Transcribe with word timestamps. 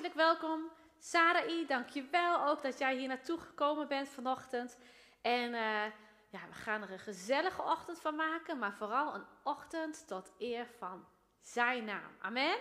hartelijk 0.00 0.40
welkom. 0.40 0.70
Sarai, 0.98 1.66
dankjewel 1.66 2.46
ook 2.46 2.62
dat 2.62 2.78
jij 2.78 2.96
hier 2.96 3.08
naartoe 3.08 3.38
gekomen 3.38 3.88
bent 3.88 4.08
vanochtend. 4.08 4.78
En 5.22 5.52
uh, 5.52 5.84
ja, 6.30 6.40
we 6.48 6.52
gaan 6.52 6.82
er 6.82 6.90
een 6.90 6.98
gezellige 6.98 7.62
ochtend 7.62 8.00
van 8.00 8.14
maken, 8.14 8.58
maar 8.58 8.72
vooral 8.72 9.14
een 9.14 9.24
ochtend 9.42 10.06
tot 10.06 10.32
eer 10.38 10.66
van 10.78 11.04
zijn 11.40 11.84
naam. 11.84 12.16
Amen. 12.20 12.56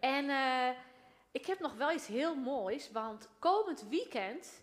En 0.00 0.24
uh, 0.24 0.68
ik 1.32 1.46
heb 1.46 1.58
nog 1.58 1.74
wel 1.74 1.92
iets 1.92 2.06
heel 2.06 2.34
moois, 2.34 2.90
want 2.90 3.28
komend 3.38 3.88
weekend, 3.88 4.62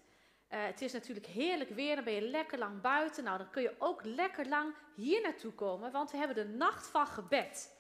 uh, 0.50 0.66
het 0.66 0.82
is 0.82 0.94
natuurlijk 0.94 1.26
heerlijk 1.26 1.70
weer, 1.70 1.96
dan 1.96 2.04
ben 2.04 2.14
je 2.14 2.30
lekker 2.30 2.58
lang 2.58 2.82
buiten. 2.82 3.24
Nou, 3.24 3.38
dan 3.38 3.50
kun 3.50 3.62
je 3.62 3.76
ook 3.80 4.04
lekker 4.04 4.48
lang 4.48 4.74
hier 4.96 5.22
naartoe 5.22 5.52
komen, 5.52 5.92
want 5.92 6.12
we 6.12 6.18
hebben 6.18 6.36
de 6.36 6.54
nacht 6.58 6.88
van 6.88 7.08
gebed. 7.08 7.77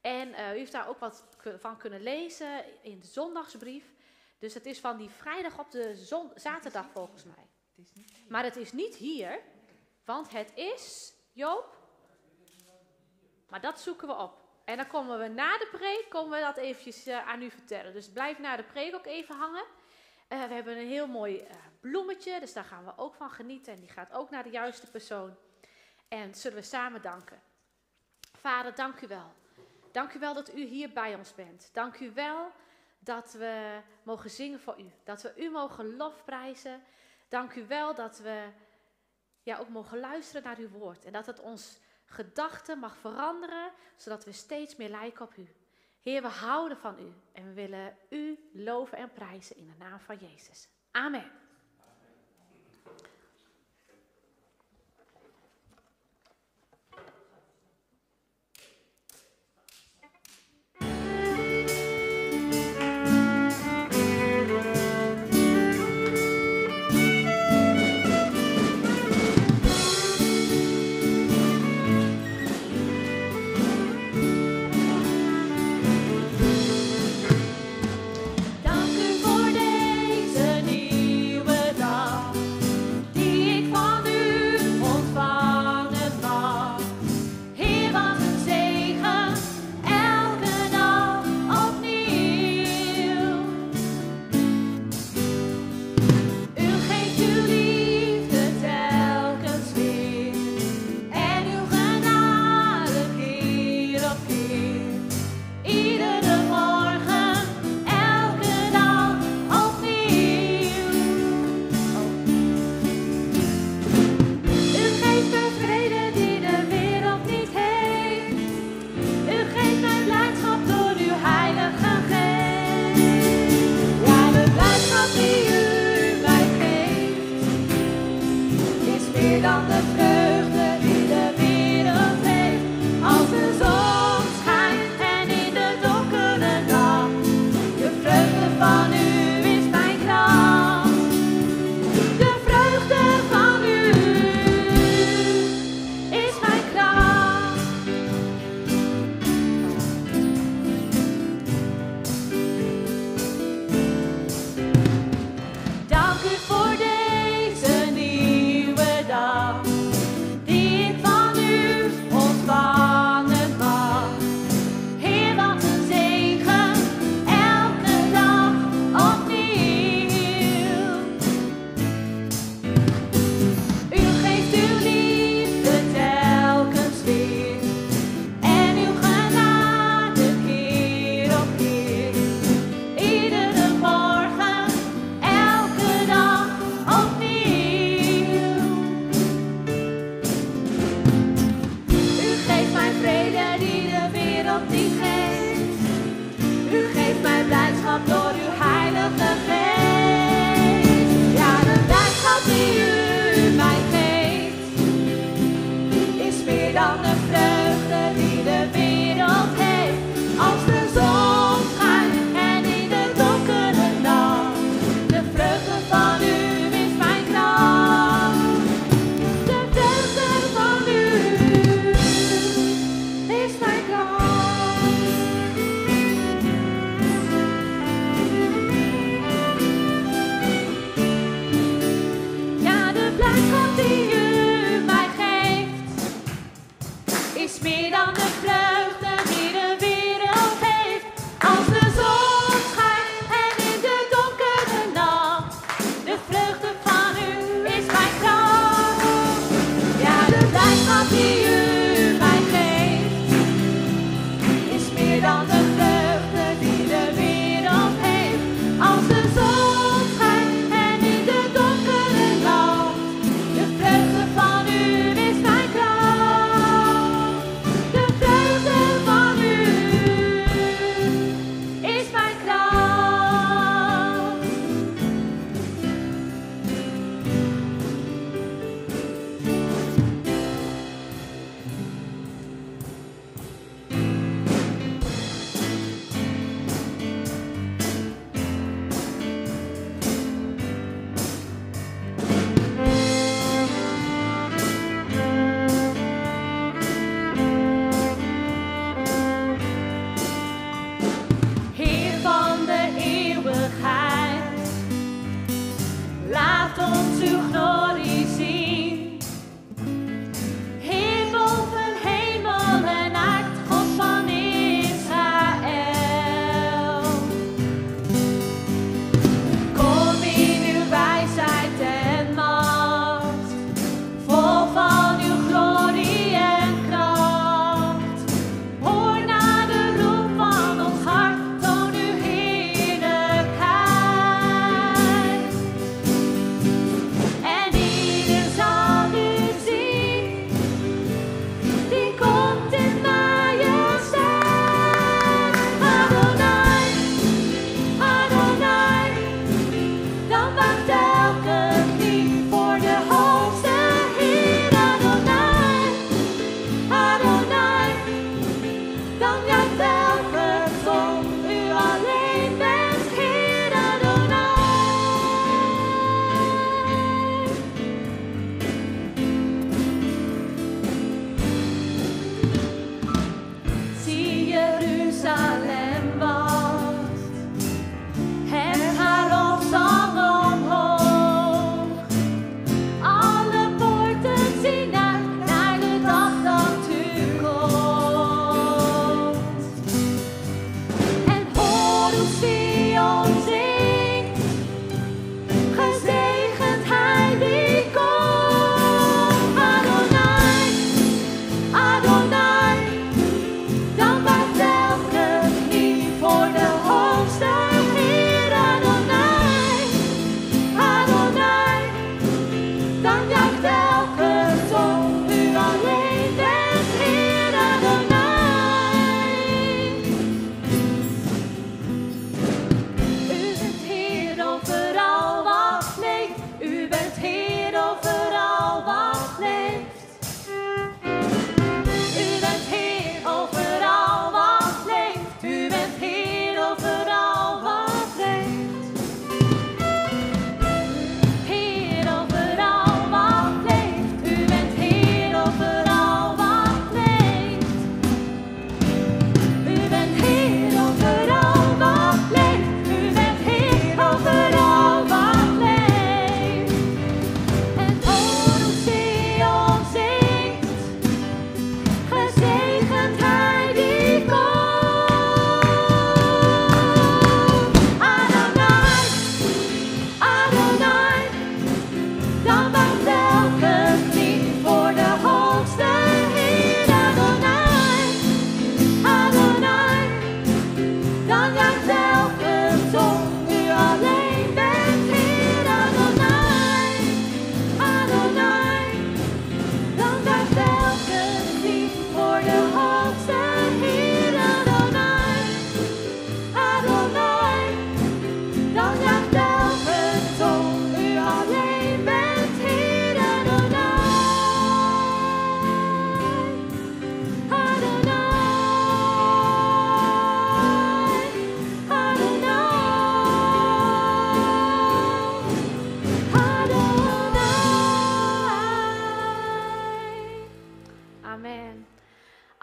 En 0.00 0.28
uh, 0.28 0.52
u 0.52 0.56
heeft 0.56 0.72
daar 0.72 0.88
ook 0.88 0.98
wat 0.98 1.24
van 1.58 1.76
kunnen 1.76 2.02
lezen 2.02 2.64
in 2.82 3.00
de 3.00 3.06
zondagsbrief. 3.06 3.94
Dus 4.38 4.54
het 4.54 4.66
is 4.66 4.80
van 4.80 4.96
die 4.96 5.10
vrijdag 5.10 5.58
op 5.58 5.70
de 5.70 5.96
zon, 5.96 6.30
zaterdag 6.34 6.86
volgens 6.90 7.24
mij. 7.24 7.48
Maar 8.28 8.44
het 8.44 8.56
is 8.56 8.72
niet 8.72 8.94
hier, 8.94 9.40
want 10.04 10.32
het 10.32 10.52
is, 10.54 11.14
Joop? 11.32 11.76
Maar 13.48 13.60
dat 13.60 13.80
zoeken 13.80 14.08
we 14.08 14.14
op. 14.14 14.44
En 14.64 14.76
dan 14.76 14.86
komen 14.86 15.18
we 15.18 15.28
na 15.28 15.58
de 15.58 15.68
preek, 15.72 16.06
komen 16.08 16.38
we 16.38 16.44
dat 16.44 16.56
eventjes 16.56 17.06
uh, 17.06 17.28
aan 17.28 17.42
u 17.42 17.50
vertellen. 17.50 17.92
Dus 17.92 18.10
blijf 18.10 18.38
na 18.38 18.56
de 18.56 18.62
preek 18.62 18.94
ook 18.94 19.06
even 19.06 19.36
hangen. 19.36 19.64
Uh, 20.28 20.44
we 20.44 20.54
hebben 20.54 20.78
een 20.78 20.86
heel 20.86 21.06
mooi 21.06 21.40
uh, 21.40 21.50
bloemetje, 21.80 22.40
dus 22.40 22.52
daar 22.52 22.64
gaan 22.64 22.84
we 22.84 22.92
ook 22.96 23.14
van 23.14 23.30
genieten. 23.30 23.72
En 23.72 23.80
die 23.80 23.88
gaat 23.88 24.12
ook 24.12 24.30
naar 24.30 24.42
de 24.42 24.50
juiste 24.50 24.90
persoon. 24.90 25.36
En 26.08 26.34
zullen 26.34 26.58
we 26.58 26.64
samen 26.64 27.02
danken. 27.02 27.42
Vader, 28.32 28.74
dank 28.74 29.00
u 29.00 29.06
wel. 29.06 29.32
Dank 29.96 30.14
u 30.14 30.18
wel 30.18 30.34
dat 30.34 30.54
u 30.54 30.64
hier 30.64 30.92
bij 30.92 31.14
ons 31.14 31.34
bent. 31.34 31.70
Dank 31.72 31.98
u 32.00 32.12
wel 32.12 32.52
dat 32.98 33.32
we 33.32 33.80
mogen 34.02 34.30
zingen 34.30 34.60
voor 34.60 34.80
u. 34.80 34.90
Dat 35.04 35.22
we 35.22 35.34
u 35.36 35.50
mogen 35.50 35.96
lofprijzen. 35.96 36.82
Dank 37.28 37.54
u 37.54 37.66
wel 37.66 37.94
dat 37.94 38.18
we 38.18 38.48
ja, 39.42 39.58
ook 39.58 39.68
mogen 39.68 39.98
luisteren 39.98 40.42
naar 40.42 40.58
uw 40.58 40.68
woord. 40.68 41.04
En 41.04 41.12
dat 41.12 41.26
het 41.26 41.40
ons 41.40 41.80
gedachten 42.04 42.78
mag 42.78 42.96
veranderen, 42.96 43.72
zodat 43.96 44.24
we 44.24 44.32
steeds 44.32 44.76
meer 44.76 44.88
lijken 44.88 45.24
op 45.24 45.36
u. 45.36 45.48
Heer, 46.00 46.22
we 46.22 46.28
houden 46.28 46.76
van 46.76 46.98
u 46.98 47.12
en 47.32 47.44
we 47.44 47.52
willen 47.52 47.96
u 48.10 48.50
loven 48.52 48.98
en 48.98 49.12
prijzen 49.12 49.56
in 49.56 49.66
de 49.66 49.76
naam 49.78 50.00
van 50.00 50.16
Jezus. 50.16 50.68
Amen. 50.90 51.30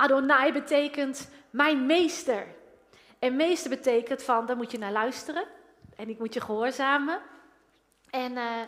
Adonai 0.03 0.51
betekent 0.51 1.29
mijn 1.49 1.85
meester. 1.85 2.45
En 3.19 3.35
meester 3.35 3.69
betekent 3.69 4.23
van, 4.23 4.45
daar 4.45 4.55
moet 4.55 4.71
je 4.71 4.77
naar 4.77 4.91
luisteren. 4.91 5.43
En 5.95 6.09
ik 6.09 6.19
moet 6.19 6.33
je 6.33 6.41
gehoorzamen. 6.41 7.19
En 8.09 8.31
uh, 8.31 8.61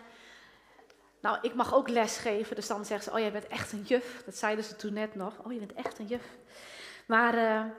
nou, 1.22 1.38
ik 1.42 1.54
mag 1.54 1.74
ook 1.74 1.90
les 1.90 2.18
geven. 2.18 2.56
Dus 2.56 2.68
dan 2.68 2.86
zeggen 2.86 3.06
ze, 3.06 3.12
oh, 3.12 3.20
jij 3.20 3.32
bent 3.32 3.48
echt 3.48 3.72
een 3.72 3.82
juf. 3.82 4.22
Dat 4.26 4.36
zeiden 4.36 4.64
ze 4.64 4.76
toen 4.76 4.94
net 4.94 5.16
nog. 5.16 5.34
Oh, 5.46 5.54
je 5.54 5.60
bent 5.60 5.74
echt 5.74 6.00
een 6.00 6.08
juf. 6.08 6.38
Maar 7.06 7.34
het 7.38 7.74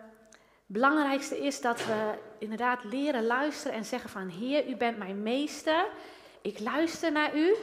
belangrijkste 0.67 1.39
is 1.39 1.61
dat 1.61 1.87
we 1.87 2.15
inderdaad 2.39 2.85
leren 2.85 3.27
luisteren 3.27 3.77
en 3.77 3.85
zeggen 3.85 4.11
van, 4.11 4.29
Heer, 4.29 4.69
u 4.69 4.77
bent 4.77 4.99
mijn 4.99 5.23
meester. 5.23 5.87
Ik 6.43 6.59
luister 6.59 7.13
naar 7.13 7.37
u. 7.37 7.57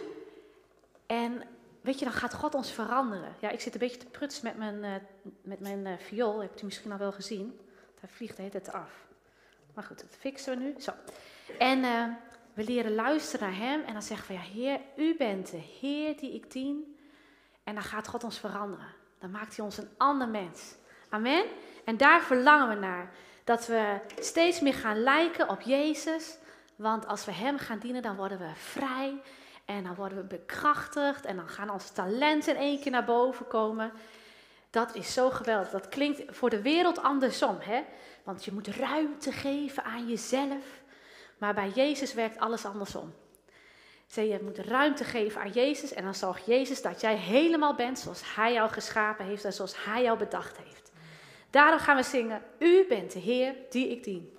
En 1.06 1.44
weet 1.84 2.00
je, 2.00 2.06
dan 2.06 2.14
gaat 2.14 2.34
God 2.34 2.54
ons 2.54 2.72
veranderen. 2.72 3.36
Ja, 3.40 3.50
ik 3.50 3.62
zit 3.62 3.74
een 3.74 3.80
beetje 3.80 3.98
te 3.98 4.06
prutsen 4.06 4.44
met 4.44 4.58
mijn, 4.58 4.84
uh, 4.84 5.32
met 5.42 5.60
mijn 5.60 5.86
uh, 5.86 5.94
viool. 5.98 6.42
Hebt 6.42 6.62
u 6.62 6.66
misschien 6.66 6.92
al 6.92 6.98
wel 6.98 7.12
gezien. 7.12 7.60
Hij 8.00 8.10
vliegt 8.10 8.38
hele 8.38 8.50
tijd 8.50 8.72
af. 8.72 9.08
Maar 9.74 9.84
goed, 9.84 10.00
dat 10.00 10.16
fixen 10.20 10.58
we 10.58 10.64
nu. 10.64 10.76
Zo. 10.78 10.92
En 11.60 11.80
uh, 11.80 12.06
we 12.54 12.64
leren 12.64 12.96
luisteren 12.96 13.50
naar 13.50 13.58
Hem. 13.58 13.82
En 13.82 13.94
dan 13.94 14.02
zeggen 14.02 14.28
we, 14.28 14.34
ja 14.34 14.40
Heer, 14.40 14.80
U 14.96 15.18
bent 15.18 15.52
de 15.52 15.58
Heer 15.80 16.18
die 16.18 16.34
ik 16.34 16.52
dien. 16.52 16.98
En 17.64 17.74
dan 17.74 17.84
gaat 17.84 18.08
God 18.08 18.24
ons 18.24 18.40
veranderen. 18.40 18.88
Dan 19.20 19.32
maakt 19.32 19.56
Hij 19.56 19.66
ons 19.66 19.78
een 19.78 19.90
ander 19.98 20.28
mens. 20.28 20.76
Amen. 21.10 21.46
En 21.86 21.98
daar 21.98 22.22
verlangen 22.22 22.70
we 22.70 22.76
naar. 22.76 23.12
Dat 23.44 23.68
we 23.68 24.00
steeds 24.20 24.60
meer 24.60 24.74
gaan 24.74 25.04
lijken 25.04 25.50
op 25.50 25.62
Jezus. 25.62 26.38
Want 26.76 27.08
als 27.08 27.26
we 27.26 27.32
Hem 27.32 27.58
gaan 27.58 27.80
dienen, 27.80 28.02
dan 28.02 28.16
worden 28.16 28.40
we 28.40 28.52
vrij. 28.56 29.22
En 29.66 29.84
dan 29.84 29.96
worden 29.96 30.18
we 30.18 30.24
bekrachtigd. 30.24 31.26
En 31.26 31.36
dan 31.36 31.50
gaan 31.50 31.70
onze 31.70 31.94
talenten 31.94 32.56
in 32.56 32.62
één 32.62 32.80
keer 32.80 32.92
naar 32.92 33.06
boven 33.06 33.48
komen. 33.48 33.92
Dat 34.70 34.96
is 34.96 35.14
zo 35.14 35.30
geweldig. 35.30 35.70
Dat 35.70 35.90
klinkt 35.90 36.22
voor 36.28 36.50
de 36.50 36.62
wereld 36.62 37.02
andersom. 37.02 37.58
Hè? 37.60 37.84
Want 38.24 38.46
je 38.46 38.52
moet 38.52 38.68
ruimte 38.68 39.32
geven 39.32 39.84
aan 39.84 40.08
jezelf. 40.08 40.82
Maar 41.38 41.54
bij 41.54 41.70
Jezus 41.70 42.14
werkt 42.14 42.40
alles 42.40 42.66
andersom. 42.66 43.14
Je 44.08 44.40
moet 44.44 44.58
ruimte 44.58 45.04
geven 45.04 45.42
aan 45.42 45.52
Jezus. 45.52 45.94
En 45.94 46.04
dan 46.04 46.16
zorgt 46.16 46.46
Jezus 46.46 46.82
dat 46.82 47.02
jij 47.02 47.16
helemaal 47.16 47.76
bent 47.76 48.00
zoals 48.00 48.36
Hij 48.36 48.54
jou 48.54 48.70
geschapen 48.70 49.26
heeft. 49.26 49.46
En 49.46 49.54
zoals 49.54 49.86
Hij 49.86 50.04
jou 50.04 50.18
bedacht 50.18 50.58
heeft. 50.58 50.92
Daarom 51.50 51.80
gaan 51.80 51.96
we 51.96 52.04
zingen. 52.04 52.42
U 52.60 52.86
bent 52.88 53.12
de 53.12 53.20
Heer 53.20 53.56
die 53.70 53.90
ik 53.90 54.04
dien. 54.04 54.38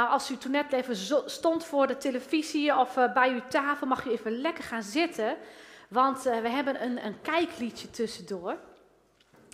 Nou, 0.00 0.12
als 0.12 0.30
u 0.30 0.36
toen 0.36 0.50
net 0.50 0.72
even 0.72 0.96
stond 1.30 1.64
voor 1.64 1.86
de 1.86 1.96
televisie 1.96 2.76
of 2.76 2.96
uh, 2.96 3.12
bij 3.12 3.32
uw 3.32 3.42
tafel, 3.48 3.86
mag 3.86 4.06
u 4.06 4.10
even 4.10 4.40
lekker 4.40 4.64
gaan 4.64 4.82
zitten. 4.82 5.36
Want 5.88 6.26
uh, 6.26 6.40
we 6.40 6.48
hebben 6.48 6.82
een, 6.82 7.04
een, 7.04 7.20
kijkliedje 7.20 7.90
tussendoor. 7.90 8.56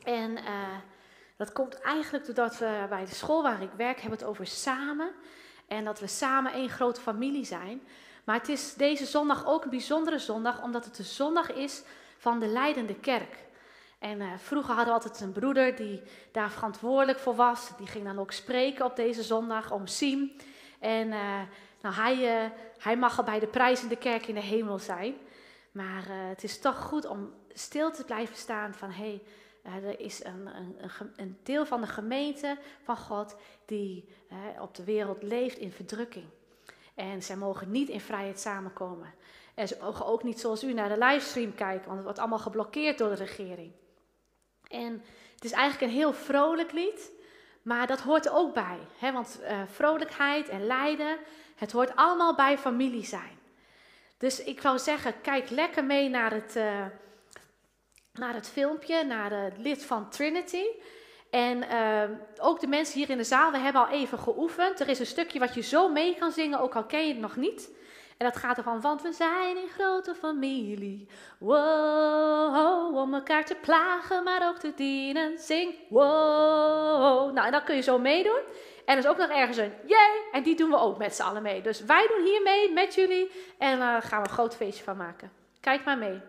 En 0.04 0.30
uh, 0.30 0.42
dat 1.37 1.52
komt 1.52 1.80
eigenlijk 1.80 2.24
doordat 2.26 2.59
we 2.59 2.87
bij 2.88 3.04
de 3.04 3.14
school 3.14 3.42
waar 3.42 3.62
ik 3.62 3.70
werk 3.76 4.00
hebben 4.00 4.18
het 4.18 4.28
over 4.28 4.46
samen. 4.46 5.11
En 5.68 5.85
dat 5.85 6.00
we 6.00 6.06
samen 6.06 6.52
één 6.52 6.70
grote 6.70 7.00
familie 7.00 7.44
zijn. 7.44 7.82
Maar 8.24 8.38
het 8.38 8.48
is 8.48 8.74
deze 8.74 9.06
zondag 9.06 9.46
ook 9.46 9.64
een 9.64 9.70
bijzondere 9.70 10.18
zondag, 10.18 10.62
omdat 10.62 10.85
het 10.85 10.96
de 10.96 11.02
zondag 11.02 11.52
is 11.52 11.82
van 12.18 12.40
de 12.40 12.46
leidende 12.46 12.94
kerk. 12.94 13.45
En 13.98 14.20
uh, 14.20 14.32
vroeger 14.38 14.74
hadden 14.74 14.94
we 14.94 15.00
altijd 15.00 15.20
een 15.20 15.32
broeder 15.32 15.76
die 15.76 16.02
daar 16.32 16.50
verantwoordelijk 16.50 17.18
voor 17.18 17.35
was. 17.35 17.70
Die 17.76 17.87
ging 17.87 18.04
dan 18.04 18.18
ook 18.18 18.32
spreken 18.32 18.85
op 18.85 18.96
deze 18.96 19.22
zondag 19.22 19.72
om 19.72 19.87
Siem. 19.87 20.32
En 20.80 21.06
uh, 21.06 21.40
nou, 21.80 21.94
hij, 21.94 22.44
uh, 22.44 22.50
hij 22.78 22.96
mag 22.96 23.18
al 23.18 23.24
bij 23.24 23.38
de 23.38 23.46
prijs 23.46 23.82
in 23.82 23.88
de 23.88 23.96
kerk 23.96 24.26
in 24.26 24.35
de 24.35 24.40
hemel 24.40 24.78
zijn. 24.78 25.14
Maar 25.72 26.04
het 26.09 26.44
is 26.44 26.59
toch 26.61 26.76
goed 26.76 27.06
om 27.06 27.32
stil 27.52 27.92
te 27.92 28.04
blijven 28.04 28.37
staan 28.37 28.74
van... 28.74 28.90
hey, 28.90 29.22
er 29.62 30.00
is 30.00 30.24
een, 30.24 30.46
een, 30.46 31.12
een, 31.16 31.38
deel 31.42 31.66
van 31.66 31.80
de 31.80 31.87
gemeente 31.87 32.59
van 32.82 32.96
God 32.96 33.37
die 33.64 34.09
op 34.61 34.74
de 34.74 34.85
wereld 34.85 35.22
leeft 35.22 35.59
in 35.59 35.72
verdrukking. 35.72 36.26
En 36.94 37.22
zij 37.22 37.37
mogen 37.37 37.70
niet 37.70 37.88
in 37.88 38.00
vrijheid 38.00 38.40
samenkomen. 38.40 39.14
En 39.54 39.68
ze 39.68 39.76
mogen 39.80 40.06
ook 40.06 40.22
niet 40.22 40.40
zoals 40.40 40.64
u 40.64 40.72
naar 40.72 40.88
de 40.88 40.98
livestream 40.98 41.54
kijken, 41.54 41.85
want 41.85 41.94
het 41.94 42.04
wordt 42.04 42.18
allemaal 42.18 42.38
geblokkeerd 42.38 42.98
door 42.98 43.09
de 43.09 43.14
regering. 43.14 43.72
En 44.68 45.05
het 45.35 45.44
is 45.44 45.52
eigenlijk 45.52 45.92
een 45.92 45.98
heel 45.98 46.12
vrolijk 46.12 46.72
lied, 46.72 47.11
maar 47.62 47.87
dat 47.87 48.00
hoort 48.00 48.26
er 48.26 48.35
ook 48.35 48.55
bij. 48.55 48.79
Hè? 48.98 49.12
Want 49.12 49.38
uh, 49.42 49.61
vrolijkheid 49.72 50.48
en 50.48 50.66
lijden, 50.66 51.16
het 51.57 51.72
hoort 51.72 51.96
allemaal 51.96 52.35
bij 52.35 52.59
familie 52.59 53.05
zijn. 53.05 53.38
Dus 54.18 54.44
ik 54.44 54.61
zou 54.61 54.79
zeggen, 54.79 55.20
kijk 55.20 55.50
lekker 55.50 55.85
mee 55.85 56.09
naar 56.09 56.33
het, 56.33 56.57
uh, 56.57 56.85
naar 58.12 58.35
het 58.35 58.48
filmpje, 58.48 59.05
naar 59.05 59.31
het 59.31 59.59
lid 59.59 59.85
van 59.85 60.11
Trinity. 60.11 60.64
En 61.31 61.62
uh, 61.62 62.02
ook 62.38 62.61
de 62.61 62.66
mensen 62.66 62.98
hier 62.98 63.11
in 63.11 63.16
de 63.16 63.24
zaal, 63.24 63.50
we 63.52 63.59
hebben 63.59 63.87
al 63.87 63.92
even 63.92 64.18
geoefend. 64.18 64.81
Er 64.81 64.88
is 64.88 64.98
een 64.98 65.07
stukje 65.07 65.38
wat 65.38 65.55
je 65.55 65.61
zo 65.61 65.88
mee 65.88 66.14
kan 66.14 66.33
zingen, 66.33 66.61
ook 66.61 66.76
al 66.76 66.85
ken 66.85 67.07
je 67.07 67.12
het 67.12 67.22
nog 67.22 67.37
niet. 67.37 67.70
En 68.18 68.26
dat 68.26 68.37
gaat 68.37 68.57
ervan, 68.57 68.81
want 68.81 69.02
we 69.02 69.12
zijn 69.12 69.57
een 69.57 69.68
grote 69.68 70.14
familie. 70.14 71.09
Wow, 71.38 72.96
om 72.96 73.14
elkaar 73.14 73.44
te 73.44 73.55
plagen, 73.55 74.24
maar 74.24 74.48
ook 74.48 74.59
te 74.59 74.72
dienen. 74.76 75.38
Zing, 75.38 75.74
wow. 75.88 77.33
Nou, 77.33 77.46
en 77.46 77.52
dat 77.52 77.64
kun 77.64 77.76
je 77.76 77.83
zo 77.83 77.98
meedoen. 77.98 78.40
En 78.85 78.96
er 78.96 78.98
is 78.98 79.07
ook 79.07 79.16
nog 79.16 79.29
ergens 79.29 79.57
een 79.57 79.72
yay, 79.87 80.22
en 80.33 80.42
die 80.42 80.57
doen 80.57 80.70
we 80.70 80.79
ook 80.79 80.98
met 80.98 81.14
z'n 81.14 81.22
allen 81.22 81.42
mee. 81.42 81.62
Dus 81.62 81.85
wij 81.85 82.07
doen 82.07 82.24
hier 82.24 82.42
mee 82.42 82.72
met 82.72 82.94
jullie 82.94 83.31
en 83.59 83.79
daar 83.79 84.02
uh, 84.02 84.09
gaan 84.09 84.22
we 84.22 84.29
een 84.29 84.35
groot 84.35 84.57
feestje 84.57 84.85
van 84.85 84.96
maken. 84.96 85.33
Kijk 85.61 85.85
maar 85.85 85.98
mee. 85.98 86.20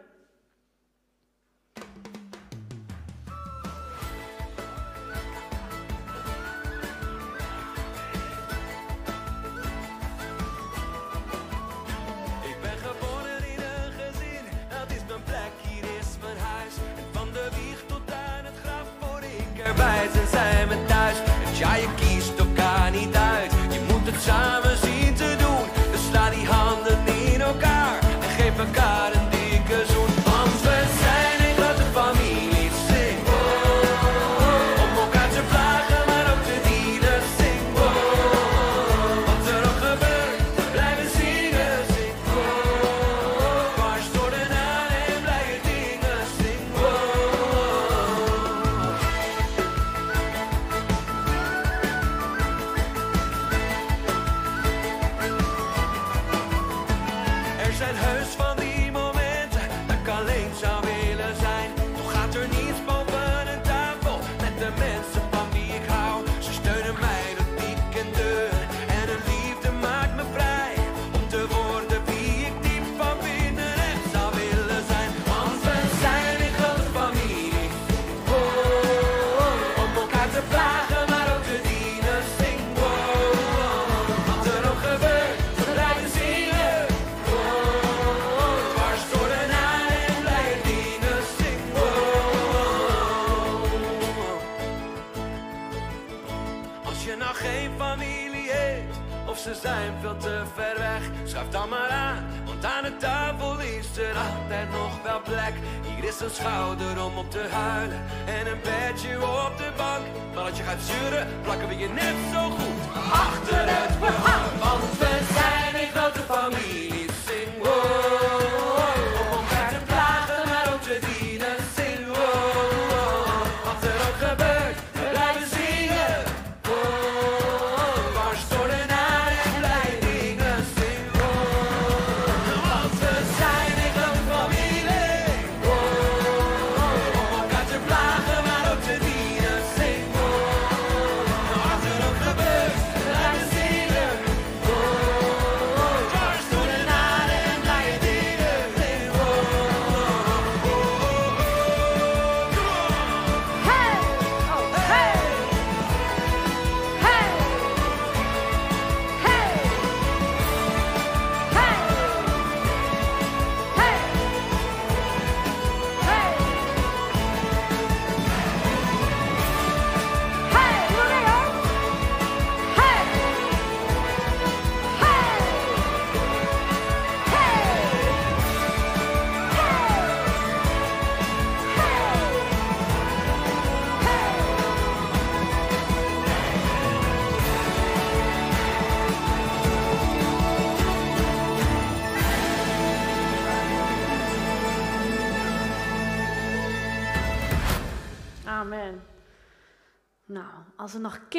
Erbij 19.87 20.09
zijn, 20.13 20.27
zijn 20.27 20.67
we 20.67 20.85
thuis. 20.85 21.17
En 21.17 21.55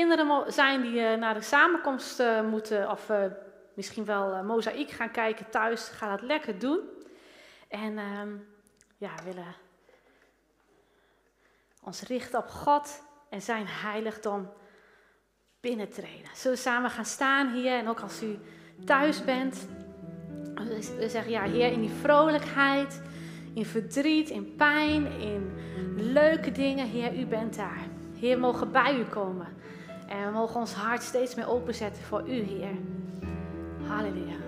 kinderen 0.08 0.52
zijn 0.52 0.82
die 0.82 1.00
eh, 1.00 1.18
naar 1.18 1.34
de 1.34 1.40
samenkomst 1.40 2.20
eh, 2.20 2.42
moeten, 2.42 2.90
of 2.90 3.10
eh, 3.10 3.24
misschien 3.74 4.04
wel 4.04 4.44
mozaïek 4.44 4.90
gaan 4.90 5.10
kijken 5.10 5.50
thuis, 5.50 5.88
ga 5.88 6.10
dat 6.10 6.22
lekker 6.22 6.58
doen. 6.58 6.80
En 7.68 7.98
ehm, 7.98 8.28
ja, 8.96 9.10
willen 9.24 9.54
ons 11.82 12.02
richten 12.02 12.38
op 12.38 12.48
God 12.48 13.02
en 13.30 13.42
zijn 13.42 13.66
heiligdom 13.66 14.52
binnentreden. 15.60 16.30
Zullen 16.34 16.56
we 16.56 16.62
samen 16.62 16.90
gaan 16.90 17.04
staan 17.04 17.52
hier 17.52 17.72
en 17.72 17.88
ook 17.88 18.00
als 18.00 18.22
u 18.22 18.38
thuis 18.84 19.24
bent. 19.24 19.68
We 20.98 21.08
zeggen 21.08 21.30
ja, 21.30 21.42
Heer, 21.42 21.72
in 21.72 21.80
die 21.80 21.94
vrolijkheid, 22.00 23.02
in 23.54 23.66
verdriet, 23.66 24.30
in 24.30 24.54
pijn, 24.56 25.06
in 25.20 25.52
leuke 25.96 26.52
dingen, 26.52 26.86
Heer, 26.86 27.18
u 27.18 27.26
bent 27.26 27.56
daar. 27.56 27.86
Heer, 28.18 28.38
mogen 28.38 28.72
bij 28.72 28.98
u 28.98 29.04
komen. 29.04 29.56
En 30.08 30.26
we 30.26 30.30
mogen 30.32 30.60
ons 30.60 30.72
hart 30.72 31.02
steeds 31.02 31.34
meer 31.34 31.48
openzetten 31.48 32.02
voor 32.02 32.28
u, 32.28 32.32
Heer. 32.32 32.74
Halleluja. 33.86 34.47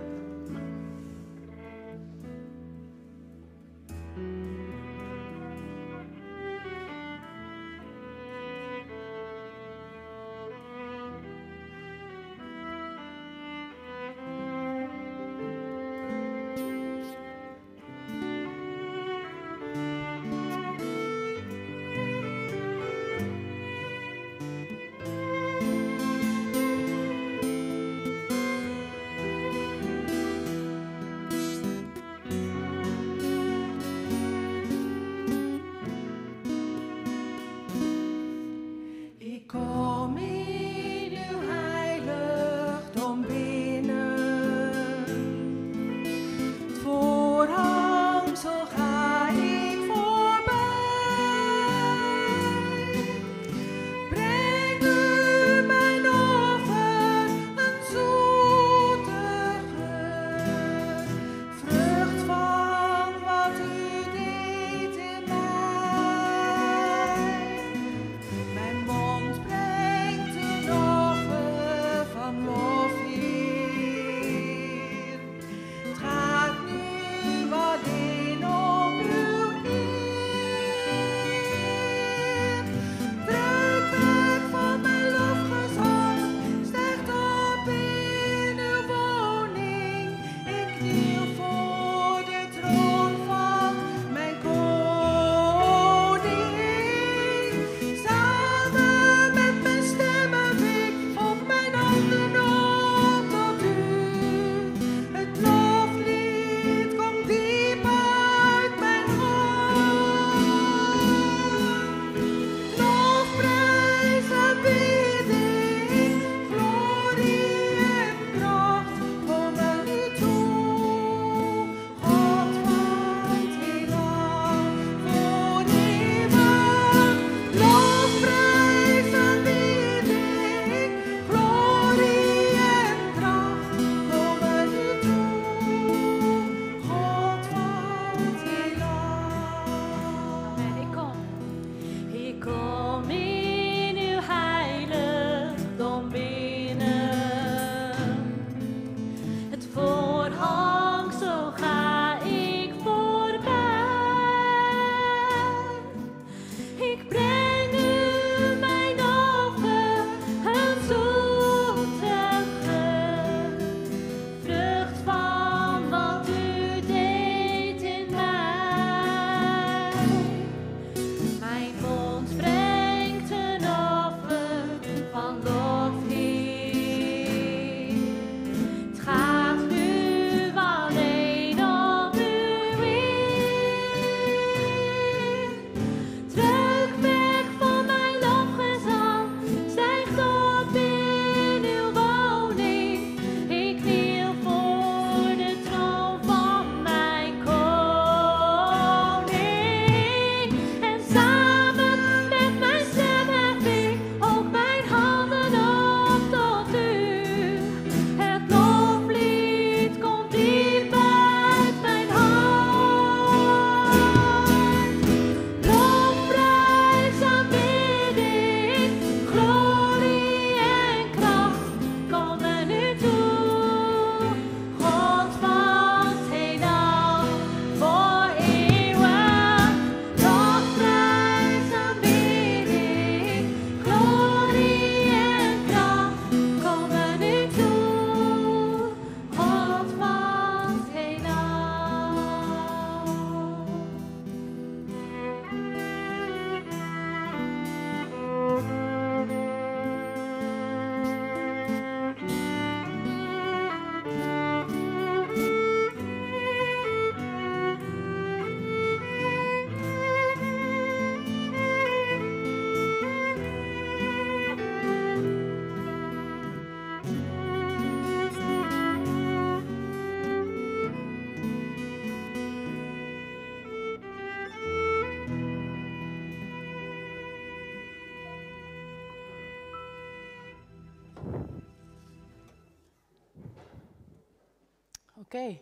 Oké, 285.35 285.59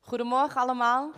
goedemorgen 0.00 0.60
allemaal. 0.60 1.10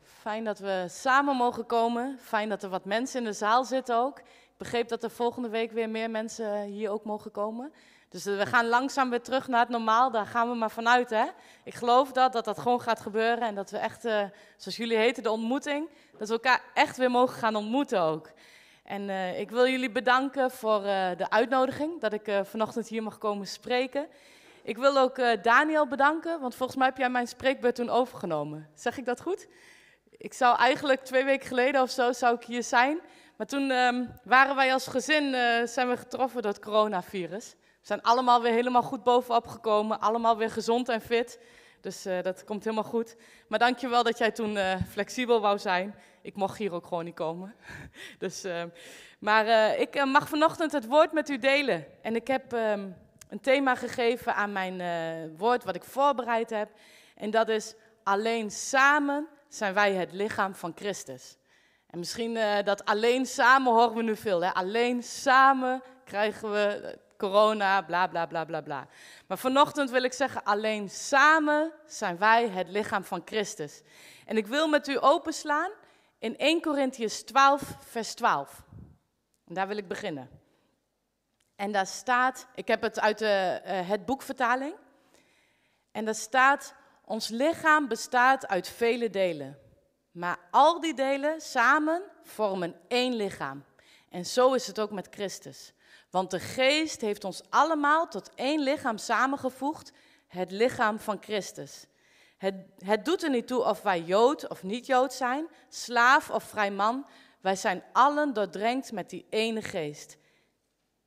Fijn 0.00 0.44
dat 0.44 0.58
we 0.58 0.86
samen 0.88 1.36
mogen 1.36 1.66
komen. 1.66 2.18
Fijn 2.20 2.48
dat 2.48 2.62
er 2.62 2.68
wat 2.68 2.84
mensen 2.84 3.18
in 3.18 3.24
de 3.24 3.32
zaal 3.32 3.64
zitten 3.64 3.96
ook. 3.96 4.18
Ik 4.18 4.24
begreep 4.56 4.88
dat 4.88 5.02
er 5.02 5.10
volgende 5.10 5.48
week 5.48 5.72
weer 5.72 5.90
meer 5.90 6.10
mensen 6.10 6.62
hier 6.62 6.90
ook 6.90 7.04
mogen 7.04 7.30
komen. 7.30 7.72
Dus 8.08 8.26
eh, 8.26 8.36
we 8.36 8.46
gaan 8.46 8.66
langzaam 8.66 9.10
weer 9.10 9.22
terug 9.22 9.48
naar 9.48 9.60
het 9.60 9.68
normaal. 9.68 10.10
Daar 10.10 10.26
gaan 10.26 10.48
we 10.48 10.54
maar 10.54 10.70
vanuit. 10.70 11.10
Hè? 11.10 11.24
Ik 11.64 11.74
geloof 11.74 12.12
dat, 12.12 12.32
dat 12.32 12.44
dat 12.44 12.58
gewoon 12.58 12.80
gaat 12.80 13.00
gebeuren. 13.00 13.48
En 13.48 13.54
dat 13.54 13.70
we 13.70 13.78
echt, 13.78 14.04
uh, 14.04 14.24
zoals 14.56 14.76
jullie 14.76 14.96
heten, 14.96 15.22
de 15.22 15.30
ontmoeting. 15.30 15.88
Dat 16.18 16.28
we 16.28 16.34
elkaar 16.34 16.62
echt 16.74 16.96
weer 16.96 17.10
mogen 17.10 17.38
gaan 17.38 17.56
ontmoeten 17.56 18.00
ook. 18.00 18.30
En 18.84 19.02
uh, 19.02 19.40
ik 19.40 19.50
wil 19.50 19.66
jullie 19.66 19.90
bedanken 19.90 20.50
voor 20.50 20.80
de 21.16 21.26
uitnodiging. 21.28 22.00
Dat 22.00 22.12
ik 22.12 22.40
vanochtend 22.44 22.88
hier 22.88 23.02
mag 23.02 23.18
komen 23.18 23.46
spreken. 23.46 24.08
Ik 24.62 24.76
wil 24.76 24.98
ook 24.98 25.42
Daniel 25.42 25.86
bedanken. 25.86 26.40
Want 26.40 26.54
volgens 26.54 26.78
mij 26.78 26.86
heb 26.86 26.96
jij 26.96 27.10
mijn 27.10 27.26
spreekbeurt 27.28 27.74
toen 27.74 27.90
overgenomen. 27.90 28.68
Zeg 28.74 28.98
ik 28.98 29.04
dat 29.04 29.20
goed? 29.20 29.46
Ik 30.10 30.32
zou 30.32 30.56
eigenlijk 30.58 31.04
twee 31.04 31.24
weken 31.24 31.46
geleden 31.46 31.82
of 31.82 31.90
zo 31.90 32.12
zou 32.12 32.34
ik 32.34 32.44
hier 32.44 32.62
zijn. 32.62 33.00
Maar 33.36 33.46
toen 33.46 33.70
um, 33.70 34.12
waren 34.24 34.56
wij 34.56 34.72
als 34.72 34.86
gezin 34.86 35.34
zijn 35.68 35.88
we 35.88 35.96
getroffen 35.96 36.42
door 36.42 36.50
het 36.50 36.60
coronavirus. 36.60 37.54
We 37.60 37.86
zijn 37.86 38.02
allemaal 38.02 38.42
weer 38.42 38.52
helemaal 38.52 38.82
goed 38.82 39.04
bovenop 39.04 39.46
gekomen, 39.46 40.00
allemaal 40.00 40.36
weer 40.36 40.50
gezond 40.50 40.88
en 40.88 41.00
fit. 41.00 41.40
Dus 41.80 42.06
uh, 42.06 42.22
dat 42.22 42.44
komt 42.44 42.64
helemaal 42.64 42.90
goed. 42.90 43.16
Maar 43.48 43.58
dankjewel 43.58 44.02
dat 44.02 44.18
jij 44.18 44.30
toen 44.30 44.58
flexibel 44.88 45.40
wou 45.40 45.58
zijn. 45.58 45.94
Ik 46.22 46.34
mocht 46.34 46.58
hier 46.58 46.72
ook 46.72 46.86
gewoon 46.86 47.04
niet 47.04 47.14
komen. 47.14 47.54
dus, 48.18 48.44
uh, 48.44 48.62
maar 49.18 49.76
ik 49.78 50.04
mag 50.04 50.28
vanochtend 50.28 50.72
het 50.72 50.86
woord 50.86 51.12
met 51.12 51.28
u 51.28 51.38
delen. 51.38 51.86
En 52.02 52.16
ik 52.16 52.26
heb 52.26 52.52
um, 52.52 52.96
een 53.32 53.40
thema 53.40 53.74
gegeven 53.74 54.34
aan 54.34 54.52
mijn 54.52 55.36
woord 55.36 55.64
wat 55.64 55.74
ik 55.74 55.84
voorbereid 55.84 56.50
heb. 56.50 56.70
En 57.14 57.30
dat 57.30 57.48
is 57.48 57.74
alleen 58.02 58.50
samen 58.50 59.28
zijn 59.48 59.74
wij 59.74 59.92
het 59.92 60.12
lichaam 60.12 60.54
van 60.54 60.72
Christus. 60.74 61.36
En 61.86 61.98
misschien 61.98 62.38
dat 62.64 62.84
alleen 62.84 63.26
samen 63.26 63.72
horen 63.72 63.94
we 63.94 64.02
nu 64.02 64.16
veel. 64.16 64.44
Hè? 64.44 64.54
Alleen 64.54 65.02
samen 65.02 65.82
krijgen 66.04 66.52
we 66.52 66.98
corona, 67.16 67.82
bla 67.82 68.06
bla 68.06 68.26
bla 68.26 68.44
bla 68.44 68.60
bla. 68.60 68.86
Maar 69.26 69.38
vanochtend 69.38 69.90
wil 69.90 70.02
ik 70.02 70.12
zeggen, 70.12 70.44
alleen 70.44 70.90
samen 70.90 71.72
zijn 71.86 72.18
wij 72.18 72.48
het 72.48 72.68
lichaam 72.68 73.04
van 73.04 73.22
Christus. 73.24 73.82
En 74.26 74.36
ik 74.36 74.46
wil 74.46 74.68
met 74.68 74.88
u 74.88 74.98
openslaan 75.00 75.70
in 76.18 76.36
1 76.38 76.60
Corinthians 76.60 77.22
12, 77.22 77.62
vers 77.80 78.14
12. 78.14 78.62
En 79.46 79.54
daar 79.54 79.68
wil 79.68 79.76
ik 79.76 79.88
beginnen. 79.88 80.41
En 81.56 81.72
daar 81.72 81.86
staat, 81.86 82.46
ik 82.54 82.68
heb 82.68 82.82
het 82.82 83.00
uit 83.00 83.18
de, 83.18 83.60
uh, 83.66 83.88
het 83.88 84.06
boekvertaling. 84.06 84.74
En 85.92 86.04
daar 86.04 86.14
staat, 86.14 86.74
ons 87.04 87.28
lichaam 87.28 87.88
bestaat 87.88 88.46
uit 88.46 88.68
vele 88.68 89.10
delen. 89.10 89.58
Maar 90.10 90.38
al 90.50 90.80
die 90.80 90.94
delen 90.94 91.40
samen 91.40 92.02
vormen 92.22 92.74
één 92.88 93.14
lichaam. 93.14 93.64
En 94.08 94.26
zo 94.26 94.52
is 94.52 94.66
het 94.66 94.80
ook 94.80 94.90
met 94.90 95.08
Christus. 95.10 95.72
Want 96.10 96.30
de 96.30 96.40
geest 96.40 97.00
heeft 97.00 97.24
ons 97.24 97.42
allemaal 97.50 98.08
tot 98.08 98.30
één 98.34 98.60
lichaam 98.60 98.98
samengevoegd, 98.98 99.92
het 100.28 100.50
lichaam 100.50 100.98
van 100.98 101.18
Christus. 101.20 101.86
Het, 102.38 102.54
het 102.78 103.04
doet 103.04 103.22
er 103.22 103.30
niet 103.30 103.46
toe 103.46 103.64
of 103.64 103.82
wij 103.82 104.00
Jood 104.00 104.48
of 104.48 104.62
niet 104.62 104.86
Jood 104.86 105.12
zijn, 105.12 105.46
slaaf 105.68 106.30
of 106.30 106.44
vrij 106.44 106.70
man. 106.70 107.06
Wij 107.40 107.56
zijn 107.56 107.82
allen 107.92 108.32
doordrenkt 108.32 108.92
met 108.92 109.10
die 109.10 109.26
ene 109.30 109.62
geest. 109.62 110.16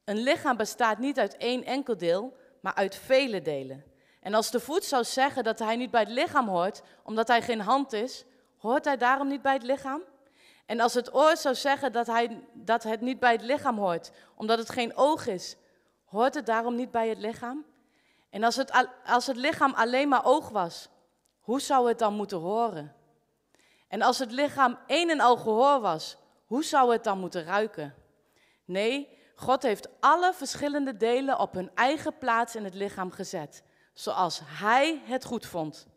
Een 0.06 0.18
lichaam 0.18 0.58
bestaat 0.58 0.98
niet 0.98 1.20
uit 1.20 1.38
één 1.38 1.64
enkel 1.64 1.98
deel, 1.98 2.38
maar 2.60 2.74
uit 2.74 2.96
vele 2.96 3.42
delen. 3.42 3.84
En 4.20 4.34
als 4.34 4.52
de 4.52 4.60
voet 4.60 4.84
zou 4.84 5.04
zeggen 5.04 5.44
dat 5.44 5.60
hij 5.60 5.76
niet 5.76 5.92
bij 5.92 6.02
het 6.02 6.10
lichaam 6.10 6.48
hoort, 6.48 6.82
omdat 7.04 7.28
hij 7.28 7.42
geen 7.42 7.62
hand 7.62 7.94
is, 7.94 8.26
hoort 8.58 8.86
hij 8.86 8.98
daarom 8.98 9.28
niet 9.28 9.42
bij 9.42 9.54
het 9.54 9.64
lichaam? 9.64 10.04
En 10.66 10.80
als 10.80 10.94
het 10.94 11.16
oor 11.16 11.38
zou 11.38 11.56
zeggen 11.56 11.92
dat, 11.92 12.08
hij, 12.08 12.44
dat 12.54 12.84
het 12.84 13.02
niet 13.02 13.20
bij 13.20 13.32
het 13.32 13.42
lichaam 13.42 13.78
hoort, 13.78 14.12
omdat 14.36 14.58
het 14.58 14.70
geen 14.70 14.96
oog 14.96 15.28
is, 15.28 15.56
hoort 16.06 16.34
het 16.34 16.46
daarom 16.46 16.76
niet 16.76 16.92
bij 16.92 17.10
het 17.10 17.18
lichaam? 17.18 17.66
En 18.30 18.44
als 18.44 18.56
het, 18.56 18.88
als 19.06 19.28
het 19.28 19.38
lichaam 19.38 19.74
alleen 19.74 20.08
maar 20.08 20.26
oog 20.26 20.50
was, 20.50 20.90
hoe 21.40 21.62
zou 21.62 21.88
het 21.88 22.00
dan 22.00 22.14
moeten 22.14 22.38
horen? 22.38 22.96
En 23.88 24.02
als 24.02 24.20
het 24.20 24.32
lichaam 24.32 24.78
één 24.88 25.10
en 25.10 25.20
al 25.20 25.38
gehoor 25.38 25.80
was, 25.80 26.18
hoe 26.46 26.64
zou 26.64 26.92
het 26.92 27.04
dan 27.04 27.20
moeten 27.20 27.44
ruiken? 27.44 27.96
Nee, 28.66 29.18
God 29.36 29.64
heeft 29.64 29.88
alle 30.00 30.34
verschillende 30.34 30.98
delen 30.98 31.40
op 31.40 31.54
hun 31.54 31.72
eigen 31.74 32.18
plaats 32.18 32.56
in 32.56 32.64
het 32.64 32.74
lichaam 32.74 33.12
gezet, 33.12 33.64
zoals 33.94 34.42
Hij 34.44 35.02
het 35.06 35.26
goed 35.26 35.46
vond. 35.46 35.88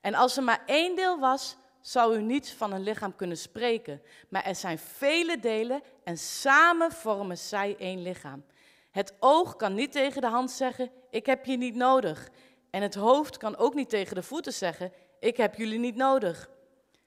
En 0.00 0.14
als 0.14 0.36
er 0.36 0.42
maar 0.42 0.62
één 0.66 0.96
deel 0.96 1.18
was, 1.18 1.56
zou 1.80 2.16
u 2.16 2.22
niet 2.22 2.52
van 2.52 2.72
een 2.72 2.82
lichaam 2.82 3.16
kunnen 3.16 3.36
spreken. 3.36 4.02
Maar 4.28 4.44
er 4.44 4.54
zijn 4.54 4.78
vele 4.78 5.38
delen 5.38 5.82
en 6.04 6.18
samen 6.18 6.92
vormen 6.92 7.38
zij 7.38 7.76
één 7.78 8.02
lichaam. 8.02 8.44
Het 8.90 9.14
oog 9.18 9.56
kan 9.56 9.74
niet 9.74 9.92
tegen 9.92 10.20
de 10.20 10.26
hand 10.26 10.50
zeggen, 10.50 10.90
ik 11.10 11.26
heb 11.26 11.44
je 11.44 11.56
niet 11.56 11.74
nodig. 11.74 12.28
En 12.70 12.82
het 12.82 12.94
hoofd 12.94 13.36
kan 13.36 13.56
ook 13.56 13.74
niet 13.74 13.88
tegen 13.88 14.14
de 14.14 14.22
voeten 14.22 14.52
zeggen, 14.52 14.92
ik 15.20 15.36
heb 15.36 15.54
jullie 15.54 15.78
niet 15.78 15.96
nodig. 15.96 16.50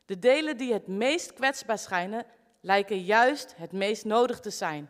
De 0.06 0.20
delen 0.20 0.58
die 0.58 0.74
het 0.74 0.88
meest 0.88 1.34
kwetsbaar 1.34 1.78
schijnen, 1.78 2.26
lijken 2.62 3.04
juist 3.04 3.54
het 3.58 3.72
meest 3.72 4.06
nodig 4.06 4.40
te 4.40 4.50
zijn. 4.50 4.90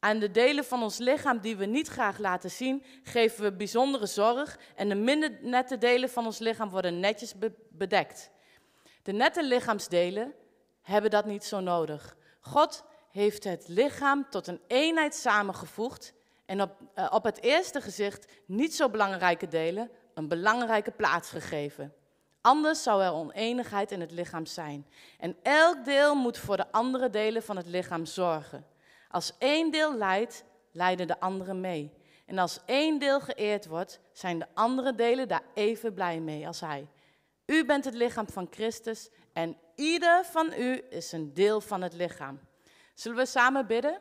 Aan 0.00 0.18
de 0.18 0.30
delen 0.30 0.64
van 0.64 0.82
ons 0.82 0.98
lichaam 0.98 1.38
die 1.38 1.56
we 1.56 1.64
niet 1.64 1.88
graag 1.88 2.18
laten 2.18 2.50
zien, 2.50 2.84
geven 3.02 3.44
we 3.44 3.52
bijzondere 3.52 4.06
zorg 4.06 4.58
en 4.76 4.88
de 4.88 4.94
minder 4.94 5.38
nette 5.42 5.78
delen 5.78 6.10
van 6.10 6.26
ons 6.26 6.38
lichaam 6.38 6.70
worden 6.70 7.00
netjes 7.00 7.34
bedekt. 7.70 8.30
De 9.02 9.12
nette 9.12 9.44
lichaamsdelen 9.44 10.34
hebben 10.82 11.10
dat 11.10 11.24
niet 11.24 11.44
zo 11.44 11.60
nodig. 11.60 12.16
God 12.40 12.84
heeft 13.10 13.44
het 13.44 13.68
lichaam 13.68 14.30
tot 14.30 14.46
een 14.46 14.60
eenheid 14.66 15.14
samengevoegd 15.14 16.12
en 16.46 16.62
op, 16.62 16.70
uh, 16.94 17.06
op 17.10 17.24
het 17.24 17.42
eerste 17.42 17.80
gezicht 17.80 18.32
niet 18.46 18.74
zo 18.74 18.88
belangrijke 18.88 19.48
delen 19.48 19.90
een 20.14 20.28
belangrijke 20.28 20.90
plaats 20.90 21.30
gegeven. 21.30 21.94
Anders 22.40 22.82
zou 22.82 23.02
er 23.02 23.12
oneenigheid 23.12 23.90
in 23.90 24.00
het 24.00 24.10
lichaam 24.10 24.46
zijn. 24.46 24.86
En 25.18 25.36
elk 25.42 25.84
deel 25.84 26.14
moet 26.14 26.38
voor 26.38 26.56
de 26.56 26.72
andere 26.72 27.10
delen 27.10 27.42
van 27.42 27.56
het 27.56 27.66
lichaam 27.66 28.04
zorgen. 28.04 28.66
Als 29.08 29.32
één 29.38 29.70
deel 29.70 29.96
lijdt, 29.96 30.44
lijden 30.72 31.06
de 31.06 31.20
anderen 31.20 31.60
mee. 31.60 31.92
En 32.26 32.38
als 32.38 32.60
één 32.64 32.98
deel 32.98 33.20
geëerd 33.20 33.66
wordt, 33.66 34.00
zijn 34.12 34.38
de 34.38 34.46
andere 34.54 34.94
delen 34.94 35.28
daar 35.28 35.44
even 35.54 35.94
blij 35.94 36.20
mee 36.20 36.46
als 36.46 36.60
hij. 36.60 36.88
U 37.46 37.64
bent 37.64 37.84
het 37.84 37.94
lichaam 37.94 38.28
van 38.28 38.46
Christus 38.50 39.10
en 39.32 39.56
ieder 39.74 40.24
van 40.24 40.52
u 40.58 40.84
is 40.90 41.12
een 41.12 41.34
deel 41.34 41.60
van 41.60 41.82
het 41.82 41.92
lichaam. 41.92 42.40
Zullen 42.94 43.18
we 43.18 43.26
samen 43.26 43.66
bidden? 43.66 44.00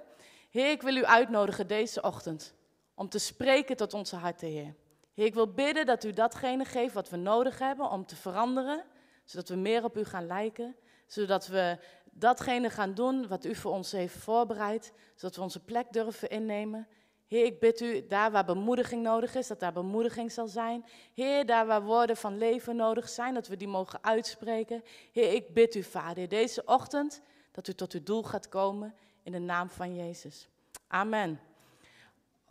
Heer, 0.49 0.71
ik 0.71 0.81
wil 0.81 0.95
u 0.95 1.05
uitnodigen 1.05 1.67
deze 1.67 2.01
ochtend 2.01 2.53
om 2.95 3.09
te 3.09 3.19
spreken 3.19 3.77
tot 3.77 3.93
onze 3.93 4.15
harten, 4.15 4.47
Heer. 4.47 4.75
Heer, 5.13 5.25
ik 5.25 5.33
wil 5.33 5.53
bidden 5.53 5.85
dat 5.85 6.03
u 6.03 6.13
datgene 6.13 6.65
geeft 6.65 6.93
wat 6.93 7.09
we 7.09 7.17
nodig 7.17 7.59
hebben 7.59 7.89
om 7.89 8.05
te 8.05 8.15
veranderen, 8.15 8.83
zodat 9.25 9.49
we 9.49 9.55
meer 9.55 9.83
op 9.83 9.97
u 9.97 10.03
gaan 10.03 10.27
lijken, 10.27 10.75
zodat 11.05 11.47
we 11.47 11.77
datgene 12.19 12.69
gaan 12.69 12.93
doen 12.93 13.27
wat 13.27 13.45
u 13.45 13.55
voor 13.55 13.71
ons 13.71 13.91
heeft 13.91 14.17
voorbereid, 14.17 14.93
zodat 15.15 15.35
we 15.35 15.41
onze 15.41 15.63
plek 15.63 15.85
durven 15.91 16.29
innemen. 16.29 16.87
Heer, 17.27 17.45
ik 17.45 17.59
bid 17.59 17.81
u, 17.81 18.07
daar 18.07 18.31
waar 18.31 18.45
bemoediging 18.45 19.03
nodig 19.03 19.35
is, 19.35 19.47
dat 19.47 19.59
daar 19.59 19.73
bemoediging 19.73 20.31
zal 20.31 20.47
zijn. 20.47 20.85
Heer, 21.13 21.45
daar 21.45 21.65
waar 21.65 21.83
woorden 21.83 22.17
van 22.17 22.37
leven 22.37 22.75
nodig 22.75 23.09
zijn, 23.09 23.33
dat 23.33 23.47
we 23.47 23.57
die 23.57 23.67
mogen 23.67 23.99
uitspreken. 24.03 24.83
Heer, 25.11 25.33
ik 25.33 25.53
bid 25.53 25.75
u, 25.75 25.83
Vader, 25.83 26.27
deze 26.27 26.61
ochtend, 26.65 27.21
dat 27.51 27.67
u 27.67 27.73
tot 27.73 27.93
uw 27.93 28.03
doel 28.03 28.23
gaat 28.23 28.49
komen 28.49 28.95
in 29.23 29.31
de 29.31 29.39
naam 29.39 29.69
van 29.69 29.95
Jezus. 29.95 30.47
Amen. 30.87 31.39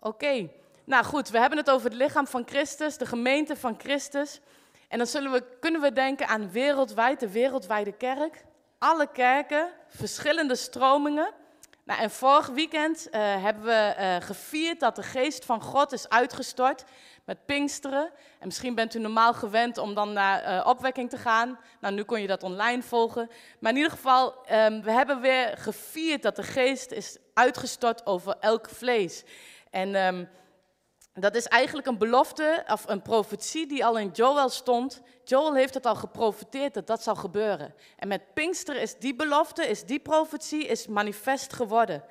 Oké, 0.01 0.51
nou 0.85 1.05
goed, 1.05 1.29
we 1.29 1.39
hebben 1.39 1.59
het 1.59 1.71
over 1.71 1.91
het 1.91 1.99
lichaam 1.99 2.27
van 2.27 2.43
Christus, 2.47 2.99
de 2.99 3.07
gemeente 3.07 3.57
van 3.57 3.75
Christus. 3.79 4.41
En 4.89 4.99
dan 4.99 5.07
zullen 5.07 5.33
we, 5.33 5.45
kunnen 5.61 5.81
we 5.81 5.93
denken 5.93 6.29
aan 6.29 6.51
wereldwijd, 6.51 7.21
de 7.21 7.31
wereldwijde 7.31 7.93
kerk. 7.93 8.45
Alle 8.79 9.09
kerken, 9.13 9.73
verschillende 9.89 10.57
stromingen. 10.57 11.33
Nou, 11.85 12.01
en 12.01 12.11
vorig 12.11 12.47
weekend 12.47 13.09
uh, 13.11 13.43
hebben 13.43 13.65
we 13.65 13.95
uh, 13.99 14.17
gevierd 14.27 14.81
dat 14.81 14.97
de 14.97 15.03
geest 15.03 15.45
van 15.45 15.63
God 15.63 15.93
is 15.93 16.09
uitgestort 16.09 16.85
met 17.25 17.47
Pinksteren. 17.47 18.11
En 18.39 18.47
misschien 18.47 18.75
bent 18.75 18.95
u 18.95 18.99
normaal 18.99 19.35
gewend 19.35 19.79
om 19.79 19.95
dan 19.95 20.13
naar 20.13 20.45
uh, 20.45 20.67
opwekking 20.67 21.11
te 21.11 21.17
gaan. 21.17 21.59
Nou, 21.81 21.95
nu 21.95 22.03
kon 22.03 22.21
je 22.21 22.27
dat 22.27 22.43
online 22.43 22.83
volgen. 22.83 23.31
Maar 23.61 23.71
in 23.71 23.77
ieder 23.77 23.93
geval, 23.93 24.35
um, 24.53 24.83
we 24.83 24.91
hebben 24.91 25.21
weer 25.21 25.57
gevierd 25.57 26.23
dat 26.23 26.37
de 26.37 26.43
geest 26.43 26.91
is 26.91 27.17
uitgestort 27.35 28.07
over 28.07 28.37
elk 28.41 28.69
vlees. 28.69 29.25
En 29.71 29.95
um, 29.95 30.29
dat 31.23 31.35
is 31.35 31.47
eigenlijk 31.47 31.87
een 31.87 31.99
belofte 31.99 32.65
of 32.73 32.85
een 32.89 33.03
profetie 33.03 33.67
die 33.67 33.85
al 33.85 33.99
in 33.99 34.11
Joel 34.13 34.49
stond. 34.49 35.01
Joel 35.25 35.55
heeft 35.55 35.75
het 35.75 35.87
al 35.87 35.95
geprofeteerd 35.95 36.75
dat 36.75 36.87
dat 36.87 37.03
zal 37.03 37.15
gebeuren. 37.15 37.75
En 37.97 38.09
met 38.09 38.35
Pinkster 38.35 38.77
is 38.77 38.99
die 38.99 39.15
belofte, 39.15 39.67
is 39.67 39.85
die 39.85 39.99
profetie, 39.99 40.67
is 40.67 40.87
manifest 40.87 41.53
geworden. 41.53 42.05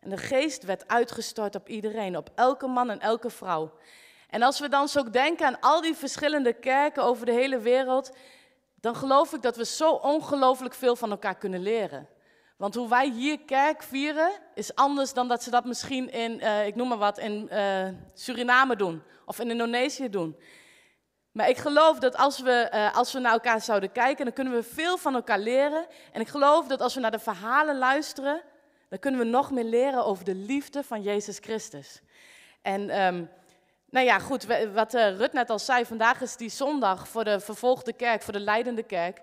En 0.00 0.10
de 0.10 0.16
geest 0.16 0.62
werd 0.62 0.88
uitgestort 0.88 1.54
op 1.54 1.68
iedereen, 1.68 2.16
op 2.16 2.30
elke 2.34 2.66
man 2.66 2.90
en 2.90 3.00
elke 3.00 3.30
vrouw. 3.30 3.72
En 4.30 4.42
als 4.42 4.60
we 4.60 4.68
dan 4.68 4.88
zo 4.88 5.10
denken 5.10 5.46
aan 5.46 5.60
al 5.60 5.80
die 5.80 5.94
verschillende 5.94 6.52
kerken 6.52 7.02
over 7.02 7.26
de 7.26 7.32
hele 7.32 7.58
wereld, 7.58 8.10
dan 8.80 8.96
geloof 8.96 9.32
ik 9.32 9.42
dat 9.42 9.56
we 9.56 9.64
zo 9.64 9.90
ongelooflijk 9.90 10.74
veel 10.74 10.96
van 10.96 11.10
elkaar 11.10 11.36
kunnen 11.36 11.62
leren. 11.62 12.08
Want 12.56 12.74
hoe 12.74 12.88
wij 12.88 13.08
hier 13.08 13.40
kerk 13.40 13.82
vieren, 13.82 14.30
is 14.54 14.74
anders 14.74 15.12
dan 15.12 15.28
dat 15.28 15.42
ze 15.42 15.50
dat 15.50 15.64
misschien 15.64 16.10
in, 16.10 16.38
uh, 16.40 16.66
ik 16.66 16.74
noem 16.74 16.88
maar 16.88 16.98
wat, 16.98 17.18
in 17.18 17.48
uh, 17.52 17.88
Suriname 18.14 18.76
doen 18.76 19.02
of 19.24 19.38
in 19.38 19.50
Indonesië 19.50 20.08
doen. 20.08 20.36
Maar 21.32 21.48
ik 21.48 21.56
geloof 21.56 21.98
dat 21.98 22.16
als 22.16 22.40
we, 22.40 22.70
uh, 22.74 22.96
als 22.96 23.12
we 23.12 23.18
naar 23.18 23.32
elkaar 23.32 23.60
zouden 23.60 23.92
kijken, 23.92 24.24
dan 24.24 24.34
kunnen 24.34 24.52
we 24.52 24.62
veel 24.62 24.98
van 24.98 25.14
elkaar 25.14 25.38
leren. 25.38 25.86
En 26.12 26.20
ik 26.20 26.28
geloof 26.28 26.66
dat 26.66 26.80
als 26.80 26.94
we 26.94 27.00
naar 27.00 27.10
de 27.10 27.18
verhalen 27.18 27.78
luisteren, 27.78 28.42
dan 28.88 28.98
kunnen 28.98 29.20
we 29.20 29.26
nog 29.26 29.50
meer 29.50 29.64
leren 29.64 30.04
over 30.04 30.24
de 30.24 30.34
liefde 30.34 30.82
van 30.82 31.02
Jezus 31.02 31.38
Christus. 31.38 32.00
En 32.62 33.02
um, 33.02 33.30
nou 33.90 34.06
ja, 34.06 34.18
goed, 34.18 34.46
wat 34.72 34.94
Rut 34.94 35.32
net 35.32 35.50
al 35.50 35.58
zei, 35.58 35.84
vandaag 35.84 36.20
is 36.20 36.36
die 36.36 36.50
zondag 36.50 37.08
voor 37.08 37.24
de 37.24 37.40
vervolgde 37.40 37.92
kerk, 37.92 38.22
voor 38.22 38.32
de 38.32 38.40
leidende 38.40 38.82
kerk. 38.82 39.20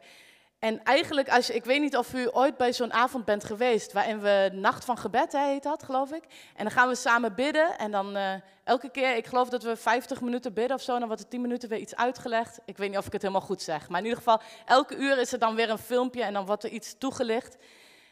En 0.63 0.83
eigenlijk, 0.83 1.29
als 1.29 1.47
je, 1.47 1.53
ik 1.53 1.65
weet 1.65 1.81
niet 1.81 1.97
of 1.97 2.13
u 2.13 2.29
ooit 2.31 2.57
bij 2.57 2.73
zo'n 2.73 2.93
avond 2.93 3.25
bent 3.25 3.43
geweest, 3.43 3.93
waarin 3.93 4.19
we 4.19 4.49
Nacht 4.53 4.85
van 4.85 4.97
Gebed 4.97 5.31
heet 5.31 5.63
dat, 5.63 5.83
geloof 5.83 6.11
ik. 6.11 6.23
En 6.55 6.63
dan 6.63 6.71
gaan 6.71 6.87
we 6.87 6.95
samen 6.95 7.35
bidden 7.35 7.77
en 7.77 7.91
dan 7.91 8.17
uh, 8.17 8.33
elke 8.63 8.89
keer, 8.89 9.15
ik 9.15 9.25
geloof 9.25 9.49
dat 9.49 9.63
we 9.63 9.75
50 9.75 10.21
minuten 10.21 10.53
bidden 10.53 10.75
of 10.75 10.81
zo, 10.81 10.99
dan 10.99 11.07
wordt 11.07 11.23
er 11.23 11.27
10 11.27 11.41
minuten 11.41 11.69
weer 11.69 11.79
iets 11.79 11.95
uitgelegd. 11.95 12.59
Ik 12.65 12.77
weet 12.77 12.89
niet 12.89 12.97
of 12.97 13.05
ik 13.05 13.11
het 13.11 13.21
helemaal 13.21 13.45
goed 13.47 13.61
zeg, 13.61 13.89
maar 13.89 13.99
in 13.99 14.05
ieder 14.05 14.19
geval, 14.19 14.41
elke 14.65 14.95
uur 14.95 15.17
is 15.17 15.31
er 15.31 15.39
dan 15.39 15.55
weer 15.55 15.69
een 15.69 15.77
filmpje 15.77 16.23
en 16.23 16.33
dan 16.33 16.45
wordt 16.45 16.63
er 16.63 16.69
iets 16.69 16.95
toegelicht. 16.97 17.55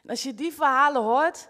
En 0.03 0.09
als 0.09 0.23
je 0.23 0.34
die 0.34 0.53
verhalen 0.53 1.01
hoort, 1.01 1.47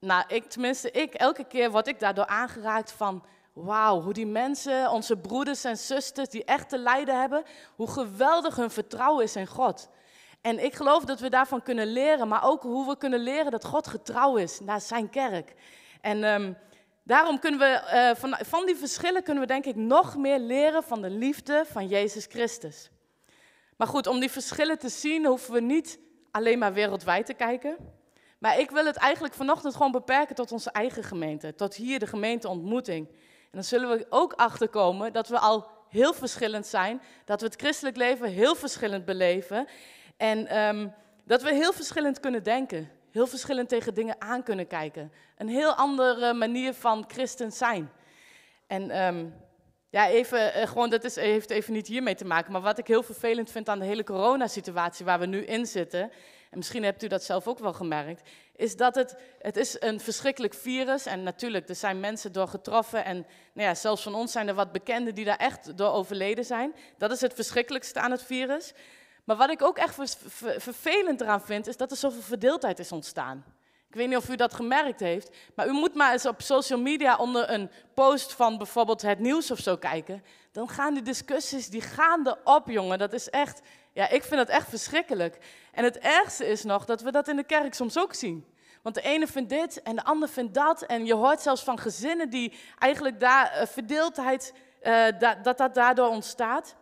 nou, 0.00 0.24
ik, 0.28 0.44
tenminste 0.44 0.90
ik, 0.90 1.14
elke 1.14 1.44
keer 1.44 1.70
word 1.70 1.86
ik 1.86 2.00
daardoor 2.00 2.26
aangeraakt 2.26 2.92
van, 2.92 3.24
wauw, 3.52 4.00
hoe 4.00 4.12
die 4.12 4.26
mensen, 4.26 4.90
onze 4.90 5.16
broeders 5.16 5.64
en 5.64 5.76
zusters 5.76 6.28
die 6.28 6.44
echt 6.44 6.68
te 6.68 6.78
lijden 6.78 7.20
hebben, 7.20 7.44
hoe 7.76 7.90
geweldig 7.90 8.56
hun 8.56 8.70
vertrouwen 8.70 9.24
is 9.24 9.36
in 9.36 9.46
God. 9.46 9.88
En 10.46 10.64
ik 10.64 10.74
geloof 10.74 11.04
dat 11.04 11.20
we 11.20 11.30
daarvan 11.30 11.62
kunnen 11.62 11.86
leren, 11.92 12.28
maar 12.28 12.44
ook 12.44 12.62
hoe 12.62 12.86
we 12.86 12.96
kunnen 12.96 13.20
leren 13.20 13.50
dat 13.50 13.64
God 13.64 13.86
getrouw 13.86 14.36
is 14.36 14.60
naar 14.60 14.80
zijn 14.80 15.10
kerk. 15.10 15.54
En 16.00 16.24
um, 16.24 16.56
daarom 17.02 17.38
kunnen 17.38 17.60
we, 17.60 17.82
uh, 17.94 18.20
van, 18.20 18.36
van 18.40 18.66
die 18.66 18.76
verschillen 18.76 19.22
kunnen 19.22 19.42
we 19.42 19.48
denk 19.48 19.64
ik 19.64 19.76
nog 19.76 20.16
meer 20.16 20.38
leren 20.38 20.82
van 20.82 21.02
de 21.02 21.10
liefde 21.10 21.64
van 21.70 21.86
Jezus 21.86 22.26
Christus. 22.26 22.90
Maar 23.76 23.86
goed, 23.86 24.06
om 24.06 24.20
die 24.20 24.30
verschillen 24.30 24.78
te 24.78 24.88
zien 24.88 25.26
hoeven 25.26 25.52
we 25.52 25.60
niet 25.60 25.98
alleen 26.30 26.58
maar 26.58 26.72
wereldwijd 26.72 27.26
te 27.26 27.34
kijken. 27.34 27.76
Maar 28.38 28.58
ik 28.58 28.70
wil 28.70 28.84
het 28.84 28.96
eigenlijk 28.96 29.34
vanochtend 29.34 29.74
gewoon 29.74 29.92
beperken 29.92 30.34
tot 30.34 30.52
onze 30.52 30.70
eigen 30.70 31.02
gemeente, 31.02 31.54
tot 31.54 31.74
hier 31.74 31.98
de 31.98 32.06
gemeenteontmoeting. 32.06 33.08
En 33.08 33.52
dan 33.52 33.64
zullen 33.64 33.88
we 33.88 34.06
ook 34.08 34.32
achterkomen 34.32 35.12
dat 35.12 35.28
we 35.28 35.38
al 35.38 35.66
heel 35.88 36.14
verschillend 36.14 36.66
zijn, 36.66 37.02
dat 37.24 37.40
we 37.40 37.46
het 37.46 37.60
christelijk 37.60 37.96
leven 37.96 38.28
heel 38.28 38.54
verschillend 38.54 39.04
beleven 39.04 39.66
en 40.16 40.58
um, 40.58 40.94
dat 41.24 41.42
we 41.42 41.54
heel 41.54 41.72
verschillend 41.72 42.20
kunnen 42.20 42.42
denken, 42.42 42.90
heel 43.10 43.26
verschillend 43.26 43.68
tegen 43.68 43.94
dingen 43.94 44.20
aan 44.20 44.42
kunnen 44.42 44.66
kijken. 44.66 45.12
Een 45.36 45.48
heel 45.48 45.74
andere 45.74 46.32
manier 46.32 46.74
van 46.74 47.04
christen 47.08 47.52
zijn. 47.52 47.90
En 48.66 49.02
um, 49.02 49.34
ja, 49.90 50.08
even, 50.08 50.56
uh, 50.56 50.66
gewoon, 50.66 50.90
dat 50.90 51.14
heeft 51.14 51.50
even 51.50 51.72
niet 51.72 51.86
hiermee 51.86 52.14
te 52.14 52.24
maken, 52.24 52.52
maar 52.52 52.60
wat 52.60 52.78
ik 52.78 52.86
heel 52.86 53.02
vervelend 53.02 53.50
vind 53.50 53.68
aan 53.68 53.78
de 53.78 53.84
hele 53.84 54.04
coronasituatie 54.04 55.04
waar 55.04 55.18
we 55.18 55.26
nu 55.26 55.44
in 55.44 55.66
zitten, 55.66 56.10
en 56.50 56.58
misschien 56.58 56.84
hebt 56.84 57.02
u 57.02 57.06
dat 57.06 57.24
zelf 57.24 57.46
ook 57.46 57.58
wel 57.58 57.72
gemerkt, 57.72 58.28
is 58.56 58.76
dat 58.76 58.94
het, 58.94 59.16
het 59.38 59.56
is 59.56 59.76
een 59.80 60.00
verschrikkelijk 60.00 60.54
virus. 60.54 61.06
En 61.06 61.22
natuurlijk, 61.22 61.68
er 61.68 61.74
zijn 61.74 62.00
mensen 62.00 62.32
door 62.32 62.48
getroffen. 62.48 63.04
En 63.04 63.16
nou 63.52 63.68
ja, 63.68 63.74
zelfs 63.74 64.02
van 64.02 64.14
ons 64.14 64.32
zijn 64.32 64.48
er 64.48 64.54
wat 64.54 64.72
bekenden 64.72 65.14
die 65.14 65.24
daar 65.24 65.36
echt 65.36 65.76
door 65.76 65.92
overleden 65.92 66.44
zijn. 66.44 66.74
Dat 66.98 67.10
is 67.10 67.20
het 67.20 67.34
verschrikkelijkste 67.34 68.00
aan 68.00 68.10
het 68.10 68.22
virus. 68.22 68.72
Maar 69.26 69.36
wat 69.36 69.50
ik 69.50 69.62
ook 69.62 69.78
echt 69.78 70.16
vervelend 70.58 71.20
eraan 71.20 71.42
vind, 71.42 71.66
is 71.66 71.76
dat 71.76 71.90
er 71.90 71.96
zoveel 71.96 72.22
verdeeldheid 72.22 72.78
is 72.78 72.92
ontstaan. 72.92 73.44
Ik 73.88 73.94
weet 73.94 74.08
niet 74.08 74.16
of 74.16 74.28
u 74.28 74.36
dat 74.36 74.54
gemerkt 74.54 75.00
heeft, 75.00 75.36
maar 75.54 75.66
u 75.66 75.72
moet 75.72 75.94
maar 75.94 76.12
eens 76.12 76.26
op 76.26 76.42
social 76.42 76.80
media 76.80 77.16
onder 77.16 77.50
een 77.50 77.70
post 77.94 78.32
van 78.32 78.58
bijvoorbeeld 78.58 79.02
het 79.02 79.18
nieuws 79.18 79.50
of 79.50 79.58
zo 79.58 79.76
kijken. 79.76 80.24
Dan 80.52 80.68
gaan 80.68 80.94
die 80.94 81.02
discussies, 81.02 81.68
die 81.68 81.80
gaan 81.80 82.26
erop, 82.26 82.68
jongen. 82.68 82.98
Dat 82.98 83.12
is 83.12 83.30
echt, 83.30 83.60
ja, 83.92 84.08
ik 84.08 84.22
vind 84.22 84.36
dat 84.36 84.48
echt 84.48 84.68
verschrikkelijk. 84.68 85.38
En 85.72 85.84
het 85.84 85.98
ergste 85.98 86.46
is 86.46 86.62
nog 86.62 86.84
dat 86.84 87.00
we 87.00 87.10
dat 87.10 87.28
in 87.28 87.36
de 87.36 87.44
kerk 87.44 87.74
soms 87.74 87.98
ook 87.98 88.14
zien. 88.14 88.46
Want 88.82 88.94
de 88.94 89.02
ene 89.02 89.26
vindt 89.26 89.48
dit 89.48 89.82
en 89.82 89.96
de 89.96 90.04
ander 90.04 90.28
vindt 90.28 90.54
dat. 90.54 90.82
En 90.82 91.06
je 91.06 91.14
hoort 91.14 91.40
zelfs 91.40 91.64
van 91.64 91.78
gezinnen 91.78 92.30
die 92.30 92.58
eigenlijk 92.78 93.20
daar 93.20 93.60
uh, 93.60 93.66
verdeeldheid, 93.66 94.52
da 95.18 95.34
dat 95.34 95.58
dat 95.58 95.74
daardoor 95.74 96.08
ontstaat. 96.08 96.76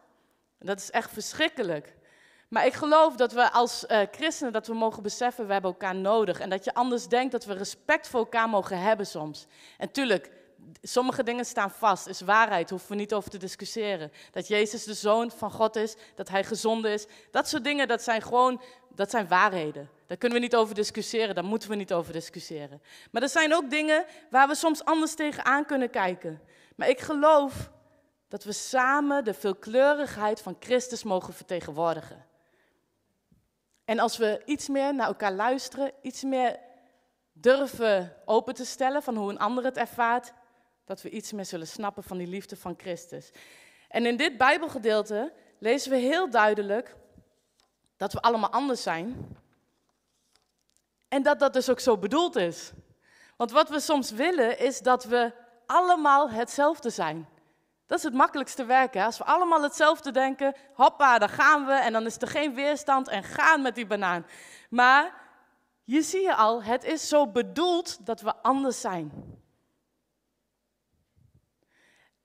Dat 0.59 0.79
is 0.79 0.91
echt 0.91 1.13
verschrikkelijk. 1.13 1.95
Maar 2.49 2.67
ik 2.67 2.73
geloof 2.73 3.17
dat 3.17 3.33
we 3.33 3.53
als 3.53 3.85
uh, 3.89 4.01
christenen, 4.11 4.53
dat 4.53 4.67
we 4.67 4.75
mogen 4.75 5.03
beseffen, 5.03 5.47
we 5.47 5.53
hebben 5.53 5.71
elkaar 5.71 5.95
nodig. 5.95 6.41
En 6.41 6.51
dat 6.51 6.65
je 6.65 6.75
anders 6.75 7.09
denkt 7.09 7.33
dat 7.33 7.45
we 7.45 7.53
respect 7.53 8.09
voor 8.09 8.21
elkaar 8.21 8.49
mogen 8.49 8.79
hebben 8.79 9.07
soms. 9.07 9.47
En 9.79 9.91
tuurlijk, 9.91 10.31
sommige 10.83 11.23
dingen 11.23 11.45
staan 11.45 11.71
vast, 11.71 12.07
is 12.07 12.21
waarheid, 12.21 12.71
hoeven 12.71 12.89
we 12.89 12.95
niet 12.95 13.15
over 13.15 13.31
te 13.31 13.39
discussiëren. 13.39 14.13
Dat 14.31 14.49
Jezus 14.49 14.85
de 14.85 14.95
Zoon 14.95 15.31
van 15.31 15.51
God 15.51 15.77
is, 15.77 15.97
dat 16.15 16.29
Hij 16.29 16.45
gezond 16.45 16.85
is. 16.85 17.07
Dat 17.31 17.49
soort 17.49 17.65
dingen, 17.65 17.89
dat 17.89 18.03
zijn 18.03 18.23
gewoon, 18.23 18.61
dat 18.95 19.11
zijn 19.11 19.29
waarheden. 19.29 19.91
Daar 20.07 20.17
kunnen 20.17 20.39
we 20.39 20.45
niet 20.45 20.57
over 20.57 20.75
discussiëren, 20.75 21.35
daar 21.35 21.45
moeten 21.45 21.69
we 21.69 21.75
niet 21.75 21.93
over 21.93 22.13
discussiëren. 22.13 22.83
Maar 23.11 23.23
er 23.23 23.29
zijn 23.29 23.55
ook 23.55 23.71
dingen 23.71 24.05
waar 24.31 24.49
we 24.49 24.55
soms 24.55 24.85
anders 24.85 25.15
tegenaan 25.15 25.67
kunnen 25.67 25.91
kijken. 25.91 26.41
Maar 26.77 26.89
ik 26.89 27.01
geloof 27.01 27.71
dat 28.29 28.45
we 28.45 28.53
samen 28.53 29.25
de 29.25 29.35
veelkleurigheid 29.35 30.41
van 30.41 30.57
Christus 30.61 31.03
mogen 31.03 31.35
vertegenwoordigen. 31.35 32.25
En 33.85 33.99
als 33.99 34.17
we 34.17 34.43
iets 34.45 34.69
meer 34.69 34.95
naar 34.95 35.07
elkaar 35.07 35.33
luisteren, 35.33 35.93
iets 36.03 36.23
meer 36.23 36.59
durven 37.33 38.17
open 38.25 38.55
te 38.55 38.65
stellen 38.65 39.03
van 39.03 39.17
hoe 39.17 39.31
een 39.31 39.39
ander 39.39 39.65
het 39.65 39.77
ervaart, 39.77 40.33
dat 40.85 41.03
we 41.03 41.11
iets 41.11 41.33
meer 41.33 41.45
zullen 41.45 41.67
snappen 41.67 42.03
van 42.03 42.19
die 42.19 42.27
liefde 42.27 42.57
van 42.57 42.75
Christus. 42.77 43.31
En 43.89 44.07
in 44.07 44.17
dit 44.17 44.37
Bijbelgedeelte 44.37 45.33
lezen 45.59 45.91
we 45.91 45.97
heel 45.97 46.31
duidelijk 46.31 46.97
dat 47.97 48.13
we 48.13 48.21
allemaal 48.21 48.51
anders 48.51 48.83
zijn. 48.83 49.37
En 51.09 51.23
dat 51.23 51.39
dat 51.39 51.53
dus 51.53 51.71
ook 51.71 51.81
zo 51.81 51.99
bedoeld 51.99 52.37
is. 52.37 52.73
Want 53.37 53.51
wat 53.51 53.69
we 53.69 53.81
soms 53.81 54.11
willen 54.11 54.59
is 54.59 54.81
dat 54.81 55.05
we 55.05 55.33
allemaal 55.67 56.31
hetzelfde 56.31 56.91
zijn. 56.91 57.29
Dat 57.87 57.99
is 57.99 58.05
het 58.05 58.15
makkelijkste 58.15 58.65
werken. 58.65 59.05
Als 59.05 59.19
we 59.19 59.25
allemaal 59.25 59.63
hetzelfde 59.63 60.11
denken, 60.11 60.55
hoppa, 60.75 61.19
daar 61.19 61.29
gaan 61.29 61.67
we 61.67 61.73
en 61.73 61.93
dan 61.93 62.07
is 62.07 62.21
er 62.21 62.29
geen 62.29 62.55
weerstand 62.55 63.09
en 63.09 63.23
gaan 63.23 63.63
met 63.63 63.75
die 63.75 63.87
banaan. 63.87 64.27
Maar 64.71 65.23
je 65.85 66.03
zie 66.03 66.23
je 66.23 66.35
al, 66.35 66.63
het 66.63 66.85
is 66.85 67.09
zo 67.09 67.27
bedoeld 67.27 68.07
dat 68.07 68.21
we 68.21 68.35
anders 68.43 68.81
zijn. 68.81 69.13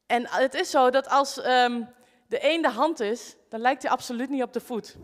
En 0.06 0.28
het 0.28 0.54
is 0.54 0.70
zo 0.70 0.90
dat 0.90 1.10
als 1.10 1.46
um, 1.46 1.90
de 2.28 2.52
een 2.52 2.62
de 2.62 2.70
hand 2.70 3.00
is, 3.00 3.36
dan 3.50 3.60
lijkt 3.60 3.82
hij 3.82 3.92
absoluut 3.92 4.30
niet 4.30 4.44
op 4.44 4.54
de 4.54 4.62
voet. 4.62 4.98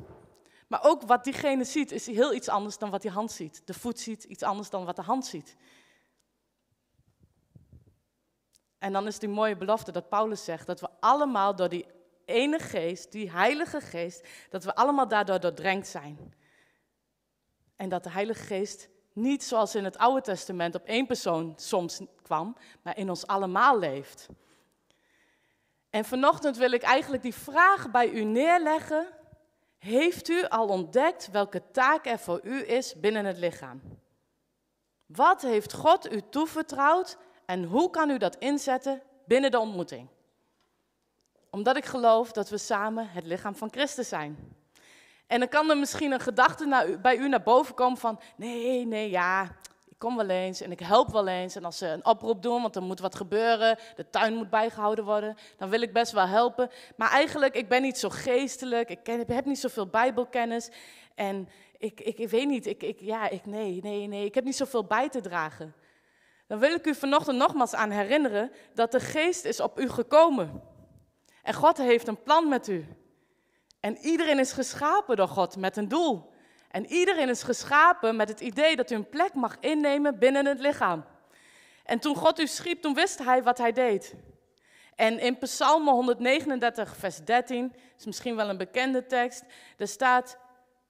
Maar 0.67 0.83
ook 0.83 1.01
wat 1.01 1.23
diegene 1.23 1.63
ziet 1.63 1.91
is 1.91 2.05
heel 2.05 2.33
iets 2.33 2.49
anders 2.49 2.77
dan 2.77 2.89
wat 2.89 3.01
die 3.01 3.11
hand 3.11 3.31
ziet. 3.31 3.61
De 3.65 3.73
voet 3.73 3.99
ziet 3.99 4.23
iets 4.23 4.43
anders 4.43 4.69
dan 4.69 4.85
wat 4.85 4.95
de 4.95 5.01
hand 5.01 5.25
ziet. 5.25 5.55
En 8.85 8.93
dan 8.93 9.07
is 9.07 9.19
die 9.19 9.29
mooie 9.29 9.55
belofte 9.55 9.91
dat 9.91 10.09
Paulus 10.09 10.43
zegt 10.43 10.67
dat 10.67 10.79
we 10.79 10.89
allemaal 10.99 11.55
door 11.55 11.69
die 11.69 11.85
ene 12.25 12.59
geest, 12.59 13.11
die 13.11 13.31
heilige 13.31 13.81
geest, 13.81 14.27
dat 14.49 14.63
we 14.63 14.75
allemaal 14.75 15.07
daardoor 15.07 15.39
doordrenkt 15.39 15.87
zijn. 15.87 16.33
En 17.75 17.89
dat 17.89 18.03
de 18.03 18.09
heilige 18.09 18.43
geest 18.43 18.89
niet 19.13 19.43
zoals 19.43 19.75
in 19.75 19.83
het 19.83 19.97
Oude 19.97 20.21
Testament 20.21 20.75
op 20.75 20.85
één 20.85 21.05
persoon 21.05 21.53
soms 21.55 22.01
kwam, 22.21 22.57
maar 22.81 22.97
in 22.97 23.09
ons 23.09 23.27
allemaal 23.27 23.79
leeft. 23.79 24.27
En 25.89 26.05
vanochtend 26.05 26.57
wil 26.57 26.71
ik 26.71 26.81
eigenlijk 26.81 27.23
die 27.23 27.35
vraag 27.35 27.91
bij 27.91 28.09
u 28.09 28.23
neerleggen. 28.23 29.07
Heeft 29.77 30.29
u 30.29 30.47
al 30.47 30.67
ontdekt 30.67 31.31
welke 31.31 31.71
taak 31.71 32.05
er 32.05 32.19
voor 32.19 32.39
u 32.43 32.67
is 32.67 32.99
binnen 32.99 33.25
het 33.25 33.37
lichaam? 33.37 33.81
Wat 35.05 35.41
heeft 35.41 35.73
God 35.73 36.11
u 36.11 36.21
toevertrouwd 36.29 37.17
en 37.45 37.63
hoe 37.63 37.89
kan 37.89 38.09
u 38.09 38.17
dat 38.17 38.35
inzetten 38.35 39.01
binnen 39.25 39.51
de 39.51 39.59
ontmoeting? 39.59 40.07
Omdat 41.49 41.77
ik 41.77 41.85
geloof 41.85 42.31
dat 42.31 42.49
we 42.49 42.57
samen 42.57 43.09
het 43.09 43.25
lichaam 43.25 43.55
van 43.55 43.71
Christus 43.71 44.07
zijn. 44.07 44.55
En 45.27 45.39
dan 45.39 45.49
kan 45.49 45.69
er 45.69 45.77
misschien 45.77 46.11
een 46.11 46.19
gedachte 46.19 46.97
bij 47.01 47.17
u 47.17 47.29
naar 47.29 47.43
boven 47.43 47.75
komen 47.75 47.97
van, 47.97 48.19
nee, 48.35 48.85
nee, 48.85 49.09
ja, 49.09 49.43
ik 49.85 50.01
kom 50.01 50.15
wel 50.15 50.29
eens 50.29 50.61
en 50.61 50.71
ik 50.71 50.79
help 50.79 51.11
wel 51.11 51.27
eens. 51.27 51.55
En 51.55 51.65
als 51.65 51.77
ze 51.77 51.87
een 51.87 52.05
oproep 52.05 52.41
doen, 52.41 52.61
want 52.61 52.75
er 52.75 52.81
moet 52.81 52.99
wat 52.99 53.15
gebeuren, 53.15 53.77
de 53.95 54.09
tuin 54.09 54.35
moet 54.35 54.49
bijgehouden 54.49 55.05
worden, 55.05 55.35
dan 55.57 55.69
wil 55.69 55.81
ik 55.81 55.93
best 55.93 56.11
wel 56.11 56.27
helpen. 56.27 56.69
Maar 56.95 57.11
eigenlijk, 57.11 57.55
ik 57.55 57.69
ben 57.69 57.81
niet 57.81 57.97
zo 57.97 58.09
geestelijk, 58.09 58.89
ik, 58.89 59.27
heb 59.27 59.45
niet 59.45 59.59
zoveel 59.59 59.87
bijbelkennis. 59.87 60.69
En 61.15 61.49
ik, 61.77 62.01
ik, 62.01 62.17
ik 62.17 62.29
weet 62.29 62.47
niet, 62.47 62.65
ik, 62.65 62.83
ik, 62.83 62.99
ja, 62.99 63.29
ik, 63.29 63.45
nee, 63.45 63.79
nee, 63.81 64.07
nee, 64.07 64.25
ik 64.25 64.35
heb 64.35 64.43
niet 64.43 64.55
zoveel 64.55 64.83
bij 64.83 65.09
te 65.09 65.21
dragen. 65.21 65.73
Dan 66.47 66.59
wil 66.59 66.73
ik 66.73 66.85
u 66.85 66.95
vanochtend 66.95 67.37
nogmaals 67.37 67.73
aan 67.73 67.89
herinneren 67.89 68.51
dat 68.73 68.91
de 68.91 68.99
geest 68.99 69.45
is 69.45 69.59
op 69.59 69.79
u 69.79 69.89
gekomen. 69.89 70.61
En 71.43 71.53
God 71.53 71.77
heeft 71.77 72.07
een 72.07 72.23
plan 72.23 72.49
met 72.49 72.67
u. 72.67 72.85
En 73.79 73.97
iedereen 73.97 74.39
is 74.39 74.51
geschapen 74.51 75.15
door 75.15 75.27
God 75.27 75.57
met 75.57 75.77
een 75.77 75.87
doel. 75.87 76.33
En 76.71 76.85
iedereen 76.85 77.29
is 77.29 77.43
geschapen 77.43 78.15
met 78.15 78.29
het 78.29 78.39
idee 78.39 78.75
dat 78.75 78.91
u 78.91 78.95
een 78.95 79.09
plek 79.09 79.33
mag 79.33 79.57
innemen 79.59 80.19
binnen 80.19 80.45
het 80.45 80.59
lichaam. 80.59 81.05
En 81.83 81.99
toen 81.99 82.15
God 82.15 82.39
u 82.39 82.47
schiep, 82.47 82.81
toen 82.81 82.93
wist 82.93 83.23
hij 83.23 83.43
wat 83.43 83.57
hij 83.57 83.71
deed. 83.71 84.15
En 84.95 85.19
in 85.19 85.37
Psalm 85.37 85.87
139, 85.87 86.95
vers 86.97 87.17
13, 87.17 87.75
is 87.97 88.05
misschien 88.05 88.35
wel 88.35 88.49
een 88.49 88.57
bekende 88.57 89.05
tekst, 89.05 89.43
daar 89.77 89.87
staat, 89.87 90.37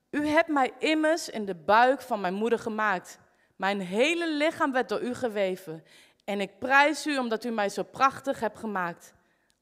U 0.10 0.28
hebt 0.28 0.48
mij 0.48 0.74
immers 0.80 1.30
in 1.30 1.46
de 1.46 1.56
buik 1.56 2.02
van 2.02 2.22
mijn 2.22 2.34
moeder 2.34 2.60
gemaakt. 2.60 3.20
Mijn 3.56 3.82
hele 3.82 4.30
lichaam 4.32 4.72
werd 4.72 4.90
door 4.90 5.02
u 5.02 5.14
geweven. 5.14 5.84
En 6.24 6.42
ik 6.42 6.60
prijs 6.60 7.08
u 7.08 7.18
omdat 7.18 7.44
u 7.44 7.50
mij 7.50 7.70
zo 7.70 7.84
prachtig 7.84 8.40
hebt 8.40 8.60
gemaakt. 8.60 9.14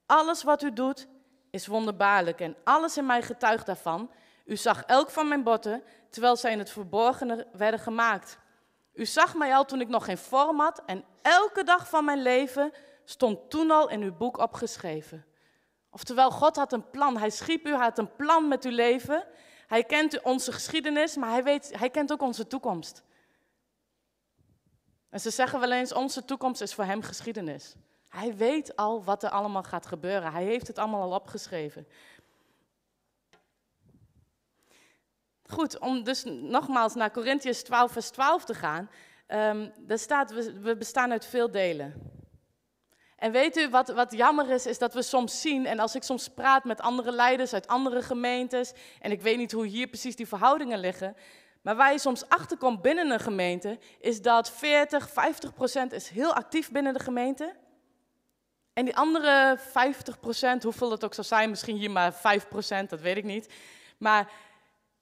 Alles 0.06 0.44
wat 0.44 0.64
u 0.64 0.74
doet 0.74 1.08
is 1.50 1.68
wonderbaarlijk 1.68 2.40
en 2.40 2.56
alles 2.64 2.98
in 2.98 3.06
mij 3.06 3.22
getuigt 3.22 3.66
daarvan. 3.66 4.12
U 4.46 4.56
zag 4.56 4.84
elk 4.84 5.10
van 5.10 5.28
mijn 5.28 5.44
botten, 5.44 5.84
terwijl 6.10 6.36
zij 6.36 6.52
in 6.52 6.60
het 6.60 6.70
verborgene 6.70 7.48
werden 7.52 7.80
gemaakt. 7.80 8.40
U 8.94 9.06
zag 9.06 9.36
mij 9.36 9.56
al 9.56 9.66
toen 9.66 9.82
ik 9.82 9.88
nog 9.88 10.06
geen 10.06 10.18
vorm 10.18 10.60
had 10.60 10.82
en 10.86 11.04
elke 11.22 11.64
dag 11.64 11.90
van 11.90 12.06
mijn 12.06 12.22
leven 12.22 12.72
stond 13.06 13.50
toen 13.50 13.72
al 13.72 13.90
in 13.90 14.02
uw 14.02 14.14
boek 14.14 14.38
opgeschreven. 14.38 15.26
Oftewel, 15.92 16.32
God 16.32 16.56
had 16.56 16.74
een 16.74 16.90
plan. 16.90 17.18
Hij 17.18 17.30
schiep 17.30 17.68
u, 17.68 17.70
hij 17.70 17.80
had 17.80 17.98
een 17.98 18.16
plan 18.16 18.48
met 18.48 18.66
uw 18.66 18.72
leven. 18.72 19.26
Hij 19.68 19.84
kent 19.84 20.22
onze 20.22 20.52
geschiedenis, 20.52 21.16
maar 21.16 21.30
hij, 21.30 21.44
weet, 21.44 21.80
hij 21.80 21.90
kent 21.90 22.12
ook 22.12 22.22
onze 22.22 22.48
toekomst. 22.48 23.04
En 25.14 25.20
ze 25.20 25.30
zeggen 25.30 25.60
wel 25.60 25.72
eens, 25.72 25.94
onze 25.94 26.26
toekomst 26.26 26.62
is 26.62 26.74
voor 26.74 26.84
hem 26.84 27.02
geschiedenis. 27.02 27.76
Hij 28.10 28.36
weet 28.36 28.76
al 28.76 29.04
wat 29.04 29.24
er 29.24 29.30
allemaal 29.30 29.64
gaat 29.64 29.86
gebeuren. 29.86 30.32
Hij 30.32 30.44
heeft 30.44 30.68
het 30.68 30.78
allemaal 30.78 31.02
al 31.02 31.20
opgeschreven. 31.20 31.88
Goed, 35.50 35.80
om 35.80 36.04
dus 36.04 36.24
nogmaals 36.26 36.94
naar 36.94 37.12
Corinthians 37.12 37.62
12, 37.62 37.92
vers 37.92 38.10
12 38.10 38.46
te 38.46 38.54
gaan. 38.54 38.90
Um, 39.28 39.72
daar 39.80 40.00
staat, 40.00 40.32
we, 40.32 40.60
we 40.60 40.78
bestaan 40.78 41.12
uit 41.12 41.26
veel 41.26 41.52
delen. 41.52 42.12
En 43.16 43.32
weet 43.32 43.58
u 43.58 43.70
wat, 43.70 43.88
wat 43.88 44.12
jammer 44.12 44.50
is, 44.50 44.66
is 44.66 44.78
dat 44.78 44.94
we 44.94 45.02
soms 45.02 45.42
zien, 45.42 45.66
en 45.66 45.80
als 45.80 45.96
ik 45.96 46.04
soms 46.04 46.28
praat 46.28 46.64
met 46.64 46.82
andere 46.82 47.12
leiders 47.12 47.54
uit 47.54 47.68
andere 47.68 48.02
gemeentes, 48.02 48.74
en 49.00 49.12
ik 49.12 49.22
weet 49.22 49.38
niet 49.38 49.52
hoe 49.52 49.66
hier 49.66 49.88
precies 49.88 50.16
die 50.16 50.28
verhoudingen 50.28 50.80
liggen, 50.80 51.16
maar 51.64 51.76
waar 51.76 51.92
je 51.92 52.00
soms 52.00 52.30
achterkomt 52.30 52.82
binnen 52.82 53.12
een 53.12 53.20
gemeente, 53.20 53.80
is 54.00 54.22
dat 54.22 54.52
40, 54.52 55.10
50 55.10 55.54
procent 55.54 55.92
is 55.92 56.10
heel 56.10 56.34
actief 56.34 56.72
binnen 56.72 56.94
de 56.94 57.00
gemeente. 57.00 57.56
En 58.74 58.86
die 58.86 58.96
andere 58.96 59.58
50 59.72 60.20
procent, 60.20 60.64
hoeveel 60.64 60.92
het 60.92 61.04
ook 61.04 61.14
zou 61.14 61.28
zijn, 61.28 61.50
misschien 61.50 61.76
hier 61.76 61.92
maar 61.92 62.14
5 62.14 62.48
procent, 62.48 62.90
dat 62.90 63.02
weet 63.02 63.18
ik 63.18 63.24
niet. 63.24 63.54
Maar 63.98 64.32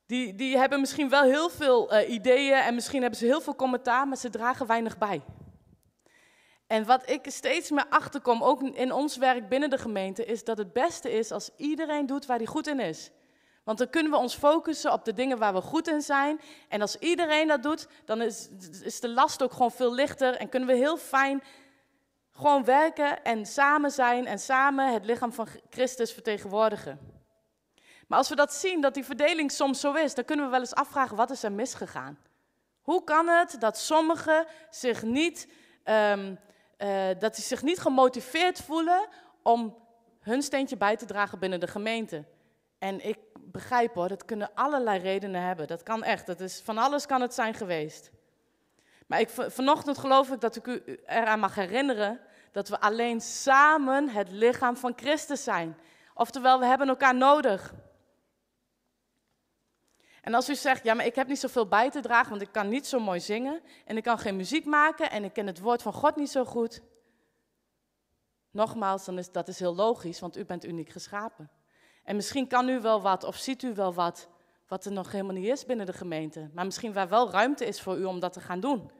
die, 0.06 0.36
die 0.36 0.58
hebben 0.58 0.80
misschien 0.80 1.10
wel 1.10 1.24
heel 1.24 1.50
veel 1.50 1.94
uh, 1.94 2.10
ideeën 2.10 2.60
en 2.60 2.76
misschien 2.76 3.02
hebben 3.02 3.20
ze 3.20 3.26
heel 3.26 3.42
veel 3.42 3.56
commentaar, 3.56 4.08
maar 4.08 4.18
ze 4.18 4.30
dragen 4.30 4.68
weinig 4.68 4.98
bij. 4.98 5.22
En 6.68 6.86
wat 6.86 7.10
ik 7.10 7.26
steeds 7.30 7.70
meer 7.70 7.86
achterkom, 7.90 8.44
ook 8.44 8.62
in 8.62 8.92
ons 8.92 9.18
werk 9.18 9.50
binnen 9.50 9.70
de 9.70 9.78
gemeente, 9.78 10.26
is 10.26 10.44
dat 10.44 10.58
het 10.58 10.74
beste 10.74 11.12
is 11.12 11.32
als 11.32 11.50
iedereen 11.58 12.06
doet 12.06 12.26
waar 12.26 12.38
hij 12.38 12.46
goed 12.46 12.68
in 12.68 12.80
is. 12.80 13.12
Want 13.64 13.78
dan 13.78 13.90
kunnen 13.90 14.12
we 14.12 14.18
ons 14.18 14.36
focussen 14.36 14.92
op 14.92 15.06
de 15.06 15.14
dingen 15.14 15.38
waar 15.38 15.54
we 15.54 15.62
goed 15.62 15.88
in 15.88 16.02
zijn. 16.02 16.42
En 16.68 16.82
als 16.82 16.96
iedereen 16.96 17.48
dat 17.48 17.64
doet, 17.64 17.88
dan 18.06 18.22
is, 18.22 18.50
is 18.84 19.00
de 19.00 19.10
last 19.10 19.44
ook 19.44 19.52
gewoon 19.52 19.72
veel 19.72 19.94
lichter 19.94 20.36
en 20.36 20.50
kunnen 20.50 20.70
we 20.70 20.76
heel 20.76 20.98
fijn 20.98 21.44
gewoon 22.32 22.64
werken 22.64 23.24
en 23.24 23.46
samen 23.46 23.92
zijn 23.92 24.26
en 24.26 24.40
samen 24.40 24.94
het 24.94 25.06
lichaam 25.06 25.34
van 25.34 25.48
Christus 25.70 26.14
vertegenwoordigen. 26.14 27.00
Maar 28.08 28.18
als 28.18 28.30
we 28.30 28.36
dat 28.36 28.54
zien, 28.54 28.82
dat 28.82 28.94
die 28.94 29.06
verdeling 29.06 29.52
soms 29.52 29.80
zo 29.80 29.94
is, 29.94 30.14
dan 30.14 30.26
kunnen 30.26 30.46
we 30.46 30.52
wel 30.52 30.60
eens 30.60 30.74
afvragen, 30.74 31.16
wat 31.16 31.30
is 31.30 31.44
er 31.44 31.52
misgegaan? 31.52 32.20
Hoe 32.82 33.04
kan 33.04 33.28
het 33.28 33.56
dat 33.60 33.78
sommigen 33.78 34.46
zich 34.70 35.04
niet, 35.04 35.48
um, 35.86 36.40
uh, 36.78 37.08
dat 37.20 37.36
ze 37.36 37.42
zich 37.42 37.62
niet 37.62 37.80
gemotiveerd 37.80 38.62
voelen 38.62 39.08
om 39.44 39.78
hun 40.20 40.42
steentje 40.42 40.78
bij 40.78 40.96
te 40.96 41.06
dragen 41.06 41.40
binnen 41.40 41.60
de 41.60 41.68
gemeente? 41.68 42.26
En 42.82 43.08
ik 43.08 43.18
begrijp 43.36 43.94
hoor, 43.94 44.08
dat 44.08 44.26
kunnen 44.26 44.52
allerlei 44.54 45.00
redenen 45.00 45.42
hebben. 45.42 45.68
Dat 45.68 45.84
kan 45.84 46.04
echt, 46.04 46.26
dat 46.26 46.40
is, 46.40 46.62
van 46.62 46.78
alles 46.78 47.06
kan 47.06 47.22
het 47.22 47.34
zijn 47.34 47.54
geweest. 47.54 48.12
Maar 49.08 49.20
ik, 49.20 49.30
vanochtend 49.30 49.98
geloof 49.98 50.32
ik 50.32 50.40
dat 50.40 50.56
ik 50.56 50.68
u 50.68 51.00
eraan 51.06 51.40
mag 51.40 51.56
herinneren 51.56 52.20
dat 52.52 52.68
we 52.68 52.80
alleen 52.80 53.22
samen 53.22 54.10
het 54.10 54.32
lichaam 54.32 54.78
van 54.78 54.94
Christus 54.96 55.44
zijn. 55.44 55.78
Oftewel, 56.14 56.60
we 56.60 56.66
hebben 56.66 56.88
elkaar 56.88 57.16
nodig. 57.16 57.74
En 60.22 60.34
als 60.34 60.50
u 60.50 60.56
zegt, 60.56 60.84
ja, 60.84 60.94
maar 60.94 61.06
ik 61.06 61.16
heb 61.16 61.28
niet 61.28 61.40
zoveel 61.40 61.68
bij 61.68 61.90
te 61.90 62.02
dragen, 62.02 62.30
want 62.30 62.42
ik 62.42 62.52
kan 62.52 62.70
niet 62.70 62.88
zo 62.88 63.00
mooi 63.00 63.20
zingen 63.20 63.62
en 63.86 63.98
ik 63.98 64.04
kan 64.04 64.20
geen 64.20 64.36
muziek 64.36 64.66
maken 64.66 65.12
en 65.12 65.24
ik 65.24 65.34
ken 65.34 65.48
het 65.48 65.60
woord 65.60 65.82
van 65.82 65.94
God 65.94 66.16
niet 66.16 66.32
zo 66.32 66.46
goed. 66.46 66.82
Nogmaals, 68.52 69.06
dan 69.06 69.18
is, 69.18 69.32
dat 69.32 69.48
is 69.48 69.60
heel 69.60 69.76
logisch, 69.76 70.20
want 70.20 70.38
u 70.38 70.46
bent 70.46 70.66
uniek 70.66 70.90
geschapen. 70.90 71.50
En 72.04 72.16
misschien 72.16 72.48
kan 72.48 72.70
u 72.70 72.80
wel 72.80 73.02
wat 73.02 73.24
of 73.24 73.36
ziet 73.36 73.64
u 73.64 73.74
wel 73.74 73.94
wat 73.94 74.30
wat 74.72 74.86
er 74.86 74.92
nog 74.92 75.12
helemaal 75.12 75.36
niet 75.36 75.48
is 75.48 75.66
binnen 75.66 75.86
de 75.86 75.94
gemeente, 75.94 76.50
maar 76.54 76.66
misschien 76.66 76.94
waar 76.94 77.10
wel 77.10 77.32
ruimte 77.32 77.66
is 77.66 77.82
voor 77.82 77.98
u 77.98 78.04
om 78.04 78.20
dat 78.20 78.34
te 78.34 78.40
gaan 78.40 78.60
doen. 78.60 78.92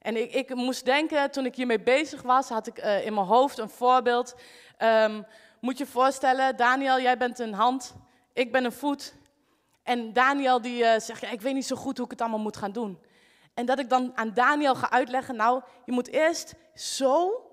En 0.00 0.16
ik, 0.16 0.32
ik 0.32 0.54
moest 0.54 0.84
denken, 0.84 1.30
toen 1.30 1.44
ik 1.44 1.54
hiermee 1.54 1.80
bezig 1.80 2.22
was, 2.22 2.48
had 2.48 2.66
ik 2.66 2.84
uh, 2.84 3.06
in 3.06 3.14
mijn 3.14 3.26
hoofd 3.26 3.58
een 3.58 3.68
voorbeeld. 3.68 4.34
Um, 4.78 5.26
moet 5.60 5.78
je 5.78 5.86
voorstellen, 5.86 6.56
Daniel, 6.56 7.00
jij 7.00 7.18
bent 7.18 7.38
een 7.38 7.52
hand, 7.52 7.94
ik 8.32 8.52
ben 8.52 8.64
een 8.64 8.72
voet. 8.72 9.14
En 9.82 10.12
Daniel 10.12 10.60
die 10.60 10.82
uh, 10.82 10.98
zegt, 10.98 11.20
ja, 11.20 11.30
ik 11.30 11.40
weet 11.40 11.54
niet 11.54 11.66
zo 11.66 11.76
goed 11.76 11.96
hoe 11.96 12.04
ik 12.04 12.12
het 12.12 12.20
allemaal 12.20 12.38
moet 12.38 12.56
gaan 12.56 12.72
doen. 12.72 12.98
En 13.54 13.66
dat 13.66 13.78
ik 13.78 13.88
dan 13.88 14.12
aan 14.14 14.34
Daniel 14.34 14.74
ga 14.74 14.90
uitleggen, 14.90 15.36
nou, 15.36 15.62
je 15.84 15.92
moet 15.92 16.08
eerst 16.08 16.54
zo 16.74 17.43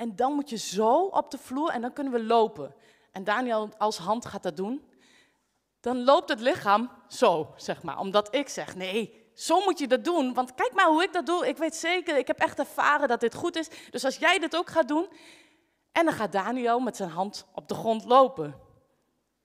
en 0.00 0.16
dan 0.16 0.32
moet 0.32 0.50
je 0.50 0.56
zo 0.56 1.02
op 1.02 1.30
de 1.30 1.38
vloer 1.38 1.70
en 1.70 1.80
dan 1.80 1.92
kunnen 1.92 2.12
we 2.12 2.22
lopen. 2.22 2.74
En 3.12 3.24
Daniel 3.24 3.68
als 3.78 3.98
hand 3.98 4.26
gaat 4.26 4.42
dat 4.42 4.56
doen. 4.56 4.84
Dan 5.80 6.04
loopt 6.04 6.28
het 6.28 6.40
lichaam 6.40 6.90
zo, 7.08 7.52
zeg 7.56 7.82
maar. 7.82 7.98
Omdat 7.98 8.34
ik 8.34 8.48
zeg, 8.48 8.76
nee, 8.76 9.30
zo 9.34 9.60
moet 9.64 9.78
je 9.78 9.88
dat 9.88 10.04
doen. 10.04 10.34
Want 10.34 10.54
kijk 10.54 10.72
maar 10.74 10.86
hoe 10.86 11.02
ik 11.02 11.12
dat 11.12 11.26
doe. 11.26 11.48
Ik 11.48 11.56
weet 11.56 11.74
zeker, 11.74 12.16
ik 12.16 12.26
heb 12.26 12.38
echt 12.38 12.58
ervaren 12.58 13.08
dat 13.08 13.20
dit 13.20 13.34
goed 13.34 13.56
is. 13.56 13.68
Dus 13.90 14.04
als 14.04 14.16
jij 14.16 14.38
dit 14.38 14.56
ook 14.56 14.68
gaat 14.70 14.88
doen. 14.88 15.08
En 15.92 16.04
dan 16.04 16.14
gaat 16.14 16.32
Daniel 16.32 16.80
met 16.80 16.96
zijn 16.96 17.10
hand 17.10 17.46
op 17.54 17.68
de 17.68 17.74
grond 17.74 18.04
lopen. 18.04 18.54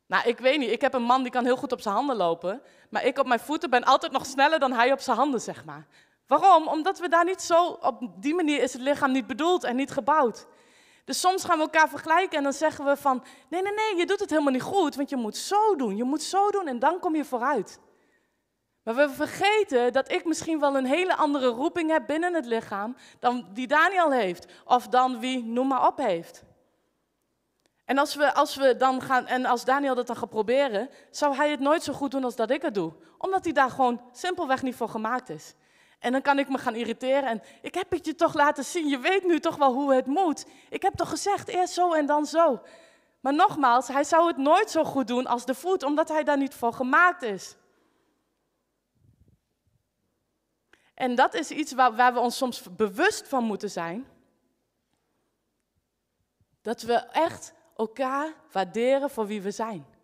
Nou, 0.08 0.28
ik 0.28 0.38
weet 0.38 0.60
niet. 0.60 0.72
Ik 0.72 0.82
heb 0.82 0.94
een 0.94 1.04
man 1.04 1.22
die 1.22 1.32
kan 1.32 1.46
heel 1.46 1.58
goed 1.58 1.72
op 1.72 1.82
zijn 1.82 1.96
handen 1.96 2.16
lopen. 2.16 2.62
Maar 2.90 3.06
ik 3.06 3.18
op 3.18 3.28
mijn 3.28 3.40
voeten 3.40 3.70
ben 3.70 3.84
altijd 3.84 4.12
nog 4.12 4.26
sneller 4.26 4.60
dan 4.60 4.72
hij 4.72 4.92
op 4.92 5.00
zijn 5.00 5.18
handen, 5.18 5.42
zeg 5.42 5.66
maar. 5.66 5.88
Waarom? 6.28 6.68
Omdat 6.68 7.00
we 7.00 7.10
daar 7.10 7.26
niet 7.26 7.42
zo, 7.42 7.66
op 7.66 8.08
die 8.16 8.36
manier 8.36 8.62
is 8.62 8.74
het 8.74 8.82
lichaam 8.82 9.12
niet 9.12 9.28
bedoeld 9.28 9.64
en 9.64 9.76
niet 9.76 9.92
gebouwd. 9.92 10.48
Dus 11.06 11.20
soms 11.20 11.44
gaan 11.44 11.58
we 11.58 11.64
elkaar 11.64 11.90
vergelijken 11.90 12.38
en 12.38 12.44
dan 12.44 12.54
zeggen 12.54 12.86
we 12.86 12.98
van, 12.98 13.24
nee, 13.50 13.62
nee, 13.62 13.74
nee, 13.74 13.96
je 13.96 14.06
doet 14.06 14.20
het 14.20 14.30
helemaal 14.30 14.52
niet 14.52 14.62
goed, 14.62 14.96
want 14.96 15.10
je 15.10 15.16
moet 15.16 15.38
zo 15.38 15.76
doen, 15.76 15.96
je 15.96 16.04
moet 16.04 16.22
zo 16.22 16.52
doen 16.52 16.68
en 16.68 16.80
dan 16.80 17.00
kom 17.00 17.16
je 17.16 17.26
vooruit. 17.26 17.80
Maar 18.84 18.96
we 18.96 19.10
vergeten 19.10 19.94
dat 19.94 20.12
ik 20.12 20.26
misschien 20.26 20.60
wel 20.60 20.78
een 20.78 20.86
hele 20.86 21.16
andere 21.16 21.48
roeping 21.48 21.92
heb 21.92 22.08
binnen 22.08 22.34
het 22.34 22.46
lichaam 22.46 22.96
dan 23.20 23.48
die 23.54 23.68
Daniel 23.68 24.12
heeft, 24.12 24.48
of 24.66 24.88
dan 24.88 25.20
wie 25.20 25.44
noem 25.44 25.68
maar 25.68 25.88
op 25.88 25.98
heeft. 25.98 26.44
En 27.86 27.98
als 27.98 28.16
we, 28.16 28.34
als 28.34 28.56
we 28.56 28.78
dan 28.78 29.02
gaan, 29.02 29.28
en 29.28 29.46
als 29.46 29.66
Daniel 29.66 29.96
dat 29.96 30.08
dan 30.08 30.16
gaat 30.16 30.30
proberen, 30.30 30.90
zou 31.12 31.36
hij 31.36 31.50
het 31.50 31.60
nooit 31.60 31.84
zo 31.84 31.94
goed 31.94 32.12
doen 32.12 32.24
als 32.24 32.36
dat 32.36 32.50
ik 32.50 32.62
het 32.62 32.74
doe. 32.74 32.94
Omdat 33.18 33.44
hij 33.44 33.54
daar 33.54 33.70
gewoon 33.70 34.02
simpelweg 34.12 34.62
niet 34.62 34.76
voor 34.76 34.90
gemaakt 34.90 35.30
is. 35.30 35.54
En 36.06 36.12
dan 36.12 36.22
kan 36.22 36.40
ik 36.40 36.50
me 36.50 36.58
gaan 36.58 36.76
irriteren 36.76 37.30
en 37.30 37.42
ik 37.62 37.76
heb 37.76 37.92
het 37.92 38.06
je 38.06 38.16
toch 38.16 38.34
laten 38.34 38.64
zien, 38.64 38.88
je 38.88 39.00
weet 39.00 39.26
nu 39.26 39.40
toch 39.40 39.56
wel 39.56 39.74
hoe 39.74 39.94
het 39.94 40.06
moet. 40.06 40.46
Ik 40.70 40.82
heb 40.82 40.96
toch 40.96 41.10
gezegd, 41.10 41.48
eerst 41.48 41.74
zo 41.74 41.94
en 41.94 42.06
dan 42.06 42.26
zo. 42.26 42.62
Maar 43.20 43.34
nogmaals, 43.34 43.88
hij 43.88 44.04
zou 44.04 44.28
het 44.28 44.38
nooit 44.38 44.72
zo 44.72 44.84
goed 44.84 45.08
doen 45.08 45.28
als 45.28 45.46
de 45.46 45.56
voet, 45.56 45.84
omdat 45.84 46.10
hij 46.10 46.24
daar 46.24 46.38
niet 46.38 46.54
voor 46.54 46.74
gemaakt 46.74 47.22
is. 47.22 47.56
En 50.94 51.16
dat 51.16 51.34
is 51.34 51.52
iets 51.52 51.74
waar, 51.74 51.96
waar 51.96 52.14
we 52.14 52.20
ons 52.20 52.38
soms 52.38 52.76
bewust 52.76 53.28
van 53.28 53.44
moeten 53.44 53.70
zijn. 53.70 54.08
Dat 56.62 56.82
we 56.82 56.94
echt 56.96 57.54
elkaar 57.76 58.34
waarderen 58.52 59.10
voor 59.10 59.28
wie 59.28 59.42
we 59.42 59.52
zijn. 59.52 59.95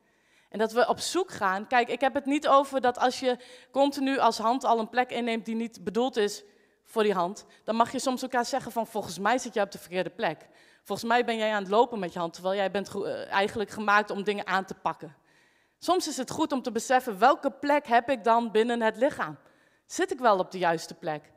En 0.51 0.59
dat 0.59 0.71
we 0.71 0.87
op 0.87 0.99
zoek 0.99 1.31
gaan. 1.31 1.67
Kijk, 1.67 1.89
ik 1.89 2.01
heb 2.01 2.13
het 2.13 2.25
niet 2.25 2.47
over 2.47 2.81
dat 2.81 2.99
als 2.99 3.19
je 3.19 3.37
continu 3.71 4.17
als 4.17 4.37
hand 4.37 4.63
al 4.63 4.79
een 4.79 4.89
plek 4.89 5.11
inneemt 5.11 5.45
die 5.45 5.55
niet 5.55 5.83
bedoeld 5.83 6.17
is 6.17 6.43
voor 6.83 7.03
die 7.03 7.13
hand, 7.13 7.45
dan 7.63 7.75
mag 7.75 7.91
je 7.91 7.99
soms 7.99 8.21
elkaar 8.21 8.45
zeggen 8.45 8.71
van 8.71 8.87
volgens 8.87 9.19
mij 9.19 9.37
zit 9.37 9.53
jij 9.53 9.63
op 9.63 9.71
de 9.71 9.77
verkeerde 9.77 10.09
plek. 10.09 10.47
Volgens 10.83 11.09
mij 11.09 11.25
ben 11.25 11.37
jij 11.37 11.53
aan 11.53 11.61
het 11.61 11.71
lopen 11.71 11.99
met 11.99 12.13
je 12.13 12.19
hand, 12.19 12.33
terwijl 12.33 12.55
jij 12.55 12.71
bent 12.71 12.95
eh, 12.95 13.31
eigenlijk 13.31 13.69
gemaakt 13.69 14.09
om 14.09 14.23
dingen 14.23 14.47
aan 14.47 14.65
te 14.65 14.73
pakken. 14.73 15.15
Soms 15.79 16.07
is 16.07 16.17
het 16.17 16.31
goed 16.31 16.51
om 16.51 16.61
te 16.61 16.71
beseffen 16.71 17.19
welke 17.19 17.51
plek 17.51 17.87
heb 17.87 18.09
ik 18.09 18.23
dan 18.23 18.51
binnen 18.51 18.81
het 18.81 18.97
lichaam. 18.97 19.37
Zit 19.85 20.11
ik 20.11 20.19
wel 20.19 20.37
op 20.37 20.51
de 20.51 20.57
juiste 20.57 20.93
plek? 20.93 21.31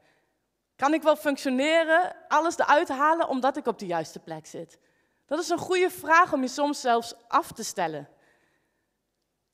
Kan 0.77 0.95
ik 0.95 1.03
wel 1.03 1.17
functioneren, 1.17 2.17
alles 2.29 2.59
eruit 2.59 2.89
halen, 2.89 3.29
omdat 3.29 3.57
ik 3.57 3.67
op 3.67 3.79
de 3.79 3.87
juiste 3.87 4.19
plek 4.19 4.47
zit? 4.47 4.79
Dat 5.27 5.39
is 5.39 5.49
een 5.49 5.59
goede 5.59 5.91
vraag 5.91 6.33
om 6.33 6.41
je 6.41 6.49
soms 6.49 6.81
zelfs 6.81 7.15
af 7.29 7.53
te 7.53 7.65
stellen. 7.65 8.09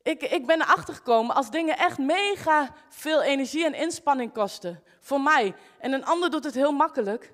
Ik, 0.02 0.22
ik 0.22 0.46
ben 0.46 0.60
erachter 0.60 0.94
gekomen, 0.94 1.34
als 1.34 1.50
dingen 1.50 1.78
echt 1.78 1.98
mega 1.98 2.74
veel 2.88 3.22
energie 3.22 3.64
en 3.64 3.74
inspanning 3.74 4.32
kosten, 4.32 4.82
voor 5.00 5.20
mij, 5.20 5.54
en 5.78 5.92
een 5.92 6.04
ander 6.04 6.30
doet 6.30 6.44
het 6.44 6.54
heel 6.54 6.72
makkelijk, 6.72 7.32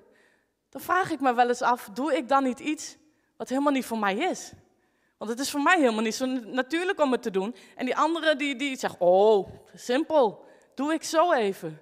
dan 0.69 0.81
vraag 0.81 1.11
ik 1.11 1.19
me 1.19 1.33
wel 1.33 1.47
eens 1.47 1.61
af, 1.61 1.89
doe 1.93 2.15
ik 2.15 2.27
dan 2.27 2.43
niet 2.43 2.59
iets 2.59 2.97
wat 3.37 3.49
helemaal 3.49 3.71
niet 3.71 3.85
voor 3.85 3.99
mij 3.99 4.15
is? 4.15 4.51
Want 5.17 5.31
het 5.31 5.39
is 5.39 5.51
voor 5.51 5.61
mij 5.61 5.79
helemaal 5.79 6.03
niet 6.03 6.15
zo 6.15 6.25
natuurlijk 6.25 6.99
om 6.99 7.11
het 7.11 7.21
te 7.21 7.31
doen. 7.31 7.55
En 7.75 7.85
die 7.85 7.95
andere 7.95 8.35
die, 8.35 8.55
die 8.55 8.77
zegt, 8.77 8.95
oh, 8.99 9.49
simpel, 9.73 10.45
doe 10.75 10.93
ik 10.93 11.03
zo 11.03 11.31
even. 11.31 11.81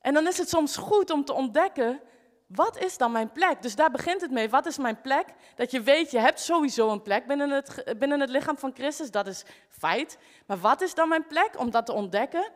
En 0.00 0.14
dan 0.14 0.26
is 0.26 0.38
het 0.38 0.48
soms 0.48 0.76
goed 0.76 1.10
om 1.10 1.24
te 1.24 1.32
ontdekken, 1.32 2.00
wat 2.46 2.78
is 2.78 2.96
dan 2.96 3.12
mijn 3.12 3.32
plek? 3.32 3.62
Dus 3.62 3.74
daar 3.74 3.90
begint 3.90 4.20
het 4.20 4.30
mee. 4.30 4.50
Wat 4.50 4.66
is 4.66 4.78
mijn 4.78 5.00
plek? 5.00 5.26
Dat 5.56 5.70
je 5.70 5.80
weet, 5.80 6.10
je 6.10 6.18
hebt 6.18 6.40
sowieso 6.40 6.90
een 6.90 7.02
plek 7.02 7.26
binnen 7.26 7.50
het, 7.50 7.94
binnen 7.98 8.20
het 8.20 8.30
lichaam 8.30 8.58
van 8.58 8.74
Christus, 8.74 9.10
dat 9.10 9.26
is 9.26 9.44
feit. 9.68 10.18
Maar 10.46 10.58
wat 10.58 10.80
is 10.80 10.94
dan 10.94 11.08
mijn 11.08 11.26
plek? 11.26 11.58
Om 11.58 11.70
dat 11.70 11.86
te 11.86 11.92
ontdekken. 11.92 12.50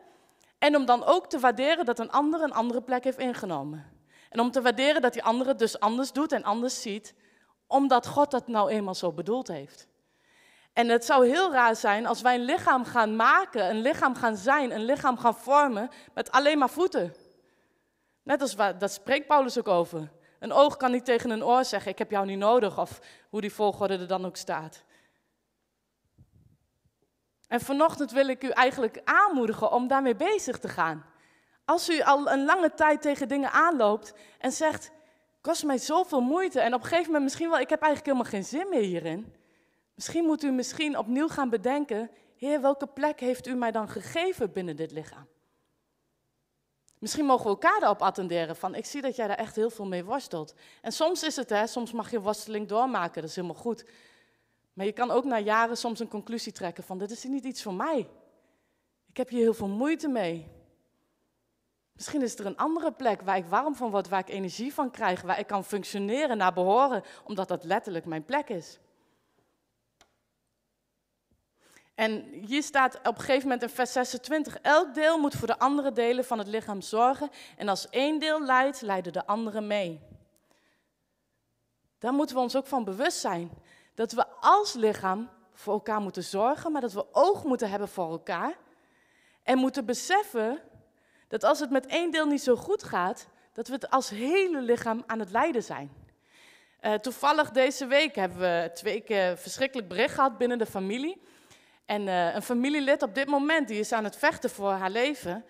En 0.59 0.75
om 0.75 0.85
dan 0.85 1.05
ook 1.05 1.29
te 1.29 1.39
waarderen 1.39 1.85
dat 1.85 1.99
een 1.99 2.11
ander 2.11 2.41
een 2.41 2.53
andere 2.53 2.81
plek 2.81 3.03
heeft 3.03 3.17
ingenomen. 3.17 3.97
En 4.29 4.39
om 4.39 4.51
te 4.51 4.61
waarderen 4.61 5.01
dat 5.01 5.13
die 5.13 5.23
andere 5.23 5.49
het 5.49 5.59
dus 5.59 5.79
anders 5.79 6.11
doet 6.11 6.31
en 6.31 6.43
anders 6.43 6.81
ziet, 6.81 7.13
omdat 7.67 8.07
God 8.07 8.31
dat 8.31 8.47
nou 8.47 8.69
eenmaal 8.69 8.95
zo 8.95 9.11
bedoeld 9.11 9.47
heeft. 9.47 9.87
En 10.73 10.89
het 10.89 11.05
zou 11.05 11.27
heel 11.27 11.51
raar 11.51 11.75
zijn 11.75 12.05
als 12.05 12.21
wij 12.21 12.35
een 12.35 12.45
lichaam 12.45 12.85
gaan 12.85 13.15
maken, 13.15 13.69
een 13.69 13.81
lichaam 13.81 14.15
gaan 14.15 14.35
zijn, 14.35 14.71
een 14.71 14.85
lichaam 14.85 15.17
gaan 15.17 15.35
vormen 15.35 15.89
met 16.13 16.31
alleen 16.31 16.57
maar 16.57 16.69
voeten. 16.69 17.13
Net 18.29 18.41
als 18.41 18.55
waar, 18.55 18.77
dat 18.77 18.91
spreekt 18.91 19.27
Paulus 19.27 19.57
ook 19.57 19.67
over. 19.67 20.11
Een 20.39 20.51
oog 20.51 20.77
kan 20.77 20.91
niet 20.91 21.05
tegen 21.05 21.29
een 21.29 21.43
oor 21.43 21.65
zeggen, 21.65 21.91
ik 21.91 21.97
heb 21.97 22.11
jou 22.11 22.25
niet 22.25 22.37
nodig, 22.37 22.79
of 22.79 22.99
hoe 23.29 23.41
die 23.41 23.53
volgorde 23.53 23.97
er 23.97 24.07
dan 24.07 24.25
ook 24.25 24.37
staat. 24.37 24.83
En 27.47 27.61
vanochtend 27.61 28.11
wil 28.11 28.27
ik 28.27 28.43
u 28.43 28.49
eigenlijk 28.49 29.01
aanmoedigen 29.03 29.71
om 29.71 29.87
daarmee 29.87 30.15
bezig 30.15 30.59
te 30.59 30.67
gaan. 30.67 31.05
Als 31.65 31.89
u 31.89 32.01
al 32.01 32.31
een 32.31 32.45
lange 32.45 32.73
tijd 32.73 33.01
tegen 33.01 33.27
dingen 33.27 33.51
aanloopt 33.51 34.13
en 34.39 34.51
zegt, 34.51 34.91
kost 35.41 35.63
mij 35.63 35.77
zoveel 35.77 36.21
moeite 36.21 36.59
en 36.59 36.73
op 36.73 36.81
een 36.81 36.87
gegeven 36.87 37.05
moment 37.05 37.23
misschien 37.23 37.49
wel, 37.49 37.59
ik 37.59 37.69
heb 37.69 37.81
eigenlijk 37.81 38.13
helemaal 38.13 38.31
geen 38.31 38.59
zin 38.59 38.69
meer 38.69 38.83
hierin. 38.83 39.35
Misschien 39.95 40.25
moet 40.25 40.43
u 40.43 40.51
misschien 40.51 40.97
opnieuw 40.97 41.27
gaan 41.27 41.49
bedenken, 41.49 42.11
Heer, 42.35 42.61
welke 42.61 42.87
plek 42.87 43.19
heeft 43.19 43.47
u 43.47 43.53
mij 43.53 43.71
dan 43.71 43.89
gegeven 43.89 44.51
binnen 44.51 44.75
dit 44.75 44.91
lichaam? 44.91 45.27
Misschien 46.99 47.25
mogen 47.25 47.43
we 47.43 47.49
elkaar 47.49 47.79
daarop 47.79 48.01
attenderen 48.01 48.55
van, 48.55 48.75
ik 48.75 48.85
zie 48.85 49.01
dat 49.01 49.15
jij 49.15 49.27
daar 49.27 49.37
echt 49.37 49.55
heel 49.55 49.69
veel 49.69 49.85
mee 49.85 50.05
worstelt. 50.05 50.53
En 50.81 50.91
soms 50.91 51.23
is 51.23 51.35
het, 51.35 51.49
hè, 51.49 51.67
soms 51.67 51.91
mag 51.91 52.11
je 52.11 52.21
worsteling 52.21 52.67
doormaken, 52.67 53.21
dat 53.21 53.29
is 53.29 53.35
helemaal 53.35 53.61
goed. 53.61 53.85
Maar 54.73 54.85
je 54.85 54.91
kan 54.91 55.11
ook 55.11 55.23
na 55.23 55.39
jaren 55.39 55.77
soms 55.77 55.99
een 55.99 56.07
conclusie 56.07 56.51
trekken 56.51 56.83
van, 56.83 56.97
dit 56.97 57.11
is 57.11 57.23
niet 57.23 57.43
iets 57.43 57.63
voor 57.63 57.73
mij. 57.73 58.09
Ik 59.09 59.17
heb 59.17 59.29
hier 59.29 59.39
heel 59.39 59.53
veel 59.53 59.67
moeite 59.67 60.07
mee. 60.07 60.47
Misschien 61.91 62.21
is 62.21 62.39
er 62.39 62.45
een 62.45 62.57
andere 62.57 62.91
plek 62.91 63.21
waar 63.21 63.37
ik 63.37 63.45
warm 63.45 63.75
van 63.75 63.91
word, 63.91 64.09
waar 64.09 64.19
ik 64.19 64.29
energie 64.29 64.73
van 64.73 64.91
krijg, 64.91 65.21
waar 65.21 65.39
ik 65.39 65.47
kan 65.47 65.63
functioneren 65.63 66.37
naar 66.37 66.53
behoren, 66.53 67.03
omdat 67.23 67.47
dat 67.47 67.63
letterlijk 67.63 68.05
mijn 68.05 68.25
plek 68.25 68.49
is. 68.49 68.79
En 71.99 72.23
hier 72.45 72.63
staat 72.63 72.97
op 72.97 73.17
een 73.17 73.23
gegeven 73.23 73.43
moment 73.43 73.61
in 73.61 73.69
vers 73.69 73.91
26, 73.91 74.57
elk 74.61 74.93
deel 74.93 75.17
moet 75.17 75.35
voor 75.35 75.47
de 75.47 75.59
andere 75.59 75.91
delen 75.91 76.25
van 76.25 76.37
het 76.37 76.47
lichaam 76.47 76.81
zorgen 76.81 77.29
en 77.57 77.67
als 77.67 77.89
één 77.89 78.19
deel 78.19 78.41
leidt, 78.41 78.81
leiden 78.81 79.13
de 79.13 79.25
anderen 79.25 79.67
mee. 79.67 80.01
Daar 81.97 82.13
moeten 82.13 82.35
we 82.35 82.41
ons 82.41 82.55
ook 82.55 82.67
van 82.67 82.83
bewust 82.83 83.19
zijn, 83.19 83.51
dat 83.95 84.11
we 84.11 84.27
als 84.27 84.73
lichaam 84.73 85.29
voor 85.53 85.73
elkaar 85.73 86.01
moeten 86.01 86.23
zorgen, 86.23 86.71
maar 86.71 86.81
dat 86.81 86.93
we 86.93 87.05
oog 87.11 87.43
moeten 87.43 87.69
hebben 87.69 87.87
voor 87.87 88.11
elkaar 88.11 88.53
en 89.43 89.57
moeten 89.57 89.85
beseffen 89.85 90.61
dat 91.27 91.43
als 91.43 91.59
het 91.59 91.69
met 91.69 91.85
één 91.85 92.11
deel 92.11 92.25
niet 92.25 92.43
zo 92.43 92.55
goed 92.55 92.83
gaat, 92.83 93.27
dat 93.53 93.67
we 93.67 93.73
het 93.73 93.89
als 93.89 94.09
hele 94.09 94.61
lichaam 94.61 95.03
aan 95.07 95.19
het 95.19 95.31
lijden 95.31 95.63
zijn. 95.63 95.91
Uh, 96.81 96.93
toevallig 96.93 97.51
deze 97.51 97.85
week 97.85 98.15
hebben 98.15 98.39
we 98.39 98.71
twee 98.73 99.01
keer 99.01 99.37
verschrikkelijk 99.37 99.87
bericht 99.87 100.13
gehad 100.13 100.37
binnen 100.37 100.57
de 100.57 100.65
familie. 100.65 101.21
En 101.89 102.07
uh, 102.07 102.35
een 102.35 102.41
familielid 102.41 103.01
op 103.01 103.15
dit 103.15 103.27
moment, 103.27 103.67
die 103.67 103.79
is 103.79 103.91
aan 103.91 104.03
het 104.03 104.15
vechten 104.15 104.49
voor 104.49 104.71
haar 104.71 104.89
leven. 104.89 105.45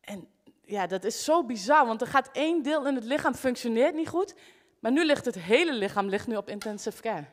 En 0.00 0.28
ja, 0.64 0.86
dat 0.86 1.04
is 1.04 1.24
zo 1.24 1.44
bizar, 1.44 1.86
want 1.86 2.00
er 2.00 2.06
gaat 2.06 2.30
één 2.32 2.62
deel 2.62 2.86
in 2.86 2.94
het 2.94 3.04
lichaam 3.04 3.34
functioneert 3.34 3.94
niet 3.94 4.08
goed, 4.08 4.34
maar 4.80 4.92
nu 4.92 5.04
ligt 5.04 5.24
het 5.24 5.34
hele 5.34 5.72
lichaam 5.72 6.08
ligt 6.08 6.26
nu 6.26 6.36
op 6.36 6.48
intensive 6.48 7.02
care. 7.02 7.24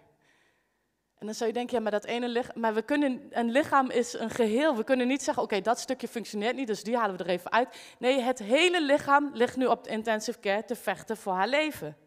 En 1.17 1.25
dan 1.25 1.33
zou 1.35 1.49
je 1.49 1.55
denken, 1.55 1.75
ja, 1.75 1.81
maar 1.81 1.91
dat 1.91 2.05
ene 2.05 2.27
lichaam, 2.27 2.59
maar 2.59 2.73
we 2.73 2.81
kunnen, 2.81 3.27
een 3.29 3.51
lichaam 3.51 3.89
is 3.89 4.13
een 4.13 4.29
geheel. 4.29 4.75
We 4.75 4.83
kunnen 4.83 5.07
niet 5.07 5.23
zeggen, 5.23 5.43
oké, 5.43 5.61
dat 5.61 5.79
stukje 5.79 6.07
functioneert 6.07 6.55
niet, 6.55 6.67
dus 6.67 6.83
die 6.83 6.97
halen 6.97 7.17
we 7.17 7.23
er 7.23 7.29
even 7.29 7.51
uit. 7.51 7.95
Nee, 7.99 8.21
het 8.21 8.39
hele 8.39 8.81
lichaam 8.81 9.29
ligt 9.33 9.57
nu 9.57 9.65
op 9.65 9.87
intensive 9.87 10.39
care 10.39 10.65
te 10.65 10.75
vechten 10.75 11.17
voor 11.17 11.33
haar 11.33 11.47
leven. 11.47 11.97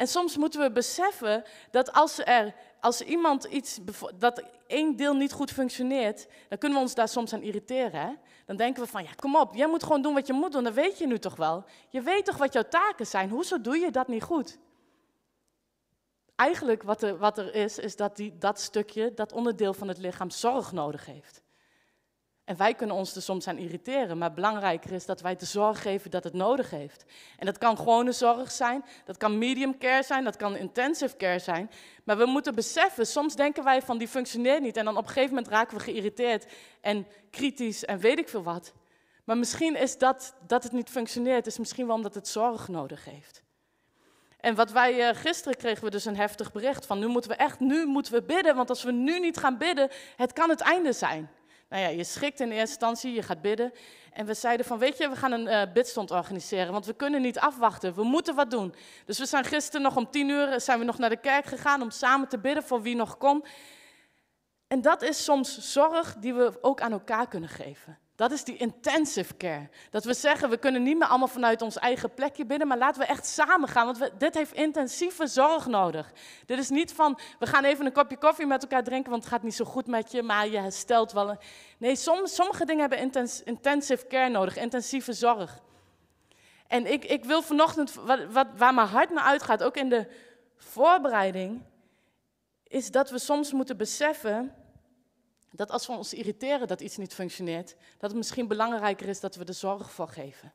En 0.00 0.06
soms 0.06 0.36
moeten 0.36 0.60
we 0.60 0.70
beseffen 0.70 1.44
dat 1.70 1.92
als 1.92 2.18
er, 2.18 2.54
als 2.80 3.00
iemand 3.00 3.44
iets, 3.44 3.78
dat 4.18 4.42
één 4.66 4.96
deel 4.96 5.14
niet 5.14 5.32
goed 5.32 5.50
functioneert, 5.50 6.26
dan 6.48 6.58
kunnen 6.58 6.78
we 6.78 6.84
ons 6.84 6.94
daar 6.94 7.08
soms 7.08 7.32
aan 7.32 7.42
irriteren. 7.42 8.00
Hè? 8.00 8.12
Dan 8.46 8.56
denken 8.56 8.82
we 8.82 8.88
van, 8.88 9.02
ja, 9.02 9.10
kom 9.16 9.36
op, 9.36 9.54
jij 9.54 9.68
moet 9.68 9.82
gewoon 9.82 10.02
doen 10.02 10.14
wat 10.14 10.26
je 10.26 10.32
moet 10.32 10.52
doen, 10.52 10.64
dat 10.64 10.74
weet 10.74 10.98
je 10.98 11.06
nu 11.06 11.18
toch 11.18 11.36
wel. 11.36 11.64
Je 11.88 12.00
weet 12.00 12.24
toch 12.24 12.36
wat 12.36 12.52
jouw 12.52 12.68
taken 12.68 13.06
zijn, 13.06 13.30
hoezo 13.30 13.60
doe 13.60 13.78
je 13.78 13.90
dat 13.90 14.08
niet 14.08 14.22
goed? 14.22 14.58
Eigenlijk 16.34 16.82
wat 16.82 17.02
er, 17.02 17.18
wat 17.18 17.38
er 17.38 17.54
is, 17.54 17.78
is 17.78 17.96
dat 17.96 18.16
die, 18.16 18.38
dat 18.38 18.60
stukje, 18.60 19.14
dat 19.14 19.32
onderdeel 19.32 19.74
van 19.74 19.88
het 19.88 19.98
lichaam 19.98 20.30
zorg 20.30 20.72
nodig 20.72 21.06
heeft. 21.06 21.42
En 22.50 22.56
wij 22.56 22.74
kunnen 22.74 22.96
ons 22.96 23.16
er 23.16 23.22
soms 23.22 23.48
aan 23.48 23.58
irriteren, 23.58 24.18
maar 24.18 24.32
belangrijker 24.32 24.92
is 24.92 25.06
dat 25.06 25.20
wij 25.20 25.36
de 25.36 25.44
zorg 25.44 25.82
geven 25.82 26.10
dat 26.10 26.24
het 26.24 26.32
nodig 26.32 26.70
heeft. 26.70 27.04
En 27.38 27.46
dat 27.46 27.58
kan 27.58 27.76
gewone 27.76 28.12
zorg 28.12 28.50
zijn, 28.50 28.84
dat 29.04 29.16
kan 29.16 29.38
medium 29.38 29.78
care 29.78 30.02
zijn, 30.02 30.24
dat 30.24 30.36
kan 30.36 30.56
intensive 30.56 31.16
care 31.16 31.38
zijn. 31.38 31.70
Maar 32.04 32.18
we 32.18 32.26
moeten 32.26 32.54
beseffen, 32.54 33.06
soms 33.06 33.36
denken 33.36 33.64
wij 33.64 33.82
van 33.82 33.98
die 33.98 34.08
functioneert 34.08 34.62
niet 34.62 34.76
en 34.76 34.84
dan 34.84 34.96
op 34.96 35.02
een 35.02 35.08
gegeven 35.08 35.34
moment 35.34 35.52
raken 35.52 35.76
we 35.76 35.82
geïrriteerd 35.82 36.46
en 36.80 37.06
kritisch 37.30 37.84
en 37.84 37.98
weet 37.98 38.18
ik 38.18 38.28
veel 38.28 38.42
wat. 38.42 38.72
Maar 39.24 39.38
misschien 39.38 39.76
is 39.76 39.98
dat, 39.98 40.34
dat 40.46 40.62
het 40.62 40.72
niet 40.72 40.90
functioneert, 40.90 41.46
is 41.46 41.58
misschien 41.58 41.86
wel 41.86 41.96
omdat 41.96 42.14
het 42.14 42.28
zorg 42.28 42.68
nodig 42.68 43.04
heeft. 43.04 43.42
En 44.40 44.54
wat 44.54 44.70
wij 44.70 45.08
uh, 45.08 45.16
gisteren 45.16 45.56
kregen 45.56 45.84
we 45.84 45.90
dus 45.90 46.04
een 46.04 46.16
heftig 46.16 46.52
bericht 46.52 46.86
van 46.86 46.98
nu 46.98 47.06
moeten 47.06 47.30
we 47.30 47.36
echt, 47.36 47.60
nu 47.60 47.86
moeten 47.86 48.12
we 48.12 48.22
bidden, 48.22 48.56
want 48.56 48.68
als 48.68 48.82
we 48.82 48.92
nu 48.92 49.18
niet 49.18 49.36
gaan 49.36 49.58
bidden, 49.58 49.88
het 50.16 50.32
kan 50.32 50.48
het 50.48 50.60
einde 50.60 50.92
zijn. 50.92 51.30
Nou 51.70 51.82
ja, 51.82 51.88
je 51.88 52.04
schikt 52.04 52.40
in 52.40 52.50
eerste 52.50 52.68
instantie, 52.68 53.12
je 53.12 53.22
gaat 53.22 53.40
bidden. 53.40 53.72
En 54.12 54.26
we 54.26 54.34
zeiden 54.34 54.66
van, 54.66 54.78
weet 54.78 54.98
je, 54.98 55.08
we 55.08 55.16
gaan 55.16 55.32
een 55.32 55.46
uh, 55.46 55.72
bidstond 55.72 56.10
organiseren, 56.10 56.72
want 56.72 56.86
we 56.86 56.92
kunnen 56.92 57.22
niet 57.22 57.38
afwachten, 57.38 57.94
we 57.94 58.02
moeten 58.02 58.34
wat 58.34 58.50
doen. 58.50 58.74
Dus 59.04 59.18
we 59.18 59.26
zijn 59.26 59.44
gisteren 59.44 59.82
nog 59.82 59.96
om 59.96 60.10
tien 60.10 60.28
uur, 60.28 60.48
eh, 60.48 60.58
zijn 60.58 60.78
we 60.78 60.84
nog 60.84 60.98
naar 60.98 61.08
de 61.08 61.20
kerk 61.20 61.44
gegaan 61.44 61.82
om 61.82 61.90
samen 61.90 62.28
te 62.28 62.38
bidden 62.38 62.62
voor 62.62 62.82
wie 62.82 62.96
nog 62.96 63.16
kon. 63.16 63.44
En 64.66 64.80
dat 64.80 65.02
is 65.02 65.24
soms 65.24 65.72
zorg 65.72 66.16
die 66.16 66.34
we 66.34 66.58
ook 66.60 66.80
aan 66.80 66.92
elkaar 66.92 67.28
kunnen 67.28 67.48
geven. 67.48 67.98
Dat 68.20 68.32
is 68.32 68.44
die 68.44 68.56
intensive 68.56 69.36
care. 69.36 69.68
Dat 69.90 70.04
we 70.04 70.14
zeggen, 70.14 70.50
we 70.50 70.56
kunnen 70.56 70.82
niet 70.82 70.98
meer 70.98 71.08
allemaal 71.08 71.28
vanuit 71.28 71.62
ons 71.62 71.78
eigen 71.78 72.14
plekje 72.14 72.46
bidden, 72.46 72.68
maar 72.68 72.78
laten 72.78 73.00
we 73.00 73.06
echt 73.06 73.26
samen 73.26 73.68
gaan, 73.68 73.84
want 73.84 73.98
we, 73.98 74.10
dit 74.18 74.34
heeft 74.34 74.52
intensieve 74.52 75.26
zorg 75.26 75.66
nodig. 75.66 76.12
Dit 76.46 76.58
is 76.58 76.68
niet 76.68 76.92
van, 76.92 77.18
we 77.38 77.46
gaan 77.46 77.64
even 77.64 77.86
een 77.86 77.92
kopje 77.92 78.16
koffie 78.16 78.46
met 78.46 78.62
elkaar 78.62 78.84
drinken, 78.84 79.10
want 79.10 79.22
het 79.22 79.32
gaat 79.32 79.42
niet 79.42 79.54
zo 79.54 79.64
goed 79.64 79.86
met 79.86 80.12
je, 80.12 80.22
maar 80.22 80.48
je 80.48 80.58
herstelt 80.58 81.12
wel. 81.12 81.38
Nee, 81.78 81.96
sommige 82.24 82.64
dingen 82.64 82.80
hebben 82.80 82.98
intens, 82.98 83.42
intensive 83.42 84.06
care 84.06 84.28
nodig, 84.28 84.56
intensieve 84.56 85.12
zorg. 85.12 85.58
En 86.66 86.92
ik, 86.92 87.04
ik 87.04 87.24
wil 87.24 87.42
vanochtend, 87.42 87.94
wat, 87.94 88.46
waar 88.56 88.74
mijn 88.74 88.88
hart 88.88 89.10
naar 89.10 89.24
uitgaat, 89.24 89.62
ook 89.62 89.76
in 89.76 89.88
de 89.88 90.06
voorbereiding, 90.56 91.62
is 92.66 92.90
dat 92.90 93.10
we 93.10 93.18
soms 93.18 93.52
moeten 93.52 93.76
beseffen 93.76 94.54
dat 95.50 95.70
als 95.70 95.86
we 95.86 95.92
ons 95.92 96.14
irriteren 96.14 96.68
dat 96.68 96.80
iets 96.80 96.96
niet 96.96 97.14
functioneert, 97.14 97.74
dat 97.98 98.10
het 98.10 98.18
misschien 98.18 98.48
belangrijker 98.48 99.08
is 99.08 99.20
dat 99.20 99.34
we 99.34 99.44
er 99.44 99.54
zorg 99.54 99.90
voor 99.90 100.08
geven. 100.08 100.52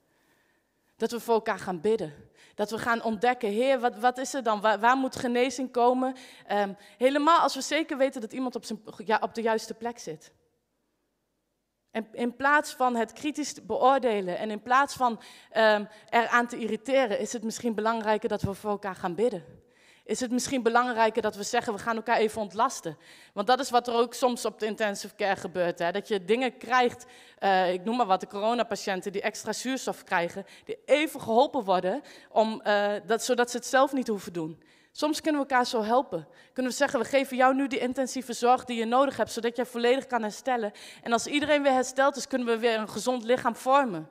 Dat 0.98 1.12
we 1.12 1.20
voor 1.20 1.34
elkaar 1.34 1.60
gaan 1.60 1.82
bidden. 1.82 2.14
Dat 2.56 2.70
we 2.70 2.78
gaan 2.78 3.04
ontdekken, 3.04 3.50
Heer, 3.50 3.80
wat, 3.80 3.96
wat 3.96 4.18
is 4.18 4.34
er 4.34 4.44
dan? 4.44 4.62
Waar, 4.62 4.98
moet 4.98 5.16
genezing 5.16 5.72
komen? 5.72 6.16
Ehm, 6.48 6.74
helemaal 6.98 7.40
als 7.40 7.56
we 7.56 7.62
zeker 7.62 7.98
weten 7.98 8.22
dat 8.22 8.34
iemand 8.34 8.56
op, 8.56 8.66
zijn, 8.66 8.82
ja, 8.98 9.18
op 9.22 9.36
de 9.36 9.42
juiste 9.42 9.74
plek 9.74 10.00
zit. 10.00 10.34
En 11.92 12.08
in 12.12 12.36
plaats 12.36 12.74
van 12.74 12.96
het 12.96 13.14
kritisch 13.14 13.66
beoordelen 13.66 14.38
en 14.38 14.52
in 14.52 14.62
plaats 14.62 14.94
van 14.94 15.22
um, 15.58 15.88
eraan 16.10 16.48
te 16.48 16.58
irriteren, 16.58 17.20
is 17.20 17.34
het 17.34 17.44
misschien 17.44 17.76
belangrijker 17.76 18.30
dat 18.30 18.42
we 18.42 18.54
voor 18.54 18.70
elkaar 18.70 18.96
gaan 18.96 19.16
bidden. 19.16 19.65
Is 20.06 20.20
het 20.20 20.32
misschien 20.32 20.64
belangrijker 20.64 21.22
dat 21.22 21.36
we 21.36 21.44
zeggen, 21.44 21.74
we 21.74 21.80
gaan 21.80 21.96
elkaar 21.96 22.18
even 22.18 22.42
ontlasten. 22.42 22.98
Want 23.34 23.48
dat 23.48 23.60
is 23.60 23.70
wat 23.70 23.88
er 23.88 23.94
ook 23.94 24.14
soms 24.14 24.46
op 24.46 24.60
de 24.60 24.66
intensive 24.66 25.16
care 25.16 25.36
gebeurt. 25.36 25.80
Hè? 25.80 25.92
Dat 25.92 26.08
je 26.08 26.26
dingen 26.26 26.58
krijgt, 26.58 27.06
uh, 27.40 27.74
ik 27.74 27.84
noem 27.84 27.98
maar 27.98 28.06
wat, 28.06 28.20
de 28.20 28.28
coronapatiënten 28.28 29.12
die 29.12 29.22
extra 29.22 29.54
zuurstof 29.54 30.04
krijgen, 30.04 30.46
die 30.66 30.78
even 30.86 31.22
geholpen 31.22 31.64
worden, 31.64 32.02
om, 32.30 32.62
uh, 32.68 32.92
dat, 33.06 33.24
zodat 33.24 33.52
ze 33.52 33.58
het 33.58 33.66
zelf 33.66 33.94
niet 33.94 34.08
hoeven 34.08 34.34
doen. 34.34 34.64
Soms 34.92 35.22
kunnen 35.22 35.42
we 35.42 35.48
elkaar 35.48 35.66
zo 35.66 35.84
helpen. 35.84 36.28
Kunnen 36.54 36.72
we 36.72 36.78
zeggen, 36.78 37.00
we 37.00 37.06
geven 37.06 37.38
jou 37.38 37.56
nu 37.56 37.68
die 37.68 37.80
intensieve 37.80 38.34
zorg 38.34 38.66
die 38.66 38.78
je 38.78 38.86
nodig 38.86 39.18
hebt, 39.18 39.32
zodat 39.32 39.56
jij 39.56 39.66
volledig 39.66 40.06
kan 40.06 40.22
herstellen. 40.22 40.72
En 41.04 41.12
als 41.12 41.28
iedereen 41.28 41.64
weer 41.64 41.72
hersteld 41.72 42.16
is, 42.16 42.28
kunnen 42.28 42.48
we 42.48 42.58
weer 42.58 42.80
een 42.80 42.90
gezond 42.90 43.24
lichaam 43.24 43.56
vormen. 43.56 44.10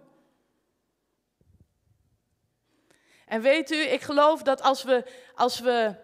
En 3.35 3.41
weet 3.41 3.71
u, 3.71 3.77
ik 3.77 4.01
geloof 4.03 4.43
dat 4.43 4.63
als 4.63 4.83
we, 4.83 5.05
als 5.35 5.61
we 5.61 5.95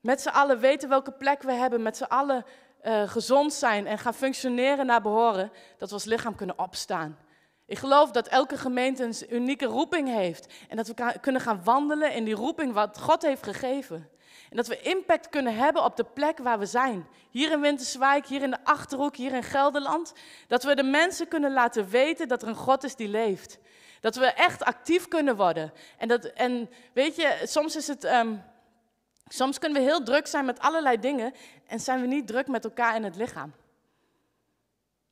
met 0.00 0.20
z'n 0.20 0.28
allen 0.28 0.58
weten 0.58 0.88
welke 0.88 1.12
plek 1.12 1.42
we 1.42 1.52
hebben, 1.52 1.82
met 1.82 1.96
z'n 1.96 2.02
allen 2.02 2.44
uh, 2.84 3.08
gezond 3.08 3.52
zijn 3.52 3.86
en 3.86 3.98
gaan 3.98 4.14
functioneren 4.14 4.86
naar 4.86 5.02
behoren, 5.02 5.52
dat 5.78 5.88
we 5.88 5.94
als 5.94 6.04
lichaam 6.04 6.34
kunnen 6.34 6.58
opstaan. 6.58 7.18
Ik 7.66 7.78
geloof 7.78 8.10
dat 8.10 8.28
elke 8.28 8.56
gemeente 8.56 9.04
een 9.04 9.34
unieke 9.34 9.64
roeping 9.64 10.08
heeft. 10.08 10.52
En 10.68 10.76
dat 10.76 10.86
we 10.86 11.18
kunnen 11.20 11.40
gaan 11.40 11.64
wandelen 11.64 12.12
in 12.12 12.24
die 12.24 12.34
roeping 12.34 12.72
wat 12.72 12.98
God 12.98 13.22
heeft 13.22 13.42
gegeven. 13.42 14.08
En 14.50 14.56
dat 14.56 14.66
we 14.66 14.80
impact 14.80 15.28
kunnen 15.28 15.56
hebben 15.56 15.84
op 15.84 15.96
de 15.96 16.06
plek 16.14 16.38
waar 16.38 16.58
we 16.58 16.66
zijn. 16.66 17.06
Hier 17.30 17.52
in 17.52 17.60
Winterswijk, 17.60 18.26
hier 18.26 18.42
in 18.42 18.50
de 18.50 18.64
Achterhoek, 18.64 19.16
hier 19.16 19.34
in 19.34 19.42
Gelderland. 19.42 20.12
Dat 20.46 20.62
we 20.62 20.74
de 20.74 20.82
mensen 20.82 21.28
kunnen 21.28 21.52
laten 21.52 21.88
weten 21.88 22.28
dat 22.28 22.42
er 22.42 22.48
een 22.48 22.54
God 22.54 22.84
is 22.84 22.96
die 22.96 23.08
leeft. 23.08 23.58
Dat 24.00 24.16
we 24.16 24.26
echt 24.26 24.64
actief 24.64 25.08
kunnen 25.08 25.36
worden. 25.36 25.72
En, 25.98 26.08
dat, 26.08 26.24
en 26.24 26.70
weet 26.92 27.16
je, 27.16 27.40
soms 27.42 27.76
is 27.76 27.86
het. 27.86 28.04
Um, 28.04 28.42
soms 29.28 29.58
kunnen 29.58 29.82
we 29.82 29.88
heel 29.88 30.02
druk 30.02 30.26
zijn 30.26 30.44
met 30.44 30.58
allerlei 30.58 31.00
dingen. 31.00 31.34
En 31.66 31.80
zijn 31.80 32.00
we 32.00 32.06
niet 32.06 32.26
druk 32.26 32.46
met 32.46 32.64
elkaar 32.64 32.96
in 32.96 33.04
het 33.04 33.16
lichaam. 33.16 33.52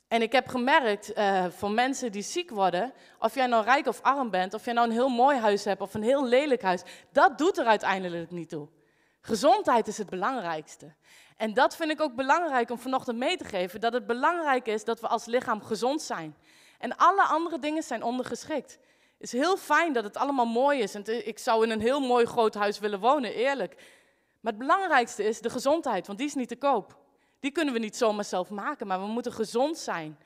En 0.09 0.23
ik 0.23 0.33
heb 0.33 0.49
gemerkt, 0.49 1.19
uh, 1.19 1.45
voor 1.51 1.71
mensen 1.71 2.13
die 2.13 2.23
ziek 2.23 2.51
worden, 2.51 2.93
of 3.19 3.35
jij 3.35 3.47
nou 3.47 3.65
rijk 3.65 3.87
of 3.87 4.03
arm 4.03 4.31
bent, 4.31 4.55
of 4.55 4.65
jij 4.65 4.75
nou 4.75 4.87
een 4.87 4.93
heel 4.93 5.09
mooi 5.09 5.39
huis 5.39 5.65
hebt 5.65 5.81
of 5.81 5.95
een 5.95 6.03
heel 6.03 6.27
lelijk 6.27 6.63
huis, 6.63 6.83
dat 7.13 7.39
doet 7.39 7.59
er 7.59 7.65
uiteindelijk 7.65 8.31
niet 8.31 8.49
toe. 8.49 8.69
Gezondheid 9.21 9.87
is 9.87 9.99
het 9.99 10.11
belangrijkste. 10.11 10.95
En 11.37 11.55
dat 11.55 11.77
vind 11.77 11.91
ik 11.91 12.01
ook 12.01 12.15
belangrijk 12.15 12.71
om 12.71 12.79
vanochtend 12.79 13.19
mee 13.19 13.37
te 13.37 13.45
geven, 13.45 13.81
dat 13.81 13.93
het 13.93 14.07
belangrijk 14.07 14.67
is 14.67 14.85
dat 14.85 15.01
we 15.01 15.09
als 15.09 15.25
lichaam 15.25 15.63
gezond 15.63 16.03
zijn. 16.03 16.37
En 16.79 16.97
alle 16.97 17.23
andere 17.23 17.59
dingen 17.59 17.83
zijn 17.83 18.03
ondergeschikt. 18.03 18.79
Het 19.19 19.33
is 19.33 19.33
heel 19.33 19.57
fijn 19.57 19.93
dat 19.93 20.05
het 20.05 20.17
allemaal 20.17 20.47
mooi 20.47 20.81
is. 20.81 20.95
En 20.95 21.27
ik 21.27 21.39
zou 21.39 21.65
in 21.65 21.71
een 21.71 21.81
heel 21.81 22.01
mooi 22.01 22.27
groot 22.27 22.55
huis 22.55 22.79
willen 22.79 23.01
wonen, 23.01 23.35
eerlijk. 23.35 23.75
Maar 24.41 24.53
het 24.53 24.61
belangrijkste 24.61 25.25
is 25.25 25.41
de 25.41 25.51
gezondheid, 25.51 26.07
want 26.07 26.19
die 26.19 26.29
is 26.29 26.35
niet 26.35 26.49
te 26.49 26.57
koop. 26.57 26.97
Die 27.41 27.51
kunnen 27.51 27.75
we 27.75 27.81
niet 27.81 27.97
zomaar 27.97 28.25
zelf 28.25 28.51
maken, 28.51 28.87
maar 28.87 29.01
we 29.01 29.07
moeten 29.07 29.33
gezond 29.33 29.79
zijn. 29.79 30.19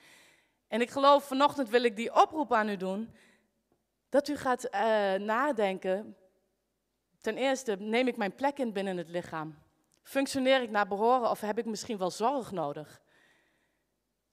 En 0.69 0.81
ik 0.81 0.91
geloof, 0.91 1.25
vanochtend 1.25 1.69
wil 1.69 1.83
ik 1.83 1.97
die 1.97 2.15
oproep 2.15 2.53
aan 2.53 2.69
u 2.69 2.77
doen, 2.77 3.15
dat 4.09 4.29
u 4.29 4.37
gaat 4.37 4.65
uh, 4.65 4.81
nadenken. 5.15 6.17
Ten 7.21 7.37
eerste, 7.37 7.77
neem 7.79 8.09
ik 8.09 8.17
mijn 8.17 8.35
plek 8.35 8.59
in 8.59 8.73
binnen 8.73 8.97
het 8.97 9.09
lichaam? 9.09 9.59
Functioneer 10.03 10.63
ik 10.63 10.71
naar 10.71 10.89
behoren 10.89 11.31
of 11.31 11.41
heb 11.41 11.59
ik 11.59 11.65
misschien 11.65 11.99
wel 11.99 12.11
zorg 12.11 12.53
nodig? 12.53 13.02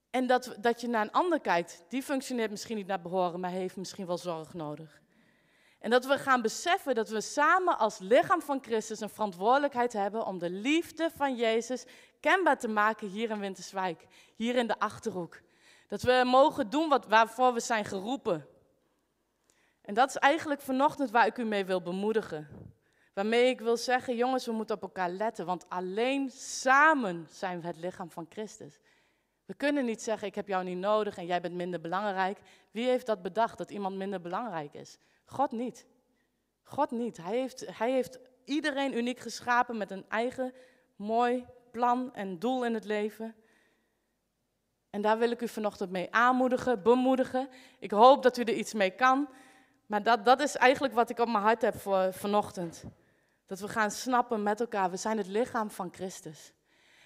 En 0.10 0.28
dat, 0.28 0.56
dat 0.60 0.82
je 0.82 0.88
naar 0.88 1.02
een 1.02 1.12
ander 1.12 1.40
kijkt, 1.40 1.84
die 1.88 2.04
functioneert 2.04 2.52
misschien 2.52 2.76
niet 2.76 2.88
naar 2.88 3.02
behoren, 3.02 3.40
maar 3.40 3.50
heeft 3.50 3.76
misschien 3.76 4.06
wel 4.06 4.18
zorg 4.18 4.54
nodig. 4.54 5.02
En 5.80 5.90
dat 5.90 6.06
we 6.06 6.18
gaan 6.18 6.42
beseffen 6.42 6.96
dat 6.96 7.10
we 7.10 7.22
samen 7.22 7.78
als 7.78 8.00
lichaam 8.00 8.42
van 8.42 8.64
Christus 8.64 9.00
een 9.00 9.10
verantwoordelijkheid 9.10 9.94
hebben 9.94 10.26
om 10.26 10.40
de 10.40 10.50
liefde 10.50 11.10
van 11.16 11.36
Jezus 11.36 11.86
kenbaar 12.20 12.58
te 12.58 12.68
maken 12.68 13.08
hier 13.08 13.30
in 13.30 13.40
Winterswijk, 13.40 14.08
hier 14.36 14.56
in 14.56 14.68
de 14.68 14.80
Achterhoek. 14.80 15.42
Dat 15.88 16.02
we 16.02 16.22
mogen 16.26 16.70
doen 16.70 16.90
wat, 16.90 17.08
waarvoor 17.08 17.54
we 17.54 17.60
zijn 17.60 17.86
geroepen. 17.86 18.48
En 19.82 19.94
dat 19.94 20.10
is 20.10 20.16
eigenlijk 20.16 20.62
vanochtend 20.62 21.12
waar 21.12 21.26
ik 21.26 21.38
u 21.38 21.44
mee 21.44 21.66
wil 21.66 21.82
bemoedigen. 21.82 22.48
Waarmee 23.14 23.50
ik 23.50 23.60
wil 23.60 23.78
zeggen, 23.78 24.16
jongens, 24.16 24.46
we 24.46 24.52
moeten 24.52 24.76
op 24.76 24.82
elkaar 24.82 25.10
letten, 25.10 25.46
want 25.46 25.70
alleen 25.70 26.30
samen 26.32 27.28
zijn 27.32 27.62
we 27.62 27.68
het 27.68 27.78
lichaam 27.78 28.12
van 28.12 28.26
Christus. 28.30 28.80
We 29.50 29.56
kunnen 29.56 29.86
niet 29.86 30.02
zeggen, 30.02 30.28
ik 30.28 30.36
heb 30.36 30.48
jou 30.48 30.64
niet 30.64 30.78
nodig 30.78 31.18
en 31.18 31.26
jij 31.26 31.42
bent 31.42 31.54
minder 31.54 31.82
belangrijk. 31.82 32.40
Wie 32.72 32.88
heeft 32.88 33.06
dat 33.06 33.22
bedacht, 33.22 33.58
dat 33.58 33.72
iemand 33.72 33.96
minder 33.96 34.22
belangrijk 34.22 34.74
is? 34.74 34.98
God 35.26 35.52
niet. 35.52 35.86
God 36.64 36.92
niet. 36.92 37.18
Hij 37.18 37.38
heeft, 37.38 37.78
hij 37.78 37.92
heeft 37.92 38.20
iedereen 38.46 38.98
uniek 38.98 39.20
geschapen 39.20 39.78
met 39.78 39.92
een 39.92 40.06
eigen 40.10 40.54
mooi 40.96 41.46
plan 41.72 42.14
en 42.14 42.40
doel 42.40 42.66
in 42.66 42.74
het 42.74 42.86
leven. 42.86 43.36
En 44.90 45.02
daar 45.02 45.18
wil 45.18 45.32
ik 45.32 45.42
u 45.42 45.48
vanochtend 45.48 45.92
mee 45.92 46.12
aanmoedigen, 46.12 46.84
bemoedigen. 46.84 47.50
Ik 47.80 47.92
hoop 47.92 48.24
dat 48.24 48.38
u 48.38 48.42
er 48.42 48.54
iets 48.54 48.74
mee 48.74 48.92
kan. 48.92 49.30
Maar 49.86 50.04
dat, 50.04 50.26
dat 50.26 50.42
is 50.42 50.56
eigenlijk 50.56 50.94
wat 50.94 51.10
ik 51.10 51.20
op 51.20 51.28
mijn 51.28 51.44
hart 51.44 51.62
heb 51.62 51.76
voor 51.76 52.14
vanochtend. 52.14 52.84
Dat 53.46 53.60
we 53.60 53.68
gaan 53.68 53.92
snappen 53.92 54.44
met 54.44 54.60
elkaar, 54.60 54.90
we 54.90 54.98
zijn 54.98 55.18
het 55.18 55.28
lichaam 55.28 55.72
van 55.72 55.94
Christus. 55.94 56.54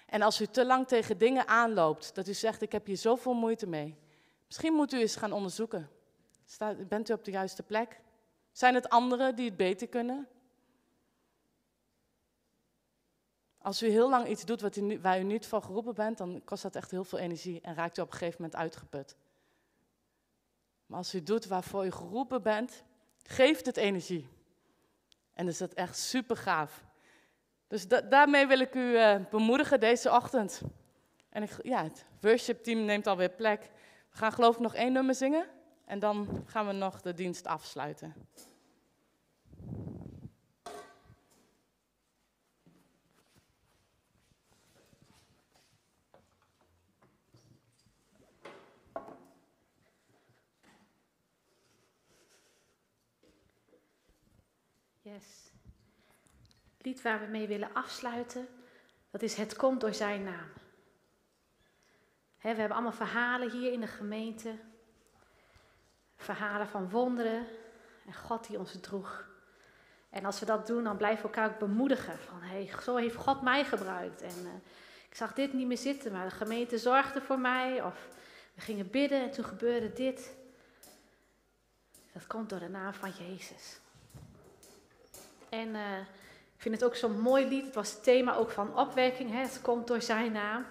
En 0.06 0.22
als 0.22 0.40
u 0.40 0.46
te 0.46 0.66
lang 0.66 0.86
tegen 0.86 1.18
dingen 1.18 1.48
aanloopt, 1.48 2.14
dat 2.14 2.28
u 2.28 2.34
zegt, 2.34 2.62
ik 2.62 2.72
heb 2.72 2.86
hier 2.86 2.96
zoveel 2.96 3.34
moeite 3.34 3.66
mee. 3.66 3.96
Misschien 4.46 4.72
moet 4.72 4.92
u 4.92 5.00
eens 5.00 5.16
gaan 5.16 5.32
onderzoeken. 5.32 5.90
bent 6.88 7.10
u 7.10 7.12
op 7.12 7.24
de 7.24 7.30
juiste 7.30 7.62
plek? 7.62 8.00
Zijn 8.52 8.74
het 8.74 8.88
anderen 8.88 9.36
die 9.36 9.44
het 9.44 9.56
beter 9.56 9.88
kunnen? 9.88 10.28
Als 13.58 13.82
u 13.82 13.88
heel 13.88 14.10
lang 14.10 14.28
iets 14.28 14.44
doet 14.44 14.60
wat 14.60 14.76
u, 14.76 15.00
waar 15.00 15.20
u 15.20 15.22
niet 15.22 15.46
voor 15.46 15.62
geroepen 15.62 15.94
bent, 15.94 16.18
dan 16.18 16.42
kost 16.44 16.62
dat 16.62 16.76
echt 16.76 16.90
heel 16.90 17.04
veel 17.04 17.18
energie 17.18 17.60
en 17.60 17.74
raakt 17.74 17.98
u 17.98 18.02
op 18.02 18.12
een 18.12 18.18
gegeven 18.18 18.42
moment 18.42 18.60
uitgeput. 18.60 19.16
Maar 20.86 20.98
als 20.98 21.14
u 21.14 21.22
doet 21.22 21.46
waarvoor 21.46 21.86
u 21.86 21.90
geroepen 21.90 22.42
bent, 22.42 22.82
geeft 23.22 23.66
het 23.66 23.76
energie. 23.76 24.28
En 25.32 25.48
is 25.48 25.58
dat 25.58 25.72
echt 25.72 25.98
super 25.98 26.36
gaaf. 26.36 26.84
Dus 27.74 27.88
daarmee 28.08 28.46
wil 28.46 28.58
ik 28.58 28.74
u 28.74 28.80
uh, 28.80 29.16
bemoedigen 29.30 29.80
deze 29.80 30.10
ochtend. 30.10 30.62
En 31.28 31.42
ik, 31.42 31.50
ja, 31.62 31.82
het 31.82 32.06
worship 32.20 32.62
team 32.62 32.84
neemt 32.84 33.06
alweer 33.06 33.30
plek. 33.30 33.70
We 34.10 34.16
gaan 34.16 34.32
geloof 34.32 34.54
ik 34.54 34.60
nog 34.60 34.74
één 34.74 34.92
nummer 34.92 35.14
zingen. 35.14 35.46
En 35.84 35.98
dan 35.98 36.44
gaan 36.46 36.66
we 36.66 36.72
nog 36.72 37.00
de 37.00 37.14
dienst 37.14 37.46
afsluiten. 37.46 38.14
Yes. 55.02 55.53
Lied 56.84 57.02
waar 57.02 57.20
we 57.20 57.26
mee 57.26 57.46
willen 57.46 57.74
afsluiten, 57.74 58.48
dat 59.10 59.22
is 59.22 59.34
Het 59.34 59.56
komt 59.56 59.80
door 59.80 59.94
zijn 59.94 60.22
naam. 60.22 60.48
we 62.40 62.48
hebben 62.48 62.70
allemaal 62.70 62.92
verhalen 62.92 63.50
hier 63.50 63.72
in 63.72 63.80
de 63.80 63.86
gemeente. 63.86 64.54
Verhalen 66.16 66.68
van 66.68 66.90
wonderen 66.90 67.46
en 68.06 68.14
God 68.14 68.46
die 68.46 68.58
ons 68.58 68.80
droeg. 68.80 69.26
En 70.10 70.24
als 70.24 70.40
we 70.40 70.46
dat 70.46 70.66
doen, 70.66 70.84
dan 70.84 70.96
blijven 70.96 71.22
we 71.22 71.28
elkaar 71.28 71.50
ook 71.50 71.58
bemoedigen. 71.58 72.18
Van, 72.18 72.42
hey, 72.42 72.70
zo 72.82 72.96
heeft 72.96 73.16
God 73.16 73.42
mij 73.42 73.64
gebruikt. 73.64 74.22
En 74.22 74.36
uh, 74.42 74.50
ik 75.08 75.14
zag 75.16 75.32
dit 75.32 75.52
niet 75.52 75.66
meer 75.66 75.78
zitten, 75.78 76.12
maar 76.12 76.28
de 76.28 76.34
gemeente 76.34 76.78
zorgde 76.78 77.20
voor 77.20 77.38
mij. 77.38 77.82
Of 77.82 78.08
we 78.54 78.60
gingen 78.60 78.90
bidden 78.90 79.22
en 79.22 79.30
toen 79.30 79.44
gebeurde 79.44 79.92
dit. 79.92 80.34
Dat 82.12 82.26
komt 82.26 82.48
door 82.48 82.58
de 82.58 82.68
naam 82.68 82.94
van 82.94 83.10
Jezus. 83.10 83.80
En 85.48 85.68
uh, 85.68 85.98
ik 86.54 86.62
vind 86.62 86.74
het 86.74 86.84
ook 86.84 86.96
zo'n 86.96 87.20
mooi 87.20 87.46
lied. 87.48 87.64
Het 87.64 87.74
was 87.74 87.90
het 87.90 88.02
thema 88.02 88.36
ook 88.36 88.50
van 88.50 88.76
opwekking. 88.76 89.30
Hè? 89.30 89.38
Het 89.40 89.58
komt 89.62 89.86
door 89.86 90.02
zijn 90.02 90.32
naam. 90.32 90.66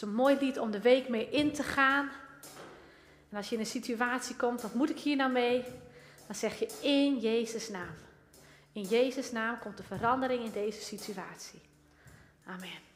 Een 0.00 0.14
mooi 0.14 0.36
lied 0.40 0.58
om 0.58 0.70
de 0.70 0.80
week 0.80 1.08
mee 1.08 1.30
in 1.30 1.52
te 1.52 1.62
gaan. 1.62 2.10
En 3.30 3.36
als 3.36 3.48
je 3.48 3.54
in 3.54 3.60
een 3.60 3.66
situatie 3.66 4.36
komt, 4.36 4.62
wat 4.62 4.74
moet 4.74 4.90
ik 4.90 4.98
hier 4.98 5.16
nou 5.16 5.32
mee? 5.32 5.64
Dan 6.26 6.36
zeg 6.36 6.58
je 6.58 6.78
in 6.80 7.18
Jezus' 7.18 7.68
naam. 7.68 7.94
In 8.72 8.82
Jezus' 8.82 9.32
naam 9.32 9.58
komt 9.58 9.76
de 9.76 9.82
verandering 9.82 10.44
in 10.44 10.52
deze 10.52 10.80
situatie. 10.80 11.60
Amen. 12.46 12.93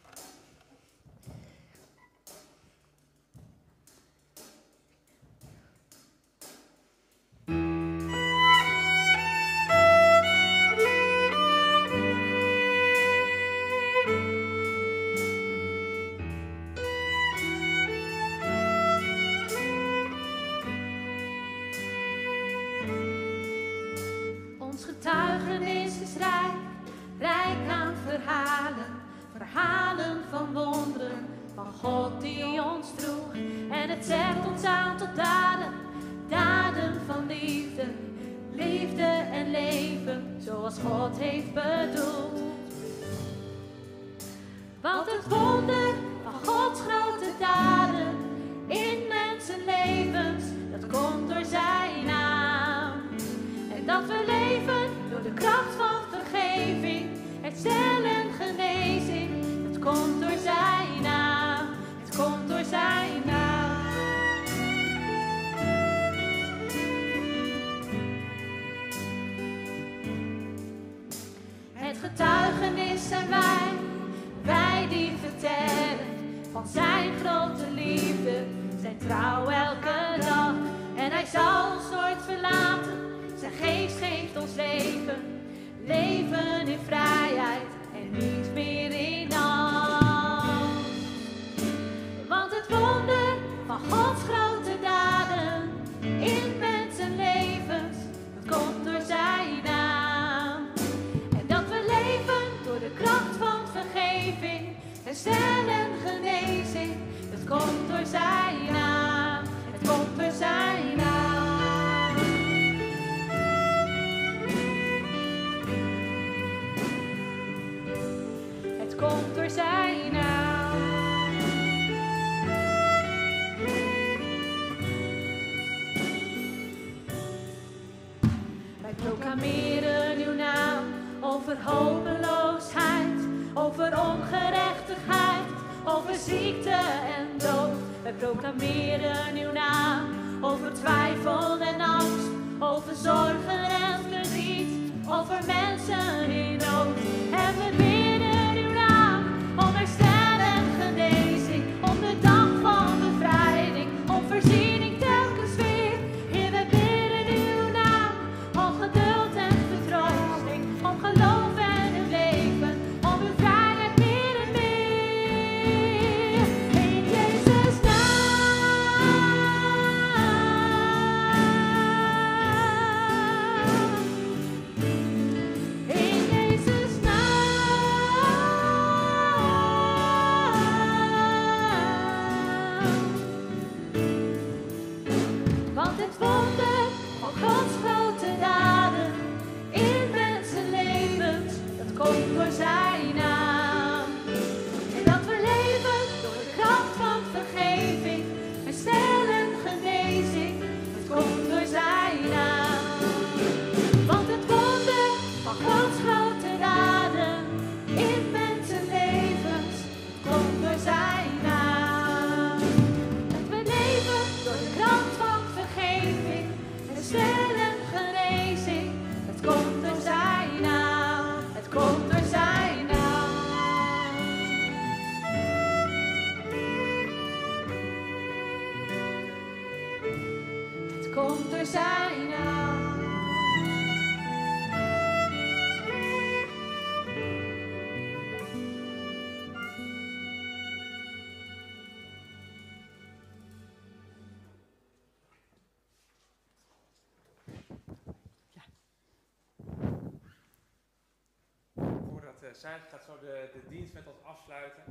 Uh, 252.48 252.54
zij 252.54 252.80
gaat 252.90 253.04
zo 253.04 253.18
de, 253.18 253.48
de 253.52 253.68
dienst 253.68 253.92
met 253.92 254.06
ons 254.06 254.22
afsluiten. 254.22 254.82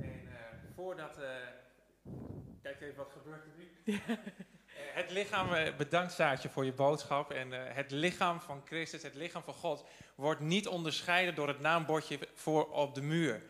En 0.00 0.26
eh, 0.26 0.34
voordat. 0.74 1.18
eh 1.18 1.30
kijk 2.62 2.80
even 2.80 2.96
wat 2.96 3.12
gebeurt 3.12 3.44
er 3.44 3.50
nu. 3.56 3.68
Het 4.94 5.10
lichaam 5.10 5.76
bedankt 5.76 6.12
Saartje 6.12 6.48
voor 6.48 6.64
je 6.64 6.72
boodschap. 6.72 7.30
En 7.30 7.50
het 7.74 7.90
lichaam 7.90 8.40
van 8.40 8.62
Christus, 8.64 9.02
het 9.02 9.14
lichaam 9.14 9.42
van 9.42 9.54
God, 9.54 9.84
wordt 10.14 10.40
niet 10.40 10.68
onderscheiden 10.68 11.34
door 11.34 11.48
het 11.48 11.60
naambordje 11.60 12.18
voor 12.34 12.70
op 12.70 12.94
de 12.94 13.02
muur. 13.02 13.42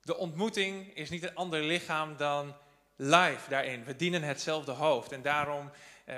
De 0.00 0.16
ontmoeting 0.16 0.94
is 0.94 1.10
niet 1.10 1.22
een 1.22 1.34
ander 1.34 1.62
lichaam 1.62 2.16
dan 2.16 2.54
live 2.96 3.48
daarin. 3.48 3.84
We 3.84 3.96
dienen 3.96 4.22
hetzelfde 4.22 4.72
hoofd. 4.72 5.12
En 5.12 5.22
daarom 5.22 5.70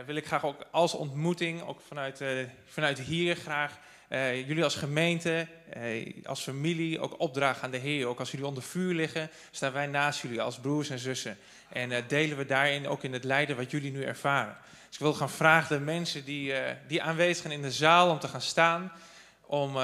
wil 0.07 0.17
ik 0.17 0.27
graag 0.27 0.45
ook 0.45 0.65
als 0.71 0.95
ontmoeting, 0.95 1.63
ook 1.63 1.81
vanuit, 1.81 2.25
vanuit 2.65 2.99
hier 2.99 3.37
graag 3.37 3.79
eh, 4.11 4.47
jullie 4.49 4.65
als 4.65 4.75
gemeente, 4.75 5.47
eh, 5.69 6.15
als 6.25 6.43
familie 6.43 7.01
ook 7.01 7.21
opdragen 7.21 7.63
aan 7.63 7.71
de 7.71 7.77
Heer. 7.77 8.07
Ook 8.07 8.19
als 8.19 8.31
jullie 8.31 8.47
onder 8.47 8.63
vuur 8.63 8.95
liggen, 8.95 9.31
staan 9.51 9.73
wij 9.73 9.87
naast 9.87 10.23
jullie 10.23 10.43
als 10.43 10.59
broers 10.59 10.91
en 10.91 10.99
zussen. 10.99 11.39
En 11.69 11.93
eh, 11.93 12.03
delen 12.09 12.37
we 12.37 12.47
daarin 12.47 12.89
ook 12.89 13.03
in 13.03 13.13
het 13.13 13.25
lijden 13.25 13.57
wat 13.57 13.71
jullie 13.71 13.93
nu 13.93 14.03
ervaren. 14.03 14.57
Dus 14.87 14.95
ik 14.95 15.03
wil 15.03 15.15
gaan 15.15 15.31
vragen 15.31 15.79
de 15.79 15.85
mensen 15.85 16.25
die, 16.25 16.53
die 16.87 17.03
aanwezig 17.03 17.43
zijn 17.43 17.53
in 17.53 17.63
de 17.63 17.73
zaal 17.73 18.11
om 18.11 18.19
te 18.19 18.29
gaan 18.29 18.41
staan. 18.41 18.93
Om 19.41 19.75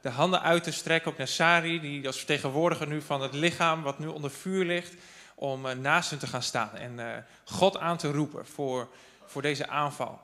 de 0.00 0.08
handen 0.08 0.42
uit 0.42 0.62
te 0.62 0.72
strekken, 0.72 1.10
ook 1.10 1.18
naar 1.18 1.28
Sari, 1.28 1.80
die 1.80 2.06
als 2.06 2.16
vertegenwoordiger 2.16 2.86
nu 2.86 3.02
van 3.02 3.22
het 3.22 3.34
lichaam 3.34 3.82
wat 3.82 3.98
nu 3.98 4.06
onder 4.06 4.30
vuur 4.30 4.64
ligt. 4.64 4.94
Om 5.34 5.80
naast 5.80 6.10
hen 6.10 6.18
te 6.18 6.26
gaan 6.26 6.42
staan 6.42 6.76
en 6.76 7.26
God 7.44 7.78
aan 7.78 7.96
te 7.96 8.10
roepen 8.10 8.46
voor, 8.46 8.88
voor 9.26 9.42
deze 9.42 9.68
aanval. 9.68 10.20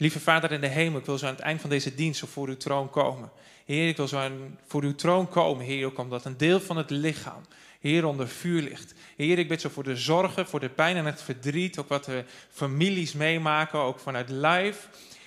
Lieve 0.00 0.20
Vader 0.20 0.52
in 0.52 0.60
de 0.60 0.66
hemel, 0.66 0.98
ik 0.98 1.06
wil 1.06 1.18
zo 1.18 1.26
aan 1.26 1.34
het 1.34 1.40
eind 1.40 1.60
van 1.60 1.70
deze 1.70 1.94
dienst 1.94 2.24
voor 2.26 2.48
uw 2.48 2.56
troon 2.56 2.90
komen. 2.90 3.30
Heer, 3.64 3.88
ik 3.88 3.96
wil 3.96 4.08
zo 4.08 4.18
aan, 4.18 4.58
voor 4.66 4.82
uw 4.82 4.94
troon 4.94 5.28
komen, 5.28 5.64
Heer, 5.64 5.86
ook 5.86 5.98
omdat 5.98 6.24
een 6.24 6.36
deel 6.36 6.60
van 6.60 6.76
het 6.76 6.90
lichaam, 6.90 7.42
Heer, 7.80 8.04
onder 8.04 8.28
vuur 8.28 8.62
ligt. 8.62 8.94
Heer, 9.16 9.38
ik 9.38 9.48
bid 9.48 9.60
zo 9.60 9.68
voor 9.68 9.82
de 9.82 9.96
zorgen, 9.96 10.46
voor 10.46 10.60
de 10.60 10.68
pijn 10.68 10.96
en 10.96 11.04
het 11.04 11.22
verdriet, 11.22 11.78
ook 11.78 11.88
wat 11.88 12.04
de 12.04 12.24
families 12.50 13.12
meemaken, 13.12 13.78
ook 13.78 13.98
vanuit 13.98 14.28
live. 14.28 14.78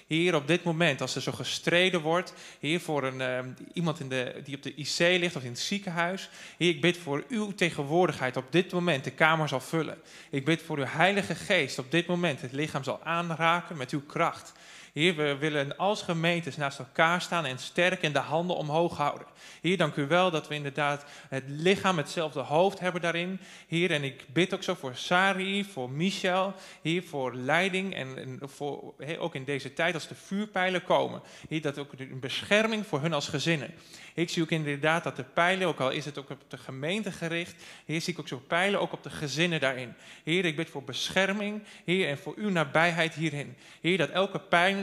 Heer, 0.07 0.35
op 0.35 0.47
dit 0.47 0.63
moment, 0.63 1.01
als 1.01 1.15
er 1.15 1.21
zo 1.21 1.31
gestreden 1.31 2.01
wordt, 2.01 2.33
Heer, 2.59 2.79
voor 2.79 3.03
een, 3.03 3.21
ehm, 3.21 3.49
iemand 3.73 3.99
in 3.99 4.09
de, 4.09 4.41
die 4.43 4.55
op 4.55 4.63
de 4.63 4.75
IC 4.75 5.19
ligt 5.19 5.35
of 5.35 5.43
in 5.43 5.49
het 5.49 5.59
ziekenhuis. 5.59 6.29
Heer, 6.57 6.69
ik 6.69 6.81
bid 6.81 6.97
voor 6.97 7.23
uw 7.29 7.53
tegenwoordigheid 7.53 8.37
op 8.37 8.45
dit 8.49 8.71
moment 8.71 9.03
de 9.03 9.11
kamer 9.11 9.47
zal 9.47 9.61
vullen. 9.61 9.97
Ik 10.29 10.45
bid 10.45 10.61
voor 10.61 10.77
uw 10.77 10.85
Heilige 10.85 11.35
Geest 11.35 11.79
op 11.79 11.91
dit 11.91 12.07
moment 12.07 12.41
het 12.41 12.51
lichaam 12.51 12.83
zal 12.83 13.03
aanraken 13.03 13.77
met 13.77 13.91
uw 13.91 14.05
kracht. 14.05 14.53
Heer, 14.93 15.15
we 15.15 15.37
willen 15.37 15.77
als 15.77 16.01
gemeentes 16.01 16.57
naast 16.57 16.79
elkaar 16.79 17.21
staan 17.21 17.45
en 17.45 17.57
sterk 17.57 18.01
in 18.01 18.13
de 18.13 18.19
handen 18.19 18.55
omhoog 18.55 18.97
houden. 18.97 19.27
Heer, 19.61 19.77
dank 19.77 19.95
u 19.95 20.07
wel 20.07 20.31
dat 20.31 20.47
we 20.47 20.55
inderdaad 20.55 21.05
het 21.29 21.43
lichaam 21.47 21.97
hetzelfde 21.97 22.39
hoofd 22.39 22.79
hebben 22.79 23.01
daarin. 23.01 23.39
Heer, 23.67 23.91
en 23.91 24.03
ik 24.03 24.25
bid 24.33 24.53
ook 24.53 24.63
zo 24.63 24.73
voor 24.73 24.95
Sari, 24.95 25.63
voor 25.63 25.89
Michel, 25.89 26.53
Heer, 26.81 27.03
voor 27.03 27.35
leiding 27.35 27.95
en, 27.95 28.17
en 28.17 28.39
voor, 28.43 28.93
ook 29.17 29.35
in 29.35 29.43
deze 29.43 29.73
tijd 29.73 29.93
als 29.93 30.07
de 30.07 30.15
vuurpijlen 30.15 30.83
komen. 30.83 31.21
Heer, 31.49 31.61
dat 31.61 31.77
ook 31.77 31.91
een 31.97 32.19
bescherming 32.19 32.87
voor 32.87 33.01
hun 33.01 33.13
als 33.13 33.27
gezinnen. 33.27 33.73
Ik 34.13 34.29
zie 34.29 34.43
ook 34.43 34.49
inderdaad 34.49 35.03
dat 35.03 35.15
de 35.15 35.23
pijlen, 35.23 35.67
ook 35.67 35.79
al 35.79 35.89
is 35.89 36.05
het 36.05 36.17
ook 36.17 36.29
op 36.29 36.43
de 36.47 36.57
gemeente 36.57 37.11
gericht, 37.11 37.63
Heer, 37.85 38.01
zie 38.01 38.13
ik 38.13 38.19
ook 38.19 38.27
zo 38.27 38.41
pijlen 38.47 38.79
ook 38.79 38.93
op 38.93 39.03
de 39.03 39.09
gezinnen 39.09 39.59
daarin. 39.59 39.93
Heer, 40.23 40.45
ik 40.45 40.55
bid 40.55 40.69
voor 40.69 40.83
bescherming, 40.83 41.63
Heer, 41.85 42.07
en 42.07 42.17
voor 42.17 42.33
uw 42.37 42.49
nabijheid 42.49 43.13
hierin. 43.13 43.55
Heer, 43.81 43.97
dat 43.97 44.09
elke 44.09 44.39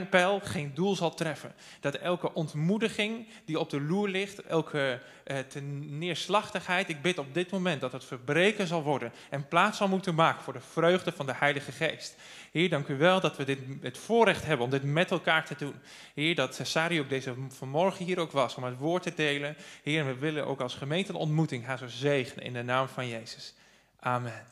pijl 0.09 0.39
geen 0.39 0.71
doel 0.73 0.95
zal 0.95 1.13
treffen. 1.13 1.53
Dat 1.79 1.95
elke 1.95 2.33
ontmoediging 2.33 3.27
die 3.45 3.59
op 3.59 3.69
de 3.69 3.81
loer 3.81 4.09
ligt, 4.09 4.41
elke 4.41 5.01
eh, 5.23 5.37
neerslachtigheid, 5.81 6.89
ik 6.89 7.01
bid 7.01 7.17
op 7.17 7.33
dit 7.33 7.51
moment 7.51 7.81
dat 7.81 7.91
het 7.91 8.05
verbreken 8.05 8.67
zal 8.67 8.83
worden 8.83 9.11
en 9.29 9.47
plaats 9.47 9.77
zal 9.77 9.87
moeten 9.87 10.15
maken 10.15 10.43
voor 10.43 10.53
de 10.53 10.59
vreugde 10.71 11.11
van 11.11 11.25
de 11.25 11.35
Heilige 11.35 11.71
Geest. 11.71 12.15
Heer, 12.51 12.69
dank 12.69 12.87
u 12.87 12.97
wel 12.97 13.19
dat 13.19 13.37
we 13.37 13.43
dit, 13.43 13.59
het 13.81 13.97
voorrecht 13.97 14.45
hebben 14.45 14.65
om 14.65 14.71
dit 14.71 14.83
met 14.83 15.11
elkaar 15.11 15.45
te 15.45 15.55
doen. 15.55 15.75
Heer, 16.13 16.35
dat 16.35 16.59
Sari 16.63 16.99
ook 16.99 17.09
deze 17.09 17.33
vanmorgen 17.49 18.05
hier 18.05 18.19
ook 18.19 18.31
was 18.31 18.55
om 18.55 18.63
het 18.63 18.77
woord 18.77 19.03
te 19.03 19.13
delen. 19.13 19.55
Heer, 19.83 19.99
en 19.99 20.05
we 20.05 20.17
willen 20.17 20.45
ook 20.45 20.61
als 20.61 20.75
gemeente 20.75 21.09
een 21.11 21.17
ontmoeting 21.17 21.65
haar 21.65 21.77
zo 21.77 21.87
zegenen 21.87 22.43
in 22.45 22.53
de 22.53 22.63
naam 22.63 22.87
van 22.87 23.07
Jezus. 23.07 23.53
Amen. 23.99 24.45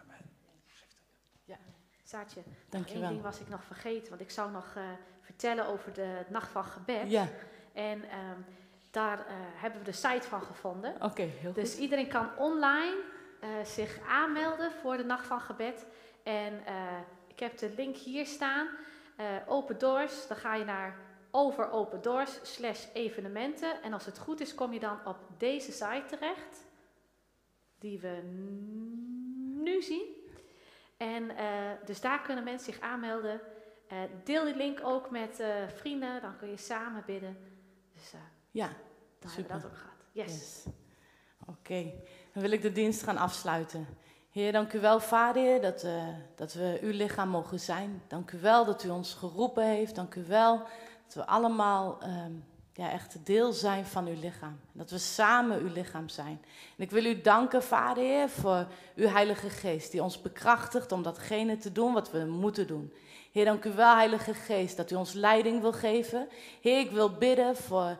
Amen. 0.00 0.16
Ja, 1.44 1.56
Saartje, 2.04 2.40
Dank 2.68 2.86
je 2.86 2.92
één 2.92 3.00
wel. 3.00 3.10
ding 3.10 3.22
was 3.22 3.40
ik 3.40 3.48
nog 3.48 3.64
vergeten, 3.64 4.08
want 4.08 4.20
ik 4.20 4.30
zou 4.30 4.50
nog 4.52 4.72
eh, 4.76 4.82
vertellen 5.20 5.66
over 5.66 5.92
de 5.92 6.24
nacht 6.28 6.50
van 6.50 6.64
gebed. 6.64 7.10
Ja, 7.10 7.28
En 7.72 8.02
ehm, 8.10 8.40
daar 8.90 9.18
eh, 9.18 9.24
hebben 9.36 9.78
we 9.80 9.84
de 9.84 9.92
site 9.96 10.28
van 10.28 10.42
gevonden. 10.42 10.94
oké, 11.02 11.22
heel 11.22 11.52
Dus 11.52 11.70
goed. 11.70 11.80
iedereen 11.80 12.08
kan 12.08 12.28
online 12.38 12.96
eh, 13.40 13.48
zich 13.64 13.98
aanmelden 14.08 14.70
voor 14.82 14.96
de 14.96 15.04
nacht 15.04 15.26
van 15.26 15.40
gebed. 15.40 15.86
En 16.22 16.66
eh, 16.66 16.74
ik 17.32 17.40
heb 17.40 17.58
de 17.58 17.72
link 17.76 17.96
hier 17.96 18.26
staan. 18.26 18.68
eh, 19.16 19.26
open 19.46 19.78
Doors. 19.78 20.26
Dan 20.26 20.36
ga 20.36 20.54
je 20.54 20.64
naar 20.64 20.96
over 21.30 21.70
Open 21.70 22.02
Doors 22.02 22.38
slash 22.54 22.86
evenementen. 22.92 23.82
En 23.82 23.92
als 23.92 24.06
het 24.06 24.18
goed 24.18 24.40
is, 24.40 24.54
kom 24.54 24.72
je 24.72 24.80
dan 24.80 24.98
op 25.06 25.16
deze 25.38 25.72
site 25.72 26.04
terecht. 26.08 26.64
Die 27.78 28.00
we 28.00 28.20
nu 29.62 29.82
zien. 29.82 30.06
En 30.96 31.36
eh, 31.36 31.70
dus 31.84 32.00
daar 32.00 32.20
kunnen 32.22 32.44
mensen 32.44 32.72
zich 32.72 32.82
aanmelden. 32.82 33.40
Eh, 33.88 33.98
deel 34.24 34.44
die 34.44 34.56
link 34.56 34.80
ook 34.82 35.10
met 35.10 35.42
vrienden. 35.74 36.20
Dan 36.20 36.36
kun 36.36 36.48
je 36.48 36.56
samen 36.56 37.02
bidden. 37.06 37.36
Dus 37.94 38.12
Ja, 38.50 38.66
dan 39.18 39.30
Super. 39.30 39.34
hebben 39.34 39.56
we 39.56 39.62
dat 39.62 39.70
ook 39.70 39.76
gehad. 39.78 39.96
Yes. 40.12 40.32
yes. 40.32 40.64
Oké, 41.46 41.92
dan 42.32 42.42
wil 42.42 42.50
ik 42.52 42.62
de 42.62 42.72
dienst 42.72 43.02
gaan 43.02 43.16
afsluiten. 43.16 43.86
Heer, 44.32 44.52
dank 44.52 44.72
u 44.72 44.80
wel, 44.80 45.00
Vader, 45.00 45.60
dat, 45.60 45.82
eh, 45.82 46.08
dat 46.36 46.52
we 46.52 46.78
uw 46.82 46.90
lichaam 46.90 47.28
mogen 47.28 47.60
zijn. 47.60 48.02
Dank 48.08 48.30
u 48.30 48.40
wel 48.40 48.64
dat 48.64 48.84
u 48.84 48.88
ons 48.88 49.14
geroepen 49.14 49.64
heeft. 49.64 49.94
Dank 49.94 50.14
u 50.14 50.24
wel 50.26 50.58
dat 51.04 51.14
we 51.14 51.26
allemaal 51.26 51.98
ehm, 52.00 52.32
ja, 52.72 52.90
echt 52.90 53.26
deel 53.26 53.52
zijn 53.52 53.86
van 53.86 54.06
uw 54.06 54.20
lichaam. 54.20 54.60
Dat 54.72 54.90
we 54.90 54.98
samen 54.98 55.58
uw 55.58 55.72
lichaam 55.72 56.08
zijn. 56.08 56.40
En 56.76 56.84
ik 56.84 56.90
wil 56.90 57.04
u 57.04 57.20
danken, 57.20 57.62
Vader, 57.62 58.28
voor 58.28 58.66
uw 58.94 59.08
Heilige 59.08 59.50
Geest, 59.50 59.90
die 59.90 60.02
ons 60.02 60.20
bekrachtigt 60.20 60.92
om 60.92 61.02
datgene 61.02 61.56
te 61.56 61.72
doen 61.72 61.92
wat 61.92 62.10
we 62.10 62.24
moeten 62.24 62.66
doen. 62.66 62.92
Heer, 63.32 63.44
dank 63.44 63.64
u 63.64 63.72
wel, 63.72 63.94
Heilige 63.94 64.34
Geest, 64.34 64.76
dat 64.76 64.90
u 64.90 64.94
ons 64.94 65.12
leiding 65.12 65.60
wil 65.60 65.72
geven. 65.72 66.28
Heer, 66.60 66.78
ik 66.78 66.90
wil 66.90 67.10
bidden 67.10 67.56
voor 67.56 67.96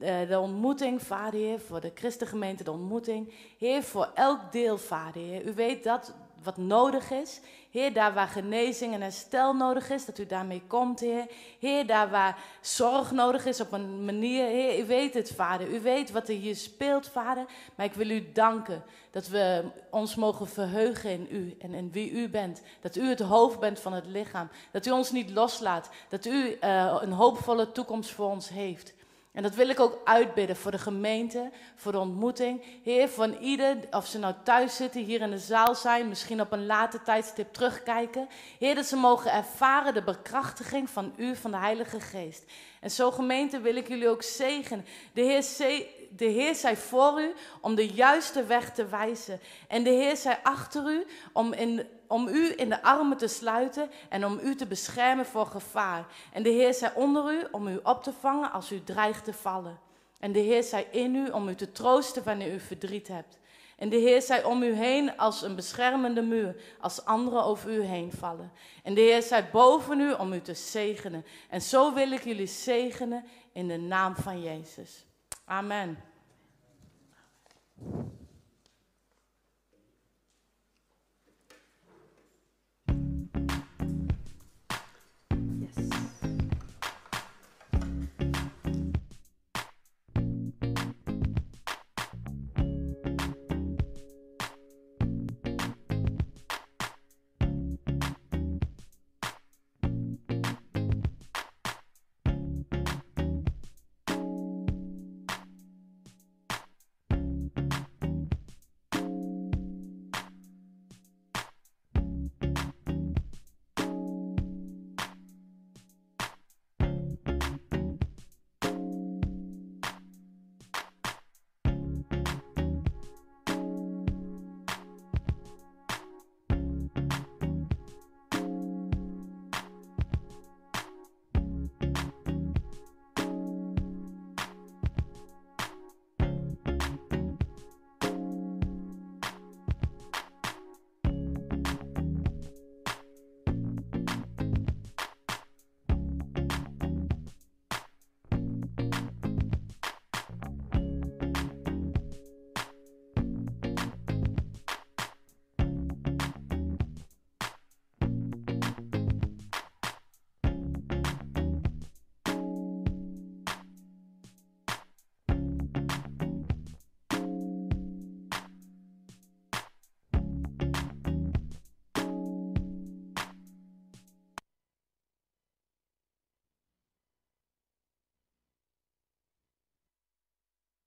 eh, 0.00 0.28
de 0.28 0.38
ontmoeting, 0.38 1.02
Vader, 1.02 1.40
Heer, 1.40 1.60
voor 1.60 1.80
de 1.80 1.92
Christengemeente, 1.94 2.64
de 2.64 2.70
ontmoeting. 2.70 3.32
Heer, 3.58 3.82
voor 3.82 4.10
elk 4.14 4.52
deel, 4.52 4.78
Vader, 4.78 5.22
Heer. 5.22 5.46
U 5.46 5.54
weet 5.54 5.84
dat 5.84 6.14
wat 6.44 6.56
nodig 6.56 7.10
is. 7.10 7.40
Heer, 7.70 7.92
daar 7.92 8.14
waar 8.14 8.28
genezing 8.28 8.94
en 8.94 9.00
herstel 9.00 9.54
nodig 9.54 9.90
is, 9.90 10.04
dat 10.04 10.18
u 10.18 10.26
daarmee 10.26 10.62
komt, 10.66 11.00
Heer. 11.00 11.26
Heer, 11.58 11.86
daar 11.86 12.10
waar 12.10 12.38
zorg 12.60 13.10
nodig 13.10 13.46
is 13.46 13.60
op 13.60 13.72
een 13.72 14.04
manier, 14.04 14.46
Heer, 14.46 14.78
u 14.78 14.86
weet 14.86 15.14
het, 15.14 15.32
Vader. 15.34 15.74
U 15.74 15.80
weet 15.80 16.10
wat 16.10 16.28
er 16.28 16.34
hier 16.34 16.56
speelt, 16.56 17.08
Vader. 17.08 17.44
Maar 17.74 17.86
ik 17.86 17.94
wil 17.94 18.10
u 18.10 18.32
danken 18.32 18.82
dat 19.10 19.28
we 19.28 19.64
ons 19.90 20.14
mogen 20.14 20.48
verheugen 20.48 21.10
in 21.10 21.26
u 21.30 21.56
en 21.58 21.74
in 21.74 21.92
wie 21.92 22.10
u 22.10 22.28
bent. 22.28 22.62
Dat 22.80 22.96
u 22.96 23.08
het 23.08 23.20
hoofd 23.20 23.58
bent 23.58 23.80
van 23.80 23.92
het 23.92 24.06
lichaam. 24.06 24.48
Dat 24.70 24.86
u 24.86 24.90
ons 24.90 25.10
niet 25.10 25.30
loslaat. 25.30 25.90
Dat 26.08 26.24
u 26.24 26.52
eh, 26.52 26.96
een 27.00 27.12
hoopvolle 27.12 27.72
toekomst 27.72 28.10
voor 28.10 28.30
ons 28.30 28.48
heeft. 28.48 28.94
En 29.34 29.42
dat 29.42 29.54
wil 29.54 29.68
ik 29.68 29.80
ook 29.80 30.00
uitbidden 30.04 30.56
voor 30.56 30.70
de 30.70 30.78
gemeente, 30.78 31.50
voor 31.76 31.92
de 31.92 31.98
ontmoeting. 31.98 32.62
Heer, 32.82 33.08
van 33.08 33.36
ieder, 33.40 33.76
of 33.90 34.06
ze 34.06 34.18
nou 34.18 34.34
thuis 34.44 34.76
zitten, 34.76 35.04
hier 35.04 35.20
in 35.20 35.30
de 35.30 35.38
zaal 35.38 35.74
zijn, 35.74 36.08
misschien 36.08 36.40
op 36.40 36.52
een 36.52 36.66
later 36.66 37.02
tijdstip 37.02 37.52
terugkijken. 37.52 38.28
Heer, 38.58 38.74
dat 38.74 38.86
ze 38.86 38.96
mogen 38.96 39.32
ervaren 39.32 39.94
de 39.94 40.02
bekrachtiging 40.02 40.90
van 40.90 41.12
u, 41.16 41.36
van 41.36 41.50
de 41.50 41.56
Heilige 41.56 42.00
Geest. 42.00 42.44
En 42.80 42.90
zo 42.90 43.10
gemeente 43.10 43.60
wil 43.60 43.76
ik 43.76 43.88
jullie 43.88 44.08
ook 44.08 44.22
zegenen. 44.22 44.84
De 45.12 45.20
Heer, 45.20 45.44
de 46.16 46.24
Heer 46.24 46.54
zij 46.54 46.76
voor 46.76 47.20
u 47.20 47.34
om 47.60 47.74
de 47.74 47.88
juiste 47.88 48.44
weg 48.44 48.72
te 48.72 48.86
wijzen. 48.86 49.40
En 49.68 49.82
de 49.82 49.90
Heer 49.90 50.16
zij 50.16 50.38
achter 50.42 50.90
u 50.90 51.06
om, 51.32 51.52
in, 51.52 51.86
om 52.14 52.28
u 52.28 52.52
in 52.56 52.68
de 52.68 52.82
armen 52.82 53.16
te 53.16 53.26
sluiten 53.26 53.90
en 54.08 54.24
om 54.24 54.38
u 54.42 54.54
te 54.54 54.66
beschermen 54.66 55.26
voor 55.26 55.46
gevaar. 55.46 56.06
En 56.32 56.42
de 56.42 56.48
Heer 56.48 56.74
zij 56.74 56.94
onder 56.94 57.32
u 57.32 57.44
om 57.50 57.68
u 57.68 57.80
op 57.82 58.02
te 58.02 58.12
vangen 58.12 58.52
als 58.52 58.72
u 58.72 58.84
dreigt 58.84 59.24
te 59.24 59.32
vallen. 59.32 59.78
En 60.18 60.32
de 60.32 60.38
Heer 60.38 60.62
zij 60.62 60.86
in 60.90 61.14
u 61.14 61.28
om 61.30 61.48
u 61.48 61.54
te 61.54 61.72
troosten 61.72 62.24
wanneer 62.24 62.52
u 62.52 62.60
verdriet 62.60 63.08
hebt. 63.08 63.38
En 63.76 63.88
de 63.88 63.96
Heer 63.96 64.22
zij 64.22 64.44
om 64.44 64.62
u 64.62 64.72
heen 64.72 65.16
als 65.16 65.42
een 65.42 65.54
beschermende 65.54 66.22
muur, 66.22 66.56
als 66.80 67.04
anderen 67.04 67.44
over 67.44 67.70
u 67.70 67.82
heen 67.82 68.12
vallen. 68.12 68.52
En 68.82 68.94
de 68.94 69.00
Heer 69.00 69.22
zij 69.22 69.50
boven 69.50 70.00
u 70.00 70.12
om 70.12 70.32
u 70.32 70.40
te 70.40 70.54
zegenen. 70.54 71.24
En 71.48 71.62
zo 71.62 71.94
wil 71.94 72.10
ik 72.10 72.24
jullie 72.24 72.46
zegenen 72.46 73.24
in 73.52 73.68
de 73.68 73.78
naam 73.78 74.14
van 74.16 74.42
Jezus. 74.42 75.06
Amen. 75.44 75.98